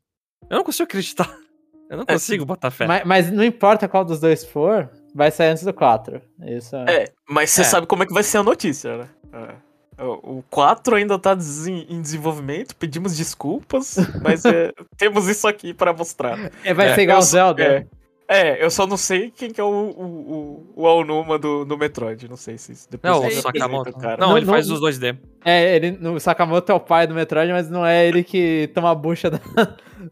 Eu 0.50 0.56
não 0.58 0.64
consigo 0.64 0.84
acreditar. 0.84 1.28
Eu 1.90 1.98
não 1.98 2.04
É, 2.08 2.12
consigo 2.14 2.46
botar 2.46 2.70
fé. 2.70 2.86
Mas, 2.86 3.04
mas 3.04 3.30
não 3.30 3.44
importa 3.44 3.86
qual 3.86 4.04
dos 4.06 4.18
dois 4.18 4.42
for, 4.44 4.88
vai 5.14 5.30
sair 5.30 5.48
antes 5.50 5.64
do 5.64 5.72
4. 5.72 6.20
Isso 6.46 6.74
é. 6.76 7.02
É, 7.02 7.04
mas 7.28 7.50
você 7.50 7.60
É. 7.60 7.64
sabe 7.64 7.86
como 7.86 8.02
é 8.02 8.06
que 8.06 8.12
vai 8.14 8.22
ser 8.22 8.38
a 8.38 8.42
notícia, 8.42 8.96
né? 8.96 9.08
É. 9.32 10.02
O 10.02 10.42
4 10.50 10.96
ainda 10.96 11.16
tá 11.18 11.34
em 11.34 12.00
desenvolvimento, 12.00 12.74
pedimos 12.74 13.16
desculpas, 13.16 13.96
mas 14.24 14.44
é, 14.44 14.72
temos 14.96 15.28
isso 15.28 15.46
aqui 15.46 15.74
pra 15.74 15.92
mostrar. 15.92 16.50
É, 16.64 16.72
vai 16.72 16.88
É, 16.88 16.94
ser 16.94 17.02
igual 17.02 17.18
o 17.18 17.22
Zelda. 17.22 17.86
É, 18.26 18.48
é, 18.60 18.64
eu 18.64 18.70
só 18.70 18.86
não 18.86 18.96
sei 18.96 19.30
quem 19.30 19.50
que 19.50 19.60
é 19.60 19.64
o, 19.64 19.68
o, 19.68 20.72
o, 20.76 20.82
o 20.82 20.86
Aonuma 20.86 21.38
do, 21.38 21.64
do 21.64 21.76
Metroid. 21.76 22.28
Não 22.28 22.36
sei 22.36 22.56
se 22.56 22.72
isso 22.72 22.88
depois 22.90 23.12
Não, 23.12 23.26
o 23.26 23.30
Sakamoto. 23.30 23.92
cara. 23.98 24.16
Não, 24.18 24.30
Não, 24.30 24.36
ele 24.38 24.46
não- 24.46 24.54
faz 24.54 24.70
os 24.70 24.80
2D. 24.80 25.18
É, 25.44 25.76
ele, 25.76 25.98
o 26.08 26.18
Sakamoto 26.18 26.72
é 26.72 26.74
o 26.74 26.80
pai 26.80 27.06
do 27.06 27.14
Metroid, 27.14 27.52
mas 27.52 27.68
não 27.70 27.84
é 27.84 28.06
ele 28.06 28.24
que 28.24 28.70
toma 28.74 28.90
a 28.90 28.94
bucha 28.94 29.30
da- 29.30 29.40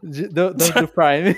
de- 0.03 0.27
do, 0.27 0.53
do- 0.53 0.73
do 0.73 0.87
Prime. 0.93 1.35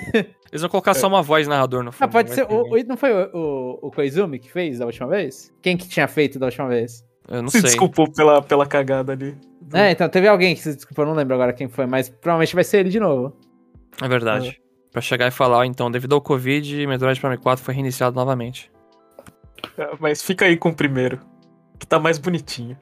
Eles 0.52 0.62
vão 0.62 0.70
colocar 0.70 0.94
só 0.94 1.08
uma 1.08 1.22
voz 1.22 1.48
narrador 1.48 1.82
no 1.84 1.92
fundo. 1.92 2.04
Ah, 2.04 2.08
pode 2.08 2.32
ser. 2.34 2.44
O, 2.50 2.64
não 2.86 2.98
foi 2.98 3.12
o, 3.14 3.30
o, 3.34 3.88
o 3.88 3.92
Koizumi 3.92 4.38
que 4.40 4.52
fez 4.52 4.80
da 4.80 4.86
última 4.86 5.08
vez? 5.08 5.52
Quem 5.62 5.76
que 5.78 5.88
tinha 5.88 6.08
feito 6.08 6.38
da 6.40 6.46
última 6.48 6.68
vez? 6.68 7.04
Eu 7.28 7.42
não 7.42 7.50
Se 7.50 7.60
sei. 7.62 7.70
desculpou 7.70 8.12
pela, 8.12 8.42
pela 8.42 8.66
cagada 8.68 9.14
ali. 9.14 9.36
É, 9.74 9.92
então 9.92 10.08
teve 10.08 10.28
alguém 10.28 10.54
que 10.56 10.62
se 10.62 10.76
desculpou, 10.76 11.04
eu 11.06 11.10
não 11.10 11.16
lembro 11.16 11.34
agora 11.34 11.52
quem 11.54 11.68
foi, 11.68 11.86
mas 11.88 12.08
provavelmente 12.08 12.54
vai 12.54 12.64
ser 12.64 12.80
ele 12.80 12.90
de 12.90 13.00
novo. 13.00 13.36
É 14.02 14.08
verdade. 14.08 14.62
Pra 14.96 15.02
chegar 15.02 15.28
e 15.28 15.32
falar, 15.32 15.58
ó, 15.58 15.64
então, 15.66 15.92
devido 15.92 16.16
ao 16.16 16.22
Covid, 16.22 16.88
Metroid 16.88 17.20
Prime 17.20 17.38
4 17.38 17.62
foi 17.66 17.74
reiniciado 17.74 18.16
novamente. 18.16 18.72
É, 19.78 19.90
Mas 20.00 20.22
fica 20.22 20.46
aí 20.46 20.56
com 20.56 20.70
o 20.70 20.74
primeiro, 20.74 21.20
que 21.78 21.86
tá 21.86 22.00
mais 22.00 22.18
bonitinho. 22.18 22.78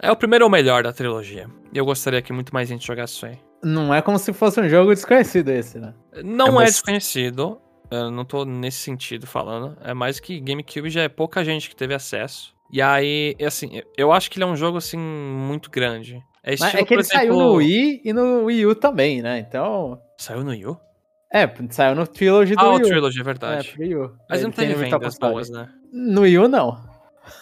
É 0.00 0.10
o 0.10 0.16
primeiro 0.16 0.46
ou 0.46 0.50
melhor 0.50 0.82
da 0.82 0.94
trilogia. 0.94 1.46
E 1.74 1.76
eu 1.76 1.84
gostaria 1.84 2.22
que 2.22 2.32
muito 2.32 2.54
mais 2.54 2.70
gente 2.70 2.86
jogasse 2.86 3.12
isso 3.16 3.26
aí. 3.26 3.38
Não 3.62 3.92
é 3.92 4.00
como 4.00 4.18
se 4.18 4.32
fosse 4.32 4.58
um 4.62 4.66
jogo 4.66 4.94
desconhecido 4.94 5.50
esse, 5.50 5.78
né? 5.78 5.92
Não 6.24 6.46
É, 6.46 6.48
é, 6.48 6.52
mas- 6.52 6.70
desconhecido. 6.70 7.60
Eu 7.90 8.10
não 8.10 8.24
tô 8.24 8.46
nesse 8.46 8.78
sentido 8.78 9.26
falando. 9.26 9.76
É 9.84 9.92
mais 9.92 10.18
que 10.18 10.40
GameCube 10.40 10.88
já 10.88 11.02
é 11.02 11.08
pouca 11.10 11.44
gente 11.44 11.68
que 11.68 11.76
teve 11.76 11.92
acesso. 11.92 12.54
E 12.72 12.80
aí, 12.80 13.36
assim, 13.46 13.82
eu 13.94 14.10
acho 14.10 14.30
que 14.30 14.38
ele 14.38 14.44
é 14.44 14.46
um 14.46 14.56
jogo, 14.56 14.78
assim, 14.78 14.96
muito 14.96 15.70
grande. 15.70 16.16
É, 16.42 16.52
Mas 16.52 16.60
estilo, 16.62 16.82
é 16.82 16.86
que 16.86 16.94
ele 16.94 17.00
exemplo... 17.02 17.18
saiu 17.18 17.36
no 17.36 17.52
Wii 17.56 18.00
e 18.06 18.12
no 18.14 18.44
Wii 18.46 18.66
U 18.68 18.74
também, 18.74 19.20
né? 19.20 19.38
Então. 19.38 20.00
Saiu 20.16 20.42
no 20.42 20.52
Wii 20.52 20.66
U? 20.66 20.86
É, 21.32 21.48
saiu 21.70 21.94
no 21.94 22.06
Trilogy 22.06 22.54
do 22.54 22.60
Ah, 22.60 22.70
o 22.70 22.74
Wii 22.74 22.82
U. 22.84 22.86
Trilogy, 22.88 23.18
é 23.18 23.20
É, 23.20 23.24
verdade. 23.24 23.72
pro 23.72 23.82
Wii 23.82 23.96
U. 23.96 24.12
Mas 24.30 24.38
Ele 24.38 24.46
não 24.46 24.52
teve 24.52 24.74
vendas 24.74 25.18
boas, 25.18 25.50
né? 25.50 25.68
No 25.92 26.20
Wii 26.22 26.38
U, 26.38 26.48
não. 26.48 26.76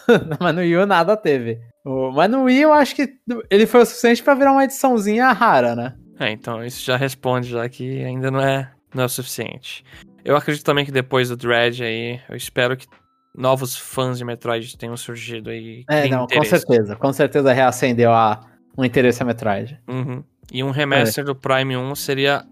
Mas 0.39 0.55
no 0.55 0.61
Wii 0.61 0.77
U 0.77 0.85
nada 0.85 1.15
teve. 1.15 1.59
Mas 2.13 2.29
no 2.31 2.43
Wii 2.43 2.61
eu 2.61 2.73
acho 2.73 2.95
que 2.95 3.07
ele 3.51 3.67
foi 3.67 3.81
o 3.81 3.85
suficiente 3.85 4.23
pra 4.23 4.33
virar 4.33 4.51
uma 4.53 4.63
ediçãozinha 4.63 5.31
rara, 5.31 5.75
né? 5.75 5.95
É, 6.19 6.31
então 6.31 6.63
isso 6.65 6.83
já 6.83 6.97
responde 6.97 7.49
já 7.49 7.67
que 7.69 8.03
ainda 8.03 8.31
não 8.31 8.39
é, 8.41 8.71
não 8.93 9.03
é 9.03 9.05
o 9.05 9.09
suficiente. 9.09 9.83
Eu 10.23 10.35
acredito 10.35 10.63
também 10.65 10.83
que 10.83 10.91
depois 10.91 11.29
do 11.29 11.37
Dread 11.37 11.83
aí, 11.83 12.19
eu 12.27 12.35
espero 12.35 12.75
que 12.75 12.87
novos 13.37 13.77
fãs 13.77 14.17
de 14.17 14.25
Metroid 14.25 14.75
tenham 14.77 14.97
surgido 14.97 15.51
aí. 15.51 15.83
É, 15.87 16.07
não, 16.07 16.25
com 16.25 16.33
interesse. 16.33 16.49
certeza. 16.49 16.95
Com 16.95 17.13
certeza 17.13 17.53
reacendeu 17.53 18.11
a, 18.11 18.41
um 18.75 18.83
interesse 18.83 19.21
a 19.21 19.25
Metroid. 19.25 19.79
Uhum. 19.87 20.23
E 20.51 20.63
um 20.63 20.71
remaster 20.71 21.23
do 21.23 21.35
Prime 21.35 21.77
1 21.77 21.93
seria 21.95 22.43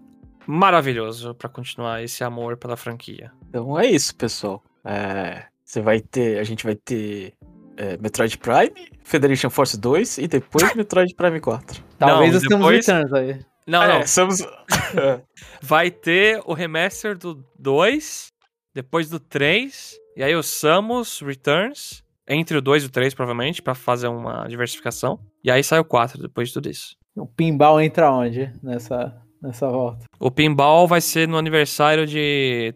maravilhoso 0.46 1.34
pra 1.34 1.48
continuar 1.48 2.02
esse 2.02 2.22
amor 2.24 2.56
pela 2.56 2.76
franquia. 2.76 3.30
Então 3.48 3.78
é 3.78 3.86
isso, 3.86 4.14
pessoal. 4.16 4.62
É, 4.84 5.44
você 5.64 5.80
vai 5.80 6.00
ter. 6.00 6.38
A 6.38 6.44
gente 6.44 6.64
vai 6.64 6.74
ter 6.74 7.34
é, 7.76 7.96
Metroid 7.98 8.36
Prime, 8.38 8.88
Federation 9.02 9.50
Force 9.50 9.78
2 9.78 10.18
e 10.18 10.28
depois 10.28 10.74
Metroid 10.74 11.14
Prime 11.14 11.40
4. 11.40 11.82
Talvez 11.98 12.42
Não, 12.42 12.48
depois- 12.48 12.86
Returns 12.86 13.12
aí. 13.12 13.40
Não, 13.66 13.82
é, 13.82 13.98
não. 14.00 14.06
Somos... 14.06 14.40
É. 14.40 15.20
Vai 15.62 15.90
ter 15.90 16.40
o 16.44 16.52
remaster 16.52 17.16
do 17.16 17.42
2, 17.58 18.28
depois 18.74 19.08
do 19.08 19.18
3, 19.18 19.96
e 20.16 20.22
aí 20.22 20.34
o 20.36 20.42
Samus 20.42 21.20
Returns, 21.20 22.02
entre 22.28 22.58
o 22.58 22.62
2 22.62 22.82
e 22.84 22.86
o 22.86 22.90
3, 22.90 23.14
provavelmente, 23.14 23.62
pra 23.62 23.74
fazer 23.74 24.08
uma 24.08 24.46
diversificação. 24.46 25.18
E 25.42 25.50
aí 25.50 25.64
sai 25.64 25.78
o 25.78 25.84
4 25.84 26.20
depois 26.20 26.48
de 26.48 26.54
tudo 26.54 26.68
isso. 26.68 26.94
O 27.16 27.26
pinball 27.26 27.80
entra 27.80 28.12
onde 28.12 28.52
nessa, 28.62 29.16
nessa 29.44 29.68
volta? 29.68 30.06
O 30.18 30.30
Pinball 30.30 30.88
vai 30.88 31.00
ser 31.00 31.28
no 31.28 31.36
aniversário 31.36 32.06
de 32.06 32.74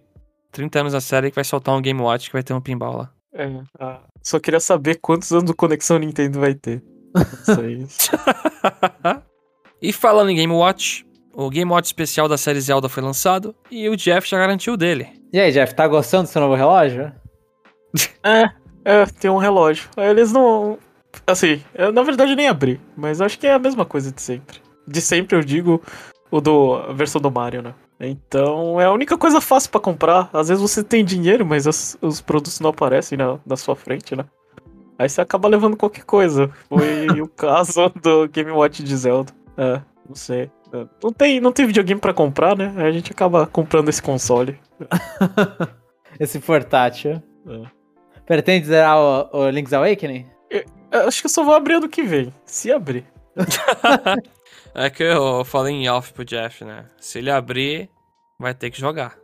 30 0.53 0.81
anos 0.81 0.93
da 0.93 1.01
série 1.01 1.31
que 1.31 1.35
vai 1.35 1.45
soltar 1.45 1.75
um 1.75 1.83
Game 1.83 2.01
Watch 2.01 2.29
que 2.29 2.33
vai 2.33 2.43
ter 2.43 2.53
um 2.55 2.61
pinball 2.61 2.97
lá. 2.97 3.11
É, 3.33 3.61
ah, 3.79 4.01
só 4.23 4.39
queria 4.39 4.61
saber 4.61 4.97
quantos 4.97 5.31
anos 5.33 5.45
do 5.45 5.57
Conexão 5.57 5.99
Nintendo 5.99 6.41
vai 6.41 6.55
ter. 6.55 6.83
Isso 7.43 7.61
aí. 7.61 7.87
e 9.81 9.93
falando 9.93 10.31
em 10.31 10.37
Game 10.37 10.53
Watch, 10.53 11.07
o 11.33 11.49
Game 11.51 11.71
Watch 11.71 11.87
especial 11.87 12.29
da 12.29 12.37
série 12.37 12.61
Zelda 12.61 12.89
foi 12.89 13.03
lançado 13.03 13.55
e 13.71 13.89
o 13.89 13.97
Jeff 13.97 14.29
já 14.29 14.39
garantiu 14.39 14.75
o 14.75 14.77
dele. 14.77 15.09
E 15.33 15.39
aí, 15.39 15.53
Jeff, 15.53 15.75
tá 15.75 15.87
gostando 15.87 16.25
do 16.25 16.29
seu 16.29 16.41
novo 16.41 16.55
relógio? 16.55 17.13
é, 18.25 18.51
é, 18.85 19.07
tem 19.21 19.31
um 19.31 19.37
relógio. 19.37 19.89
Eles 19.97 20.33
não. 20.33 20.79
Assim, 21.27 21.63
eu, 21.75 21.93
na 21.93 22.03
verdade 22.03 22.33
eu 22.33 22.37
nem 22.37 22.49
abri, 22.49 22.81
mas 22.97 23.21
acho 23.21 23.39
que 23.39 23.47
é 23.47 23.53
a 23.53 23.59
mesma 23.59 23.85
coisa 23.85 24.13
de 24.13 24.21
sempre. 24.21 24.61
De 24.87 25.01
sempre 25.01 25.37
eu 25.37 25.41
digo 25.41 25.83
o 26.31 26.41
do 26.41 26.75
a 26.75 26.93
versão 26.93 27.21
do 27.21 27.31
Mario, 27.31 27.63
né? 27.63 27.75
Então 28.01 28.81
é 28.81 28.85
a 28.85 28.93
única 28.93 29.19
coisa 29.19 29.41
fácil 29.41 29.71
pra 29.71 29.81
comprar. 29.81 30.31
Às 30.33 30.49
vezes 30.49 30.63
você 30.63 30.83
tem 30.85 31.05
dinheiro, 31.05 31.45
mas 31.45 31.67
as- 31.67 31.99
os 32.01 32.21
produtos 32.21 32.61
não 32.61 32.71
aparecem 32.71 33.19
na, 33.19 33.39
na 33.47 33.57
sua 33.57 33.75
frente, 33.75 34.15
né? 34.15 34.25
Aí 34.99 35.09
você 35.09 35.21
acaba 35.21 35.49
levando 35.49 35.77
qualquer 35.77 36.05
coisa. 36.05 36.51
Foi 36.69 37.07
o 37.21 37.29
caso 37.29 37.89
do 38.03 38.29
Game 38.29 38.51
Watch 38.51 38.83
de 38.83 38.97
Zelda. 38.97 39.33
É, 39.57 39.81
não 40.09 40.15
sei. 40.15 40.51
É, 40.73 40.87
Não 41.03 41.13
tem, 41.13 41.41
não 41.41 41.53
tem 41.53 41.67
videogame 41.67 42.01
pra 42.01 42.13
comprar, 42.15 42.57
né? 42.57 42.73
Aí 42.77 42.87
a 42.87 42.93
gente 42.93 43.11
acaba 43.13 43.47
comprando 43.47 43.89
esse 43.89 44.03
console. 44.03 44.59
Esse 46.21 46.39
portátil. 46.41 47.23
É. 47.47 47.63
Pretende 48.27 48.67
zerar 48.67 48.97
o, 48.99 49.29
o 49.33 49.51
Link's 49.51 49.73
Awakening? 49.73 50.27
Eu 50.51 51.07
acho 51.07 51.21
que 51.21 51.27
eu 51.27 51.31
só 51.31 51.45
vou 51.45 51.55
abrir 51.55 51.75
ano 51.75 51.89
que 51.89 52.03
vem. 52.03 52.33
Se 52.45 52.73
abrir. 52.73 53.05
É 54.75 54.91
que 54.91 55.03
eu 55.03 55.45
falei 55.45 55.75
em 55.75 55.89
off 55.89 56.13
pro 56.13 56.25
Jeff, 56.25 56.65
né? 56.65 56.85
Se 57.01 57.19
ele 57.19 57.31
abrir, 57.31 57.91
vai 58.39 58.55
ter 58.55 58.71
que 58.71 58.81
jogar. 58.81 59.17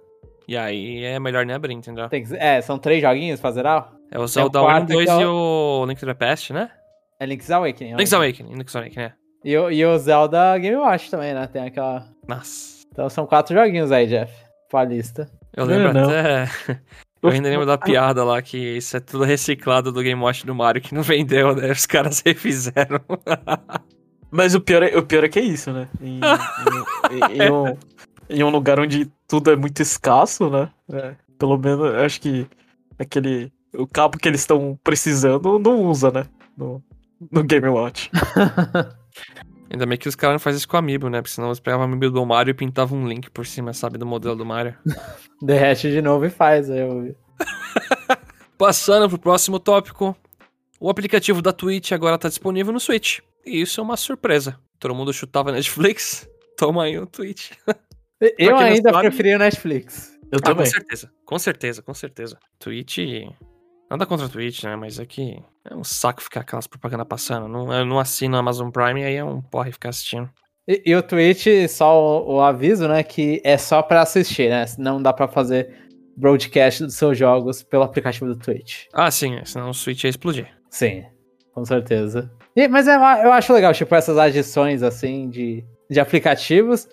E 0.49 0.57
aí 0.57 1.05
é 1.05 1.19
melhor 1.21 1.47
nem 1.47 1.55
abrir, 1.57 1.73
entendeu? 1.75 2.09
Tem 2.09 2.25
que- 2.25 2.37
é, 2.37 2.61
são 2.61 2.79
três 2.79 3.01
joguinhos 3.03 3.41
pra 3.41 3.51
zerar? 3.53 3.93
É 4.11 4.19
o 4.19 4.27
Zelda 4.27 4.61
quarto 4.61 4.85
1, 4.85 4.87
2 4.95 5.05
que 5.07 5.11
é 5.17 5.21
e 5.23 5.25
o 5.27 5.85
Link 5.87 5.99
to 6.01 6.07
the 6.07 6.15
Past, 6.15 6.53
né? 6.53 6.71
É 7.19 7.27
Link's 7.27 7.51
Awakening. 7.51 7.97
Link's 7.97 8.13
ó. 8.13 8.17
Awakening, 8.17 8.55
Link's 8.55 8.77
Awakening, 8.77 9.07
é. 9.07 9.13
E, 9.45 9.57
o- 9.57 9.71
e 9.71 9.85
o 9.85 9.99
Zelda 9.99 10.57
Game 10.59 10.77
Watch 10.77 11.11
também, 11.11 11.33
né? 11.35 11.47
Tem 11.47 11.63
aquela. 11.65 12.07
Nossa. 12.29 12.83
Então 12.93 13.09
são 13.09 13.27
quatro 13.27 13.55
joguinhos 13.57 13.91
aí, 13.93 14.07
Jeff. 14.07 14.33
Pra 14.71 14.85
lista. 14.85 15.31
Eu 15.57 15.67
Não, 15.67 15.75
lembro 15.77 15.93
não. 15.93 16.09
até. 16.09 16.47
Eu 17.23 17.31
ainda 17.31 17.49
lembro 17.49 17.65
da 17.65 17.79
piada 17.79 18.23
lá 18.23 18.43
que 18.43 18.59
isso 18.59 18.99
é 18.99 19.01
tudo 19.01 19.25
reciclado 19.25 19.91
do 19.91 20.03
Game 20.03 20.21
Watch 20.21 20.45
do 20.45 20.55
Mario 20.55 20.83
que 20.83 20.93
não 20.95 21.01
vendeu, 21.03 21.55
né? 21.57 21.71
Os 21.73 21.87
caras 21.87 22.21
refizeram. 22.25 23.01
Mas 24.37 24.55
o 24.55 24.61
pior 24.61 24.83
é, 24.83 24.97
o 24.99 25.03
pior 25.03 25.23
é 25.25 25.29
que 25.29 25.39
é 25.39 25.43
isso, 25.43 25.73
né? 25.73 25.89
Em, 26.01 26.19
em- 26.19 27.35
em- 27.39 27.43
em 27.47 27.51
um, 27.53 27.77
em 28.29 28.43
um 28.45 28.51
lugar 28.51 28.81
onde 28.81 29.11
tudo 29.29 29.51
é 29.51 29.57
muito 29.57 29.81
escasso, 29.81 30.51
né? 30.51 30.71
É, 30.93 31.15
pelo 31.39 31.57
menos, 31.57 31.87
eu 31.87 32.01
acho 32.01 32.21
que 32.21 32.47
aquele. 32.99 33.53
O 33.77 33.87
cabo 33.87 34.19
que 34.19 34.29
eles 34.29 34.41
estão 34.41 34.79
precisando 34.83 35.59
não 35.59 35.83
usa, 35.85 36.11
né? 36.11 36.27
No, 36.57 36.83
no 37.31 37.43
Game 37.45 37.69
Watch. 37.69 38.11
Ainda 39.71 39.87
bem 39.87 39.99
que 39.99 40.09
os 40.09 40.15
caras 40.15 40.35
não 40.35 40.39
fazem 40.39 40.59
isso 40.59 40.69
com 40.69 40.77
o 40.77 40.79
Amiibo, 40.79 41.09
né? 41.09 41.21
Porque 41.21 41.35
senão 41.35 41.49
eles 41.49 41.59
pegavam 41.61 41.85
o 41.87 41.89
Amiibo 41.89 42.11
do 42.15 42.25
Mario 42.27 42.51
e 42.53 42.55
pintavam 42.55 42.99
um 42.99 43.09
link 43.09 43.31
por 43.31 43.45
cima, 43.47 43.73
sabe? 43.73 43.99
Do 43.99 44.07
modelo 44.07 44.37
do 44.37 44.45
Mario. 44.47 44.75
Derrete 45.43 45.91
de 45.91 46.01
novo 46.03 46.25
e 46.27 46.31
faz. 46.31 46.71
Aí 46.71 46.79
eu... 46.81 47.15
Passando 48.59 49.09
pro 49.09 49.19
próximo 49.19 49.59
tópico. 49.59 50.17
O 50.81 50.89
aplicativo 50.91 51.41
da 51.43 51.53
Twitch 51.53 51.93
agora 51.93 52.19
tá 52.19 52.29
disponível 52.29 52.73
no 52.73 52.79
Switch. 52.81 53.19
E 53.47 53.61
isso 53.61 53.81
é 53.81 53.85
uma 53.85 53.97
surpresa. 53.97 54.59
Todo 54.79 54.95
mundo 54.95 55.13
chutava 55.13 55.53
Netflix. 55.53 56.29
Toma 56.57 56.85
aí 56.85 56.99
o 56.99 57.07
Twitch. 57.07 57.51
Eu 58.39 58.57
ainda 58.57 58.91
sabe- 58.91 59.09
preferi 59.09 59.35
o 59.35 59.39
Netflix. 59.39 60.13
Eu 60.33 60.39
Ah, 60.39 60.43
com 60.49 60.51
também. 60.55 60.67
certeza. 60.67 61.11
Com 61.25 61.39
certeza, 61.39 61.83
com 61.83 61.95
certeza. 61.95 62.39
Twitch. 62.59 62.99
Nada 63.91 64.07
contra 64.07 64.27
a 64.27 64.29
Twitch, 64.29 64.65
né? 64.65 64.75
Mas 64.77 64.99
é 64.99 65.05
que 65.07 65.39
é 65.69 65.75
um 65.75 65.85
saco 65.85 66.23
ficar 66.23 66.41
aquelas 66.41 66.67
propagandas 66.67 67.07
passando. 67.07 67.47
Não, 67.49 67.73
eu 67.73 67.85
não 67.85 67.99
assino 67.99 68.37
a 68.37 68.41
Amazon 68.41 68.71
Prime 68.71 69.01
e 69.01 69.05
aí 69.05 69.15
é 69.17 69.25
um 69.25 69.41
porre 69.43 69.73
ficar 69.73 69.91
assistindo. 69.91 70.29
E, 70.67 70.83
e 70.87 70.97
o 70.97 71.03
Twitch, 71.03 71.47
só 71.69 72.25
o, 72.25 72.37
o 72.37 72.41
aviso, 72.41 72.89
né? 72.89 73.03
Que 73.03 73.41
é 73.45 73.59
só 73.59 73.83
pra 73.83 74.01
assistir, 74.03 74.49
né? 74.49 74.65
Não 74.79 75.01
dá 75.03 75.13
pra 75.13 75.29
fazer 75.29 75.77
broadcast 76.17 76.85
dos 76.85 76.95
seus 76.95 77.19
jogos 77.19 77.63
pelo 77.63 77.83
aplicativo 77.83 78.27
do 78.27 78.37
Twitch. 78.39 78.85
Ah, 78.93 79.11
sim, 79.11 79.39
senão 79.45 79.71
o 79.71 79.75
Switch 79.75 80.05
ia 80.05 80.11
explodir. 80.11 80.49
Sim, 80.71 81.05
com 81.53 81.65
certeza. 81.65 82.33
E- 82.57 82.69
mas 82.69 82.87
eu, 82.87 82.95
eu 82.95 83.33
acho 83.33 83.53
legal, 83.53 83.73
tipo, 83.73 83.95
essas 83.95 84.17
adições, 84.19 84.83
assim, 84.83 85.29
de, 85.29 85.65
de 85.91 86.01
aplicativos. 86.01 86.89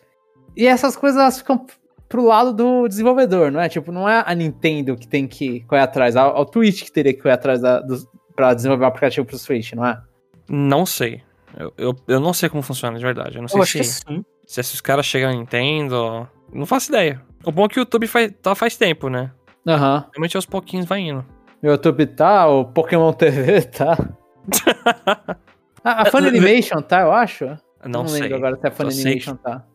E 0.55 0.65
essas 0.67 0.95
coisas, 0.95 1.19
elas 1.19 1.37
ficam 1.37 1.65
pro 2.09 2.25
lado 2.25 2.51
do 2.53 2.87
desenvolvedor, 2.87 3.51
não 3.51 3.61
é? 3.61 3.69
Tipo, 3.69 3.91
não 3.91 4.07
é 4.09 4.23
a 4.25 4.35
Nintendo 4.35 4.97
que 4.97 5.07
tem 5.07 5.27
que 5.27 5.61
correr 5.61 5.81
atrás, 5.81 6.15
é 6.15 6.21
o, 6.23 6.41
é 6.41 6.45
Twitch 6.45 6.83
que 6.83 6.91
teria 6.91 7.13
que 7.13 7.21
correr 7.21 7.35
atrás 7.35 7.61
da, 7.61 7.79
dos, 7.79 8.05
pra 8.35 8.53
desenvolver 8.53 8.83
um 8.83 8.87
aplicativo 8.87 9.25
pro 9.25 9.37
Switch, 9.37 9.71
não 9.73 9.85
é? 9.85 10.01
Não 10.49 10.85
sei. 10.85 11.21
Eu, 11.57 11.73
eu, 11.77 11.95
eu 12.07 12.19
não 12.19 12.33
sei 12.33 12.49
como 12.49 12.61
funciona 12.61 12.97
de 12.97 13.03
verdade. 13.03 13.35
Eu 13.37 13.41
não 13.41 13.47
sei 13.47 13.59
Eu 13.59 13.63
acho 13.63 13.71
se, 13.71 13.77
que 13.79 13.85
sim. 14.13 14.25
se 14.45 14.59
esses 14.59 14.81
caras 14.81 15.05
chegam 15.05 15.29
a 15.29 15.33
Nintendo. 15.33 16.27
Não 16.53 16.65
faço 16.65 16.89
ideia. 16.91 17.21
O 17.45 17.51
bom 17.51 17.65
é 17.65 17.67
que 17.69 17.79
o 17.79 17.81
YouTube 17.81 18.07
faz, 18.07 18.31
tá 18.41 18.53
faz 18.55 18.75
tempo, 18.75 19.07
né? 19.09 19.31
Aham. 19.67 20.05
Realmente 20.13 20.35
aos 20.35 20.45
pouquinhos 20.45 20.85
vai 20.85 20.99
indo. 21.01 21.25
O 21.63 21.67
YouTube 21.67 22.05
tá, 22.07 22.47
o 22.47 22.65
Pokémon 22.65 23.13
TV 23.13 23.61
tá. 23.63 23.97
Ah, 25.83 26.03
a 26.03 26.05
Funimation 26.05 26.81
tá, 26.81 27.01
eu 27.01 27.11
acho? 27.11 27.45
Não, 27.85 28.07
sei. 28.07 28.21
lembro 28.21 28.37
agora 28.37 28.57
se 28.57 28.67
a 28.67 28.71
Só 28.71 28.89
sei 28.89 29.03
Funimation 29.03 29.35
tá. 29.35 29.65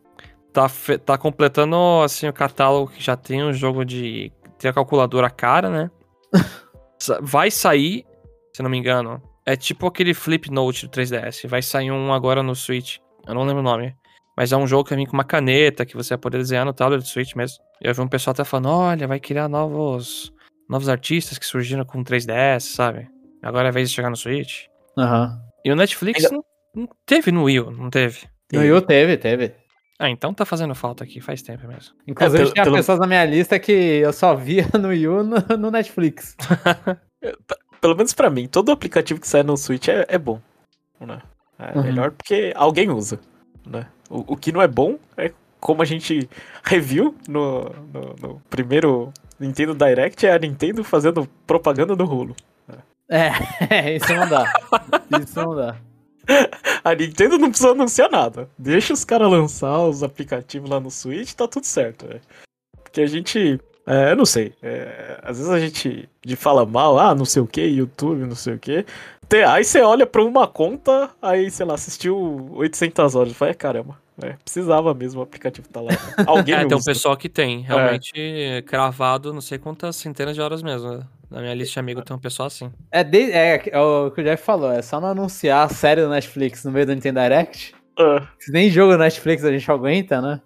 tá, 0.53 0.67
tá 1.05 1.17
completando 1.17 1.75
assim 2.03 2.27
o 2.27 2.33
catálogo 2.33 2.91
que 2.91 3.03
já 3.03 3.15
tem 3.15 3.43
um 3.43 3.53
jogo 3.53 3.83
de 3.83 4.31
tem 4.57 4.69
a 4.69 4.73
calculadora 4.73 5.29
cara, 5.29 5.69
né? 5.69 5.91
Vai 7.21 7.51
sair, 7.51 8.05
se 8.55 8.63
não 8.63 8.69
me 8.69 8.77
engano, 8.77 9.21
é 9.45 9.55
tipo 9.55 9.85
aquele 9.85 10.13
Flip 10.13 10.51
Note 10.51 10.87
do 10.87 10.91
3DS. 10.91 11.47
Vai 11.47 11.61
sair 11.61 11.91
um 11.91 12.11
agora 12.11 12.41
no 12.41 12.55
Switch. 12.55 12.97
Eu 13.25 13.35
não 13.35 13.43
lembro 13.43 13.59
o 13.59 13.63
nome. 13.63 13.95
Mas 14.35 14.51
é 14.51 14.57
um 14.57 14.67
jogo 14.67 14.83
que 14.83 14.95
vem 14.95 15.05
com 15.05 15.13
uma 15.13 15.23
caneta 15.23 15.85
que 15.85 15.95
você 15.95 16.09
vai 16.09 16.17
poder 16.17 16.37
desenhar 16.37 16.65
no 16.65 16.73
tablet 16.73 17.01
do 17.01 17.07
Switch 17.07 17.33
mesmo. 17.33 17.57
E 17.81 17.87
eu 17.87 17.93
vi 17.93 18.01
um 18.01 18.07
pessoal 18.07 18.33
até 18.33 18.43
falando: 18.43 18.69
olha, 18.69 19.07
vai 19.07 19.19
criar 19.19 19.47
novos, 19.47 20.33
novos 20.69 20.89
artistas 20.89 21.37
que 21.37 21.45
surgiram 21.45 21.85
com 21.85 22.03
3DS, 22.03 22.61
sabe? 22.61 23.07
Agora 23.41 23.67
é 23.67 23.69
a 23.69 23.73
vez 23.73 23.89
de 23.89 23.95
chegar 23.95 24.09
no 24.09 24.15
Switch. 24.15 24.65
Aham. 24.97 25.46
E 25.67 25.71
o 25.71 25.75
Netflix 25.75 26.23
Ainda- 26.25 26.43
não, 26.75 26.87
teve 27.05 27.31
no 27.31 27.43
Wii, 27.43 27.59
U, 27.59 27.71
não 27.71 27.89
teve. 27.89 28.21
No 28.53 28.63
Yu 28.63 28.81
teve, 28.81 29.17
teve. 29.17 29.53
Ah, 29.99 30.09
então 30.09 30.33
tá 30.33 30.45
fazendo 30.45 30.73
falta 30.73 31.03
aqui, 31.03 31.19
faz 31.19 31.41
tempo 31.41 31.67
mesmo. 31.67 31.93
Inclusive, 32.07 32.37
pelo- 32.43 32.53
tinha 32.53 32.63
pelo- 32.63 32.75
pessoas 32.77 32.99
na 32.99 33.07
minha 33.07 33.25
lista 33.25 33.59
que 33.59 33.71
eu 33.71 34.13
só 34.13 34.33
via 34.35 34.65
no 34.79 34.93
Yu 34.93 35.23
no, 35.23 35.57
no 35.57 35.71
Netflix. 35.71 36.35
Pelo 37.81 37.95
menos 37.95 38.13
pra 38.13 38.29
mim, 38.29 38.47
todo 38.47 38.71
aplicativo 38.71 39.19
que 39.19 39.27
sai 39.27 39.43
no 39.43 39.55
Switch 39.57 39.87
é, 39.87 40.05
é 40.07 40.17
bom. 40.17 40.39
Né? 40.99 41.21
É 41.59 41.77
Uhum. 41.77 41.83
melhor 41.83 42.11
porque 42.11 42.53
alguém 42.55 42.89
usa. 42.89 43.19
Né? 43.65 43.85
O, 44.09 44.33
o 44.33 44.37
que 44.37 44.51
não 44.51 44.61
é 44.61 44.67
bom 44.67 44.97
é 45.17 45.31
como 45.59 45.81
a 45.81 45.85
gente 45.85 46.29
reviu 46.63 47.15
no, 47.27 47.63
no, 47.93 48.15
no 48.21 48.41
primeiro 48.49 49.11
Nintendo 49.39 49.75
Direct, 49.75 50.25
é 50.25 50.31
a 50.33 50.39
Nintendo 50.39 50.83
fazendo 50.83 51.27
propaganda 51.45 51.95
do 51.95 52.05
rolo. 52.05 52.35
É, 53.69 53.95
isso 53.95 54.13
não 54.13 54.27
dá. 54.27 54.53
Isso 55.21 55.39
não 55.39 55.55
dá. 55.55 55.75
A 56.83 56.93
Nintendo 56.93 57.37
não 57.37 57.49
precisa 57.49 57.71
anunciar 57.71 58.09
nada. 58.11 58.49
Deixa 58.57 58.93
os 58.93 59.05
caras 59.05 59.29
lançar 59.29 59.79
os 59.83 60.03
aplicativos 60.03 60.69
lá 60.69 60.79
no 60.79 60.91
Switch, 60.91 61.33
tá 61.33 61.47
tudo 61.47 61.65
certo. 61.65 62.05
é. 62.09 62.19
Porque 62.83 63.01
a 63.01 63.07
gente. 63.07 63.59
É, 63.85 64.11
eu 64.11 64.15
não 64.17 64.25
sei. 64.25 64.53
é, 64.61 65.19
às 65.23 65.37
vezes 65.37 65.51
a 65.51 65.59
gente 65.59 66.09
de 66.25 66.35
fala 66.35 66.65
mal, 66.65 66.99
ah, 66.99 67.15
não 67.15 67.23
sei 67.23 67.41
o 67.41 67.47
que, 67.47 67.61
YouTube, 67.61 68.25
não 68.25 68.35
sei 68.35 68.55
o 68.55 68.59
que. 68.59 68.85
Aí 69.47 69.63
você 69.63 69.81
olha 69.81 70.05
pra 70.05 70.23
uma 70.23 70.47
conta, 70.47 71.09
aí, 71.21 71.49
sei 71.49 71.65
lá, 71.65 71.75
assistiu 71.75 72.49
800 72.53 73.15
horas. 73.15 73.33
Fala, 73.33 73.51
é, 73.51 73.53
caramba, 73.53 73.97
é, 74.21 74.33
precisava 74.43 74.93
mesmo 74.93 75.21
o 75.21 75.23
aplicativo 75.23 75.67
tá 75.69 75.79
lá. 75.79 75.91
né? 75.91 75.97
Alguém 76.27 76.55
É, 76.55 76.65
tem 76.65 76.77
um 76.77 76.83
pessoal 76.83 77.15
que 77.15 77.29
tem, 77.29 77.61
realmente 77.61 78.63
cravado 78.67 79.33
não 79.33 79.41
sei 79.41 79.57
quantas 79.57 79.95
centenas 79.95 80.35
de 80.35 80.41
horas 80.41 80.61
mesmo. 80.61 81.05
Na 81.29 81.41
minha 81.41 81.53
lista 81.53 81.73
de 81.73 81.79
amigos 81.79 82.03
tem 82.05 82.15
um 82.15 82.19
pessoal 82.19 82.47
assim. 82.47 82.71
É, 82.91 83.03
de- 83.03 83.31
é, 83.31 83.61
é 83.69 83.79
o 83.79 84.09
que 84.11 84.21
o 84.21 84.23
Jeff 84.23 84.43
falou, 84.43 84.71
é 84.71 84.81
só 84.81 84.99
não 85.01 85.09
anunciar 85.09 85.65
a 85.65 85.69
série 85.69 86.01
do 86.01 86.09
Netflix 86.09 86.63
no 86.63 86.71
meio 86.71 86.85
do 86.85 86.93
Nintendo 86.95 87.19
Direct. 87.19 87.75
Ah, 87.99 88.27
Se 88.39 88.51
nem 88.51 88.69
jogo 88.69 88.93
do 88.93 88.99
Netflix 88.99 89.43
a 89.43 89.51
gente 89.51 89.69
aguenta, 89.69 90.21
né? 90.21 90.39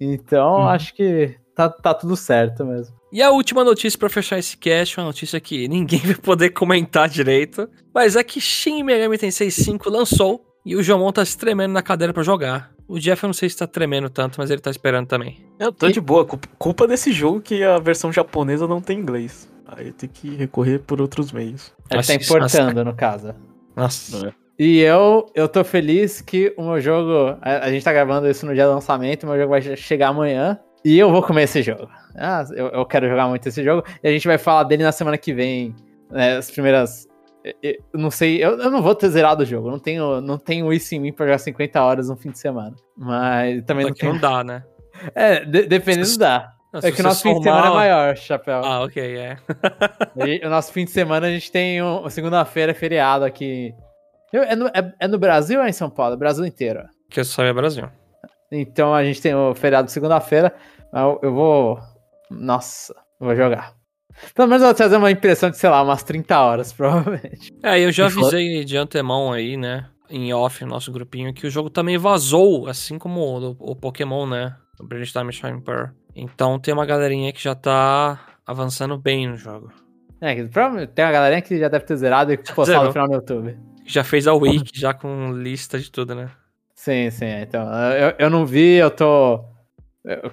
Então, 0.00 0.56
Uhum. 0.56 0.68
acho 0.68 0.94
que 0.94 1.36
tá, 1.54 1.68
tá 1.68 1.94
tudo 1.94 2.16
certo 2.16 2.64
mesmo. 2.64 2.94
E 3.12 3.22
a 3.22 3.30
última 3.30 3.62
notícia 3.62 3.98
pra 3.98 4.08
fechar 4.08 4.38
esse 4.38 4.56
cast, 4.56 4.98
uma 4.98 5.06
notícia 5.06 5.38
que 5.40 5.68
ninguém 5.68 6.00
vai 6.04 6.14
poder 6.14 6.50
comentar 6.50 7.08
direito, 7.08 7.68
mas 7.94 8.16
é 8.16 8.24
que 8.24 8.40
Shin 8.40 8.82
Megami 8.82 9.18
Tensei 9.18 9.50
5 9.50 9.88
lançou 9.90 10.44
e 10.64 10.74
o 10.76 10.82
Jomon 10.82 11.12
tá 11.12 11.24
se 11.24 11.36
tremendo 11.36 11.72
na 11.72 11.82
cadeira 11.82 12.12
pra 12.12 12.22
jogar. 12.22 12.72
O 12.88 12.98
Jeff 12.98 13.22
eu 13.22 13.28
não 13.28 13.34
sei 13.34 13.48
se 13.48 13.56
tá 13.56 13.66
tremendo 13.66 14.08
tanto, 14.10 14.38
mas 14.38 14.50
ele 14.50 14.60
tá 14.60 14.70
esperando 14.70 15.06
também. 15.06 15.44
eu 15.58 15.72
tô 15.72 15.88
de 15.88 16.00
boa. 16.00 16.26
Culpa 16.58 16.86
desse 16.86 17.12
jogo 17.12 17.40
que 17.40 17.62
a 17.62 17.78
versão 17.78 18.12
japonesa 18.12 18.66
não 18.66 18.80
tem 18.80 18.98
inglês. 18.98 19.50
Aí 19.76 19.92
tem 19.92 20.08
que 20.08 20.34
recorrer 20.36 20.78
por 20.80 21.00
outros 21.00 21.32
meios. 21.32 21.72
Ele 21.90 21.96
Nossa, 21.98 22.16
tá 22.18 22.22
importando, 22.22 22.84
no 22.84 22.94
caso. 22.94 23.34
Nossa. 23.76 24.34
E 24.58 24.80
eu, 24.80 25.26
eu 25.34 25.48
tô 25.48 25.64
feliz 25.64 26.20
que 26.20 26.52
o 26.56 26.62
meu 26.62 26.80
jogo. 26.80 27.36
A, 27.40 27.64
a 27.66 27.70
gente 27.70 27.82
tá 27.84 27.92
gravando 27.92 28.28
isso 28.28 28.44
no 28.46 28.54
dia 28.54 28.66
do 28.66 28.72
lançamento, 28.74 29.24
o 29.24 29.26
meu 29.28 29.36
jogo 29.38 29.50
vai 29.50 29.62
che- 29.62 29.76
chegar 29.76 30.08
amanhã. 30.08 30.58
E 30.84 30.98
eu 30.98 31.10
vou 31.10 31.22
comer 31.22 31.44
esse 31.44 31.62
jogo. 31.62 31.88
Ah, 32.16 32.44
eu, 32.54 32.66
eu 32.68 32.84
quero 32.84 33.08
jogar 33.08 33.28
muito 33.28 33.48
esse 33.48 33.62
jogo. 33.64 33.82
E 34.02 34.08
a 34.08 34.12
gente 34.12 34.26
vai 34.26 34.36
falar 34.36 34.64
dele 34.64 34.82
na 34.82 34.92
semana 34.92 35.16
que 35.16 35.32
vem. 35.32 35.74
né, 36.10 36.36
as 36.36 36.50
primeiras. 36.50 37.06
eu- 37.44 37.54
Eu 37.92 37.98
não 38.00 38.10
sei, 38.10 38.44
eu, 38.44 38.58
eu 38.58 38.70
não 38.70 38.82
vou 38.82 38.94
ter 38.94 39.08
zerado 39.08 39.42
o 39.42 39.46
jogo. 39.46 39.70
Não 39.70 39.78
tenho, 39.78 40.20
não 40.20 40.36
tenho 40.36 40.70
isso 40.72 40.94
em 40.94 41.00
mim 41.00 41.12
pra 41.12 41.24
jogar 41.26 41.38
50 41.38 41.82
horas 41.82 42.08
no 42.08 42.16
fim 42.16 42.30
de 42.30 42.38
semana. 42.38 42.74
Mas 42.96 43.62
também 43.64 43.84
Só 43.84 43.88
não 43.88 43.94
que 43.94 44.00
tenho. 44.00 44.12
não 44.12 44.20
dá, 44.20 44.44
né? 44.44 44.62
É, 45.14 45.44
de- 45.44 45.66
dependendo 45.66 46.18
dá. 46.18 46.50
Não, 46.72 46.80
É 46.82 46.90
que 46.92 47.00
o 47.00 47.04
nosso 47.04 47.22
fim 47.22 47.34
de 47.34 47.42
semana 47.42 47.66
é 47.66 47.70
maior, 47.70 48.16
chapéu. 48.16 48.60
Ah, 48.64 48.82
ok, 48.82 49.16
é. 49.16 49.36
Gente- 50.26 50.46
O 50.46 50.50
nosso 50.50 50.72
fim 50.72 50.84
de 50.84 50.90
semana 50.90 51.26
a 51.26 51.30
gente 51.30 51.50
tem 51.52 51.82
um, 51.82 52.08
segunda-feira 52.08 52.72
é 52.72 52.74
feriado 52.74 53.24
aqui. 53.24 53.74
É 54.32 54.56
no, 54.56 54.66
é- 54.68 54.94
é 55.00 55.06
no 55.08 55.18
Brasil 55.18 55.58
ou 55.60 55.66
é 55.66 55.68
em 55.68 55.72
São 55.74 55.90
Paulo? 55.90 56.14
É 56.14 56.16
Brasil 56.16 56.46
inteiro. 56.46 56.80
Que 57.10 57.20
eu 57.20 57.24
só 57.24 57.42
é 57.44 57.52
Brasil. 57.52 57.88
Então 58.50 58.94
a 58.94 59.04
gente 59.04 59.20
tem 59.20 59.34
o 59.34 59.54
feriado 59.54 59.86
de 59.86 59.92
segunda-feira. 59.92 60.54
mas 60.92 61.02
Eu, 61.02 61.20
eu 61.22 61.34
vou. 61.34 61.78
Nossa, 62.30 62.94
eu 63.20 63.26
vou 63.26 63.36
jogar. 63.36 63.74
Pelo 64.34 64.48
menos 64.48 64.62
eu 64.62 64.68
vou 64.68 64.74
trazer 64.74 64.96
uma 64.96 65.10
impressão 65.10 65.50
de, 65.50 65.56
sei 65.58 65.68
lá, 65.70 65.82
umas 65.82 66.02
30 66.02 66.38
horas, 66.40 66.72
provavelmente. 66.74 67.52
É, 67.62 67.80
eu 67.80 67.90
já 67.92 68.04
E 68.04 68.06
avisei 68.06 68.64
de 68.64 68.76
antemão 68.76 69.32
aí, 69.32 69.56
né? 69.56 69.86
Em 70.10 70.32
off, 70.34 70.62
no 70.64 70.70
nosso 70.70 70.92
grupinho, 70.92 71.32
que 71.32 71.46
o 71.46 71.50
jogo 71.50 71.70
também 71.70 71.96
vazou, 71.96 72.66
assim 72.68 72.98
como 72.98 73.20
o, 73.20 73.72
o 73.72 73.76
Pokémon, 73.76 74.26
né? 74.26 74.54
O 74.78 74.86
Brilliant 74.86 75.12
Diamond 75.12 75.36
Shining 75.36 75.60
Pearl. 75.60 75.86
Então 76.14 76.58
tem 76.58 76.72
uma 76.72 76.86
galerinha 76.86 77.32
que 77.32 77.42
já 77.42 77.54
tá 77.54 78.20
avançando 78.46 78.98
bem 78.98 79.28
no 79.28 79.36
jogo. 79.36 79.72
É, 80.20 80.34
provavelmente 80.44 80.90
tem 80.90 81.04
uma 81.04 81.12
galerinha 81.12 81.42
que 81.42 81.58
já 81.58 81.68
deve 81.68 81.84
ter 81.84 81.96
zerado 81.96 82.32
e 82.32 82.36
postado 82.54 82.66
Zerou. 82.66 82.84
no 82.84 82.92
final 82.92 83.08
do 83.08 83.14
YouTube. 83.14 83.58
Já 83.84 84.04
fez 84.04 84.28
a 84.28 84.34
Wiki, 84.34 84.78
já 84.78 84.94
com 84.94 85.32
lista 85.32 85.78
de 85.78 85.90
tudo, 85.90 86.14
né? 86.14 86.30
Sim, 86.74 87.10
sim. 87.10 87.26
Então, 87.26 87.62
eu, 87.92 88.14
eu 88.18 88.30
não 88.30 88.46
vi, 88.46 88.76
eu 88.76 88.90
tô. 88.90 89.44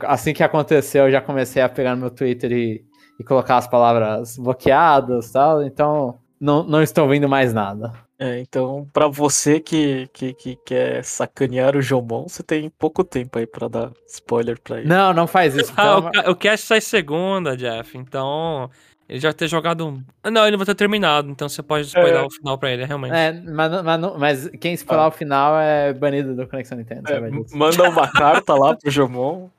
Assim 0.01 0.33
que 0.33 0.43
aconteceu, 0.43 1.05
eu 1.05 1.11
já 1.11 1.21
comecei 1.21 1.61
a 1.61 1.69
pegar 1.69 1.95
no 1.95 2.01
meu 2.01 2.09
Twitter 2.11 2.51
e, 2.51 2.83
e 3.19 3.23
colocar 3.23 3.57
as 3.57 3.67
palavras 3.67 4.37
bloqueadas 4.37 5.29
e 5.29 5.33
tal. 5.33 5.63
Então, 5.63 6.19
não, 6.39 6.63
não 6.63 6.81
estou 6.81 7.07
vendo 7.07 7.27
mais 7.27 7.53
nada. 7.53 7.91
É, 8.21 8.39
então, 8.41 8.85
pra 8.91 9.07
você 9.07 9.61
que, 9.61 10.09
que, 10.11 10.33
que 10.33 10.55
quer 10.65 11.03
sacanear 11.05 11.75
o 11.77 11.81
Jomon, 11.81 12.27
você 12.27 12.43
tem 12.43 12.69
pouco 12.69 13.01
tempo 13.01 13.39
aí 13.39 13.47
pra 13.47 13.69
dar 13.69 13.91
spoiler 14.07 14.59
pra 14.61 14.79
ele. 14.79 14.89
Não, 14.89 15.13
não 15.13 15.25
faz 15.25 15.55
isso. 15.55 15.71
Ah, 15.77 15.83
pelo 15.83 15.93
o, 15.93 15.97
amor- 15.99 16.11
ca- 16.11 16.31
o 16.31 16.35
cast 16.35 16.67
sai 16.67 16.81
segunda, 16.81 17.55
Jeff. 17.55 17.97
Então. 17.97 18.69
Ele 19.07 19.19
já 19.19 19.33
ter 19.33 19.47
jogado 19.47 19.87
um. 19.87 20.03
Ah, 20.21 20.29
Não, 20.29 20.45
ele 20.45 20.55
vai 20.55 20.67
ter 20.67 20.75
terminado. 20.75 21.31
Então 21.31 21.49
você 21.49 21.63
pode 21.63 21.87
spoiler 21.87 22.17
É. 22.17 22.21
o 22.23 22.29
final 22.29 22.57
pra 22.59 22.69
ele, 22.71 22.85
realmente. 22.85 23.15
É, 23.15 23.31
mas, 23.31 23.81
mas, 23.83 24.17
mas 24.19 24.49
quem 24.59 24.73
spoiler 24.73 25.07
o 25.07 25.11
final 25.11 25.57
é 25.59 25.91
banido 25.93 26.35
do 26.35 26.45
Conexão 26.45 26.77
Nintendo, 26.77 27.09
É, 27.11 27.19
manda 27.55 27.89
uma 27.89 28.07
carta 28.13 28.53
lá 28.53 28.75
pro 28.75 28.91
Jomon, 28.91 29.49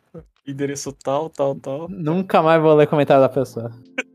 endereço 0.46 0.92
tal, 0.92 1.28
tal, 1.30 1.56
tal. 1.56 1.88
Nunca 1.88 2.40
mais 2.42 2.62
vou 2.62 2.74
ler 2.74 2.86
comentário 2.86 3.22
da 3.22 3.28
pessoa. 3.28 3.72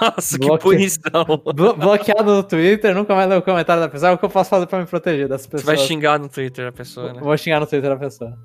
Nossa, 0.00 0.38
que 0.38 0.46
Bloque- 0.46 0.62
punição. 0.62 1.24
Blo- 1.54 1.74
bloqueado 1.76 2.34
no 2.34 2.42
Twitter, 2.42 2.94
nunca 2.94 3.14
mais 3.14 3.28
ler 3.28 3.36
o 3.38 3.42
comentário 3.42 3.82
da 3.82 3.88
pessoa. 3.88 4.10
É 4.10 4.14
o 4.14 4.18
que 4.18 4.24
eu 4.24 4.30
posso 4.30 4.48
fazer 4.50 4.66
pra 4.66 4.78
me 4.78 4.86
proteger 4.86 5.28
das 5.28 5.42
Você 5.42 5.48
pessoas. 5.48 5.66
vai 5.66 5.86
xingar 5.86 6.18
no 6.18 6.28
Twitter 6.28 6.66
a 6.68 6.72
pessoa, 6.72 7.12
né? 7.12 7.20
Vou 7.20 7.36
xingar 7.36 7.60
no 7.60 7.66
Twitter 7.66 7.90
da 7.90 7.96
pessoa. 7.96 8.36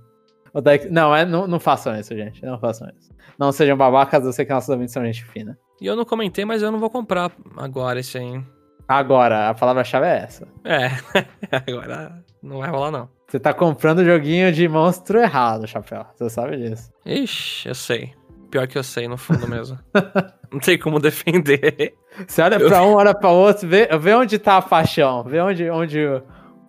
Não, 0.91 1.15
é, 1.15 1.26
não, 1.26 1.47
não 1.47 1.59
façam 1.59 1.97
isso, 1.99 2.15
gente. 2.15 2.43
Não 2.45 2.59
façam 2.59 2.88
isso. 2.99 3.09
Não 3.39 3.51
sejam 3.51 3.76
babacas, 3.76 4.24
eu 4.26 4.32
sei 4.34 4.45
que 4.45 4.53
nossos 4.53 4.69
ouvintes 4.69 4.93
são 4.93 5.03
gente 5.05 5.24
fina. 5.26 5.57
E 5.82 5.86
eu 5.88 5.95
não 5.95 6.05
comentei, 6.05 6.45
mas 6.45 6.61
eu 6.61 6.71
não 6.71 6.80
vou 6.80 6.89
comprar 6.89 7.32
agora 7.57 7.99
esse 7.99 8.17
aí. 8.17 8.39
Agora, 8.88 9.49
a 9.49 9.53
palavra-chave 9.53 10.05
é 10.05 10.17
essa. 10.19 10.47
É, 10.63 10.89
agora 11.51 12.24
não 12.41 12.59
vai 12.59 12.69
rolar 12.69 12.91
não. 12.91 13.09
Você 13.28 13.39
tá 13.39 13.51
comprando 13.53 14.05
joguinho 14.05 14.51
de 14.51 14.67
monstro 14.67 15.17
errado, 15.19 15.65
Chapéu. 15.67 16.05
Você 16.15 16.30
sabe 16.30 16.57
disso. 16.57 16.91
Ixi, 17.03 17.67
eu 17.69 17.74
sei. 17.76 18.13
Pior 18.54 18.68
que 18.68 18.78
eu 18.78 18.84
sei, 18.84 19.08
no 19.08 19.18
fundo 19.18 19.47
mesmo. 19.47 19.80
não 20.54 20.60
tem 20.60 20.78
como 20.78 20.99
defender. 20.99 21.95
Você 22.28 22.39
olha 22.39 22.60
pra 22.60 22.84
um, 22.84 22.93
olha 22.93 23.12
pra 23.12 23.32
outro, 23.32 23.68
vê, 23.68 23.88
vê 23.97 24.14
onde 24.14 24.38
tá 24.38 24.58
a 24.58 24.62
paixão, 24.62 25.24
vê 25.24 25.41
onde, 25.41 25.68
onde 25.72 26.06
o, 26.06 26.22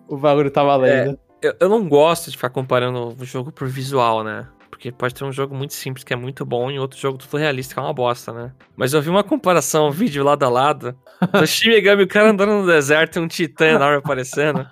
o 0.07 0.17
bagulho 0.17 0.49
tá 0.49 0.63
valendo. 0.63 1.19
Eu, 1.39 1.53
eu 1.59 1.69
não 1.69 1.87
gosto 1.87 2.31
de 2.31 2.37
ficar 2.37 2.49
comparando 2.49 3.15
o 3.21 3.23
jogo 3.23 3.51
por 3.51 3.67
visual, 3.67 4.23
né? 4.23 4.47
Porque 4.71 4.91
pode 4.91 5.13
ter 5.13 5.25
um 5.25 5.31
jogo 5.31 5.53
muito 5.53 5.75
simples 5.75 6.03
que 6.03 6.11
é 6.11 6.15
muito 6.15 6.43
bom 6.43 6.71
e 6.71 6.79
outro 6.79 6.99
jogo 6.99 7.19
tudo 7.19 7.37
realista 7.37 7.75
que 7.75 7.79
é 7.79 7.83
uma 7.83 7.93
bosta, 7.93 8.33
né? 8.33 8.51
Mas 8.75 8.95
eu 8.95 9.01
vi 9.03 9.11
uma 9.11 9.23
comparação, 9.23 9.89
um 9.89 9.91
vídeo 9.91 10.23
lado 10.23 10.41
a 10.41 10.49
lado, 10.49 10.97
do 11.31 11.45
Shin 11.45 11.69
Megami, 11.69 12.01
o 12.01 12.07
cara 12.07 12.31
andando 12.31 12.61
no 12.61 12.65
deserto 12.65 13.17
e 13.17 13.21
um 13.21 13.27
titã 13.27 13.67
enorme 13.67 13.97
aparecendo. 13.97 14.65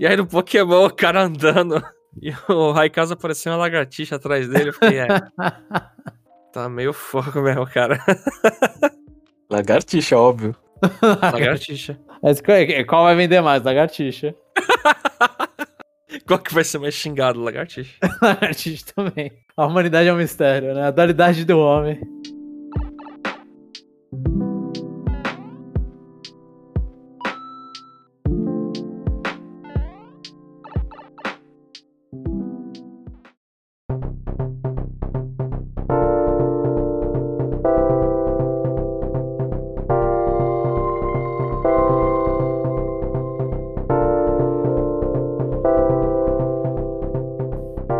E 0.00 0.04
aí 0.04 0.16
no 0.16 0.26
Pokémon, 0.26 0.86
o 0.86 0.90
cara 0.90 1.22
andando 1.22 1.80
e 2.20 2.34
o 2.48 2.72
Raikasa 2.72 3.14
aparecendo 3.14 3.52
uma 3.52 3.60
lagartixa 3.60 4.16
atrás 4.16 4.48
dele. 4.48 4.70
Eu 4.70 4.72
fiquei, 4.72 4.98
é. 4.98 5.06
Tá 6.52 6.68
meio 6.68 6.92
fogo 6.94 7.40
mesmo, 7.42 7.66
cara. 7.66 7.98
Lagartixa, 9.50 10.16
óbvio. 10.16 10.54
Lagartixa. 11.02 11.98
Mas 12.22 12.40
qual, 12.40 12.56
qual 12.86 13.04
vai 13.04 13.16
vender 13.16 13.40
mais? 13.40 13.62
Lagartixa. 13.62 14.34
Qual 16.26 16.38
que 16.40 16.52
vai 16.52 16.64
ser 16.64 16.78
mais 16.78 16.94
xingado, 16.94 17.40
lagartixa? 17.40 17.96
Lagartixa 18.20 18.84
também. 18.94 19.32
A 19.56 19.66
humanidade 19.66 20.08
é 20.08 20.12
um 20.12 20.16
mistério, 20.16 20.74
né? 20.74 20.86
A 20.86 20.90
dualidade 20.90 21.44
do 21.44 21.58
homem. 21.58 22.00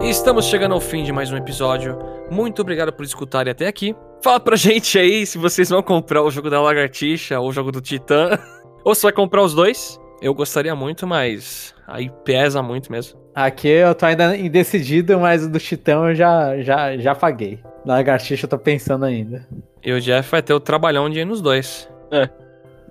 Estamos 0.09 0.47
chegando 0.47 0.73
ao 0.73 0.81
fim 0.81 1.03
de 1.03 1.13
mais 1.13 1.31
um 1.31 1.37
episódio. 1.37 1.99
Muito 2.31 2.63
obrigado 2.63 2.93
por 2.93 3.05
escutarem 3.05 3.51
até 3.51 3.67
aqui. 3.67 3.95
Fala 4.23 4.41
pra 4.41 4.57
gente 4.57 4.99
aí 4.99 5.27
se 5.27 5.39
vocês 5.39 5.69
vão 5.69 5.83
comprar 5.83 6.23
o 6.23 6.31
jogo 6.31 6.49
da 6.49 6.61
Lagartixa 6.61 7.39
ou 7.39 7.49
o 7.49 7.53
jogo 7.53 7.71
do 7.71 7.81
Titã. 7.81 8.39
ou 8.85 8.95
se 8.95 9.03
vai 9.03 9.13
comprar 9.13 9.43
os 9.43 9.55
dois. 9.55 10.01
Eu 10.23 10.35
gostaria 10.35 10.75
muito, 10.75 11.07
mas 11.07 11.75
aí 11.87 12.11
pesa 12.25 12.63
muito 12.63 12.91
mesmo. 12.91 13.19
Aqui 13.35 13.69
eu 13.69 13.95
tô 13.95 14.07
ainda 14.07 14.37
indecidido, 14.37 15.19
mas 15.19 15.45
o 15.45 15.51
do 15.51 15.59
Titã 15.59 16.09
eu 16.09 16.15
já, 16.15 16.61
já, 16.61 16.97
já 16.97 17.15
paguei. 17.15 17.61
Da 17.85 17.95
Lagartixa 17.95 18.47
eu 18.47 18.51
tô 18.51 18.59
pensando 18.59 19.05
ainda. 19.05 19.47
E 19.83 19.93
o 19.93 20.01
Jeff 20.01 20.31
vai 20.31 20.43
ter 20.43 20.53
o 20.53 20.61
trabalhão 20.61 21.09
de 21.09 21.21
ir 21.21 21.25
nos 21.25 21.41
dois. 21.41 21.89
É. 22.11 22.29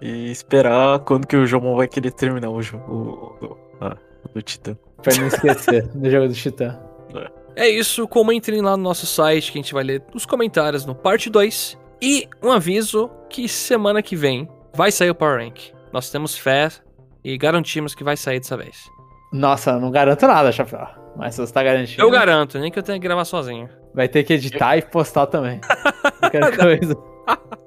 E 0.02 0.32
esperar 0.32 1.00
quando 1.00 1.28
que 1.28 1.36
o 1.36 1.46
João 1.46 1.76
vai 1.76 1.88
querer 1.88 2.12
terminar 2.12 2.50
o 2.50 2.62
jogo. 2.62 3.38
O, 3.42 3.46
o, 3.46 3.58
ah, 3.82 3.98
do 4.34 4.42
Titã. 4.42 4.78
Pra 5.04 5.16
não 5.18 5.28
esquecer 5.28 5.88
do 5.88 6.10
jogo 6.10 6.28
do 6.28 6.34
Titã. 6.34 6.89
É 7.60 7.68
isso, 7.68 8.08
comentem 8.08 8.62
lá 8.62 8.78
no 8.78 8.84
nosso 8.84 9.06
site 9.06 9.52
que 9.52 9.58
a 9.58 9.62
gente 9.62 9.74
vai 9.74 9.84
ler 9.84 10.02
os 10.16 10.26
comentários 10.26 10.86
no 10.86 10.96
parte 10.96 11.30
2. 11.30 11.78
E 12.02 12.26
um 12.42 12.54
aviso 12.54 13.12
que 13.30 13.50
semana 13.50 14.02
que 14.02 14.16
vem 14.16 14.48
vai 14.74 14.94
sair 14.94 15.10
o 15.10 15.16
Power 15.16 15.44
Rank. 15.44 15.74
Nós 15.92 16.10
temos 16.10 16.38
fé 16.38 16.70
e 17.22 17.38
garantimos 17.38 17.94
que 17.94 18.02
vai 18.02 18.16
sair 18.16 18.40
dessa 18.40 18.56
vez. 18.56 18.90
Nossa, 19.34 19.78
não 19.78 19.92
garanto 19.92 20.26
nada, 20.26 20.54
Chapéu. 20.54 20.88
Mas 21.18 21.36
você 21.36 21.52
tá 21.52 21.62
garantindo. 21.62 22.02
Eu 22.02 22.10
garanto, 22.10 22.58
nem 22.58 22.72
que 22.72 22.80
eu 22.80 22.84
tenha 22.84 22.98
que 22.98 23.04
gravar 23.04 23.26
sozinho. 23.26 23.68
Vai 23.94 24.08
ter 24.08 24.24
que 24.24 24.36
editar 24.36 24.78
e 24.78 24.82
postar 24.82 25.28
também. 25.28 25.60
Qualquer 26.22 26.56
coisa. 26.56 26.98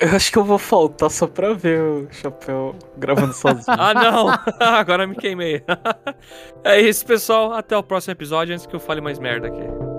Eu 0.00 0.14
acho 0.14 0.30
que 0.30 0.38
eu 0.38 0.44
vou 0.44 0.58
faltar 0.58 1.10
só 1.10 1.26
pra 1.26 1.52
ver 1.52 1.80
o 1.80 2.08
Chapéu 2.10 2.76
gravando 2.96 3.32
sozinho. 3.32 3.64
Ah, 3.66 3.94
não! 3.94 4.28
Agora 4.60 5.06
me 5.06 5.16
queimei. 5.16 5.62
é 6.62 6.80
isso, 6.80 7.04
pessoal. 7.04 7.52
Até 7.52 7.76
o 7.76 7.82
próximo 7.82 8.12
episódio 8.12 8.54
antes 8.54 8.66
que 8.66 8.76
eu 8.76 8.80
fale 8.80 9.00
mais 9.00 9.18
merda 9.18 9.48
aqui. 9.48 9.89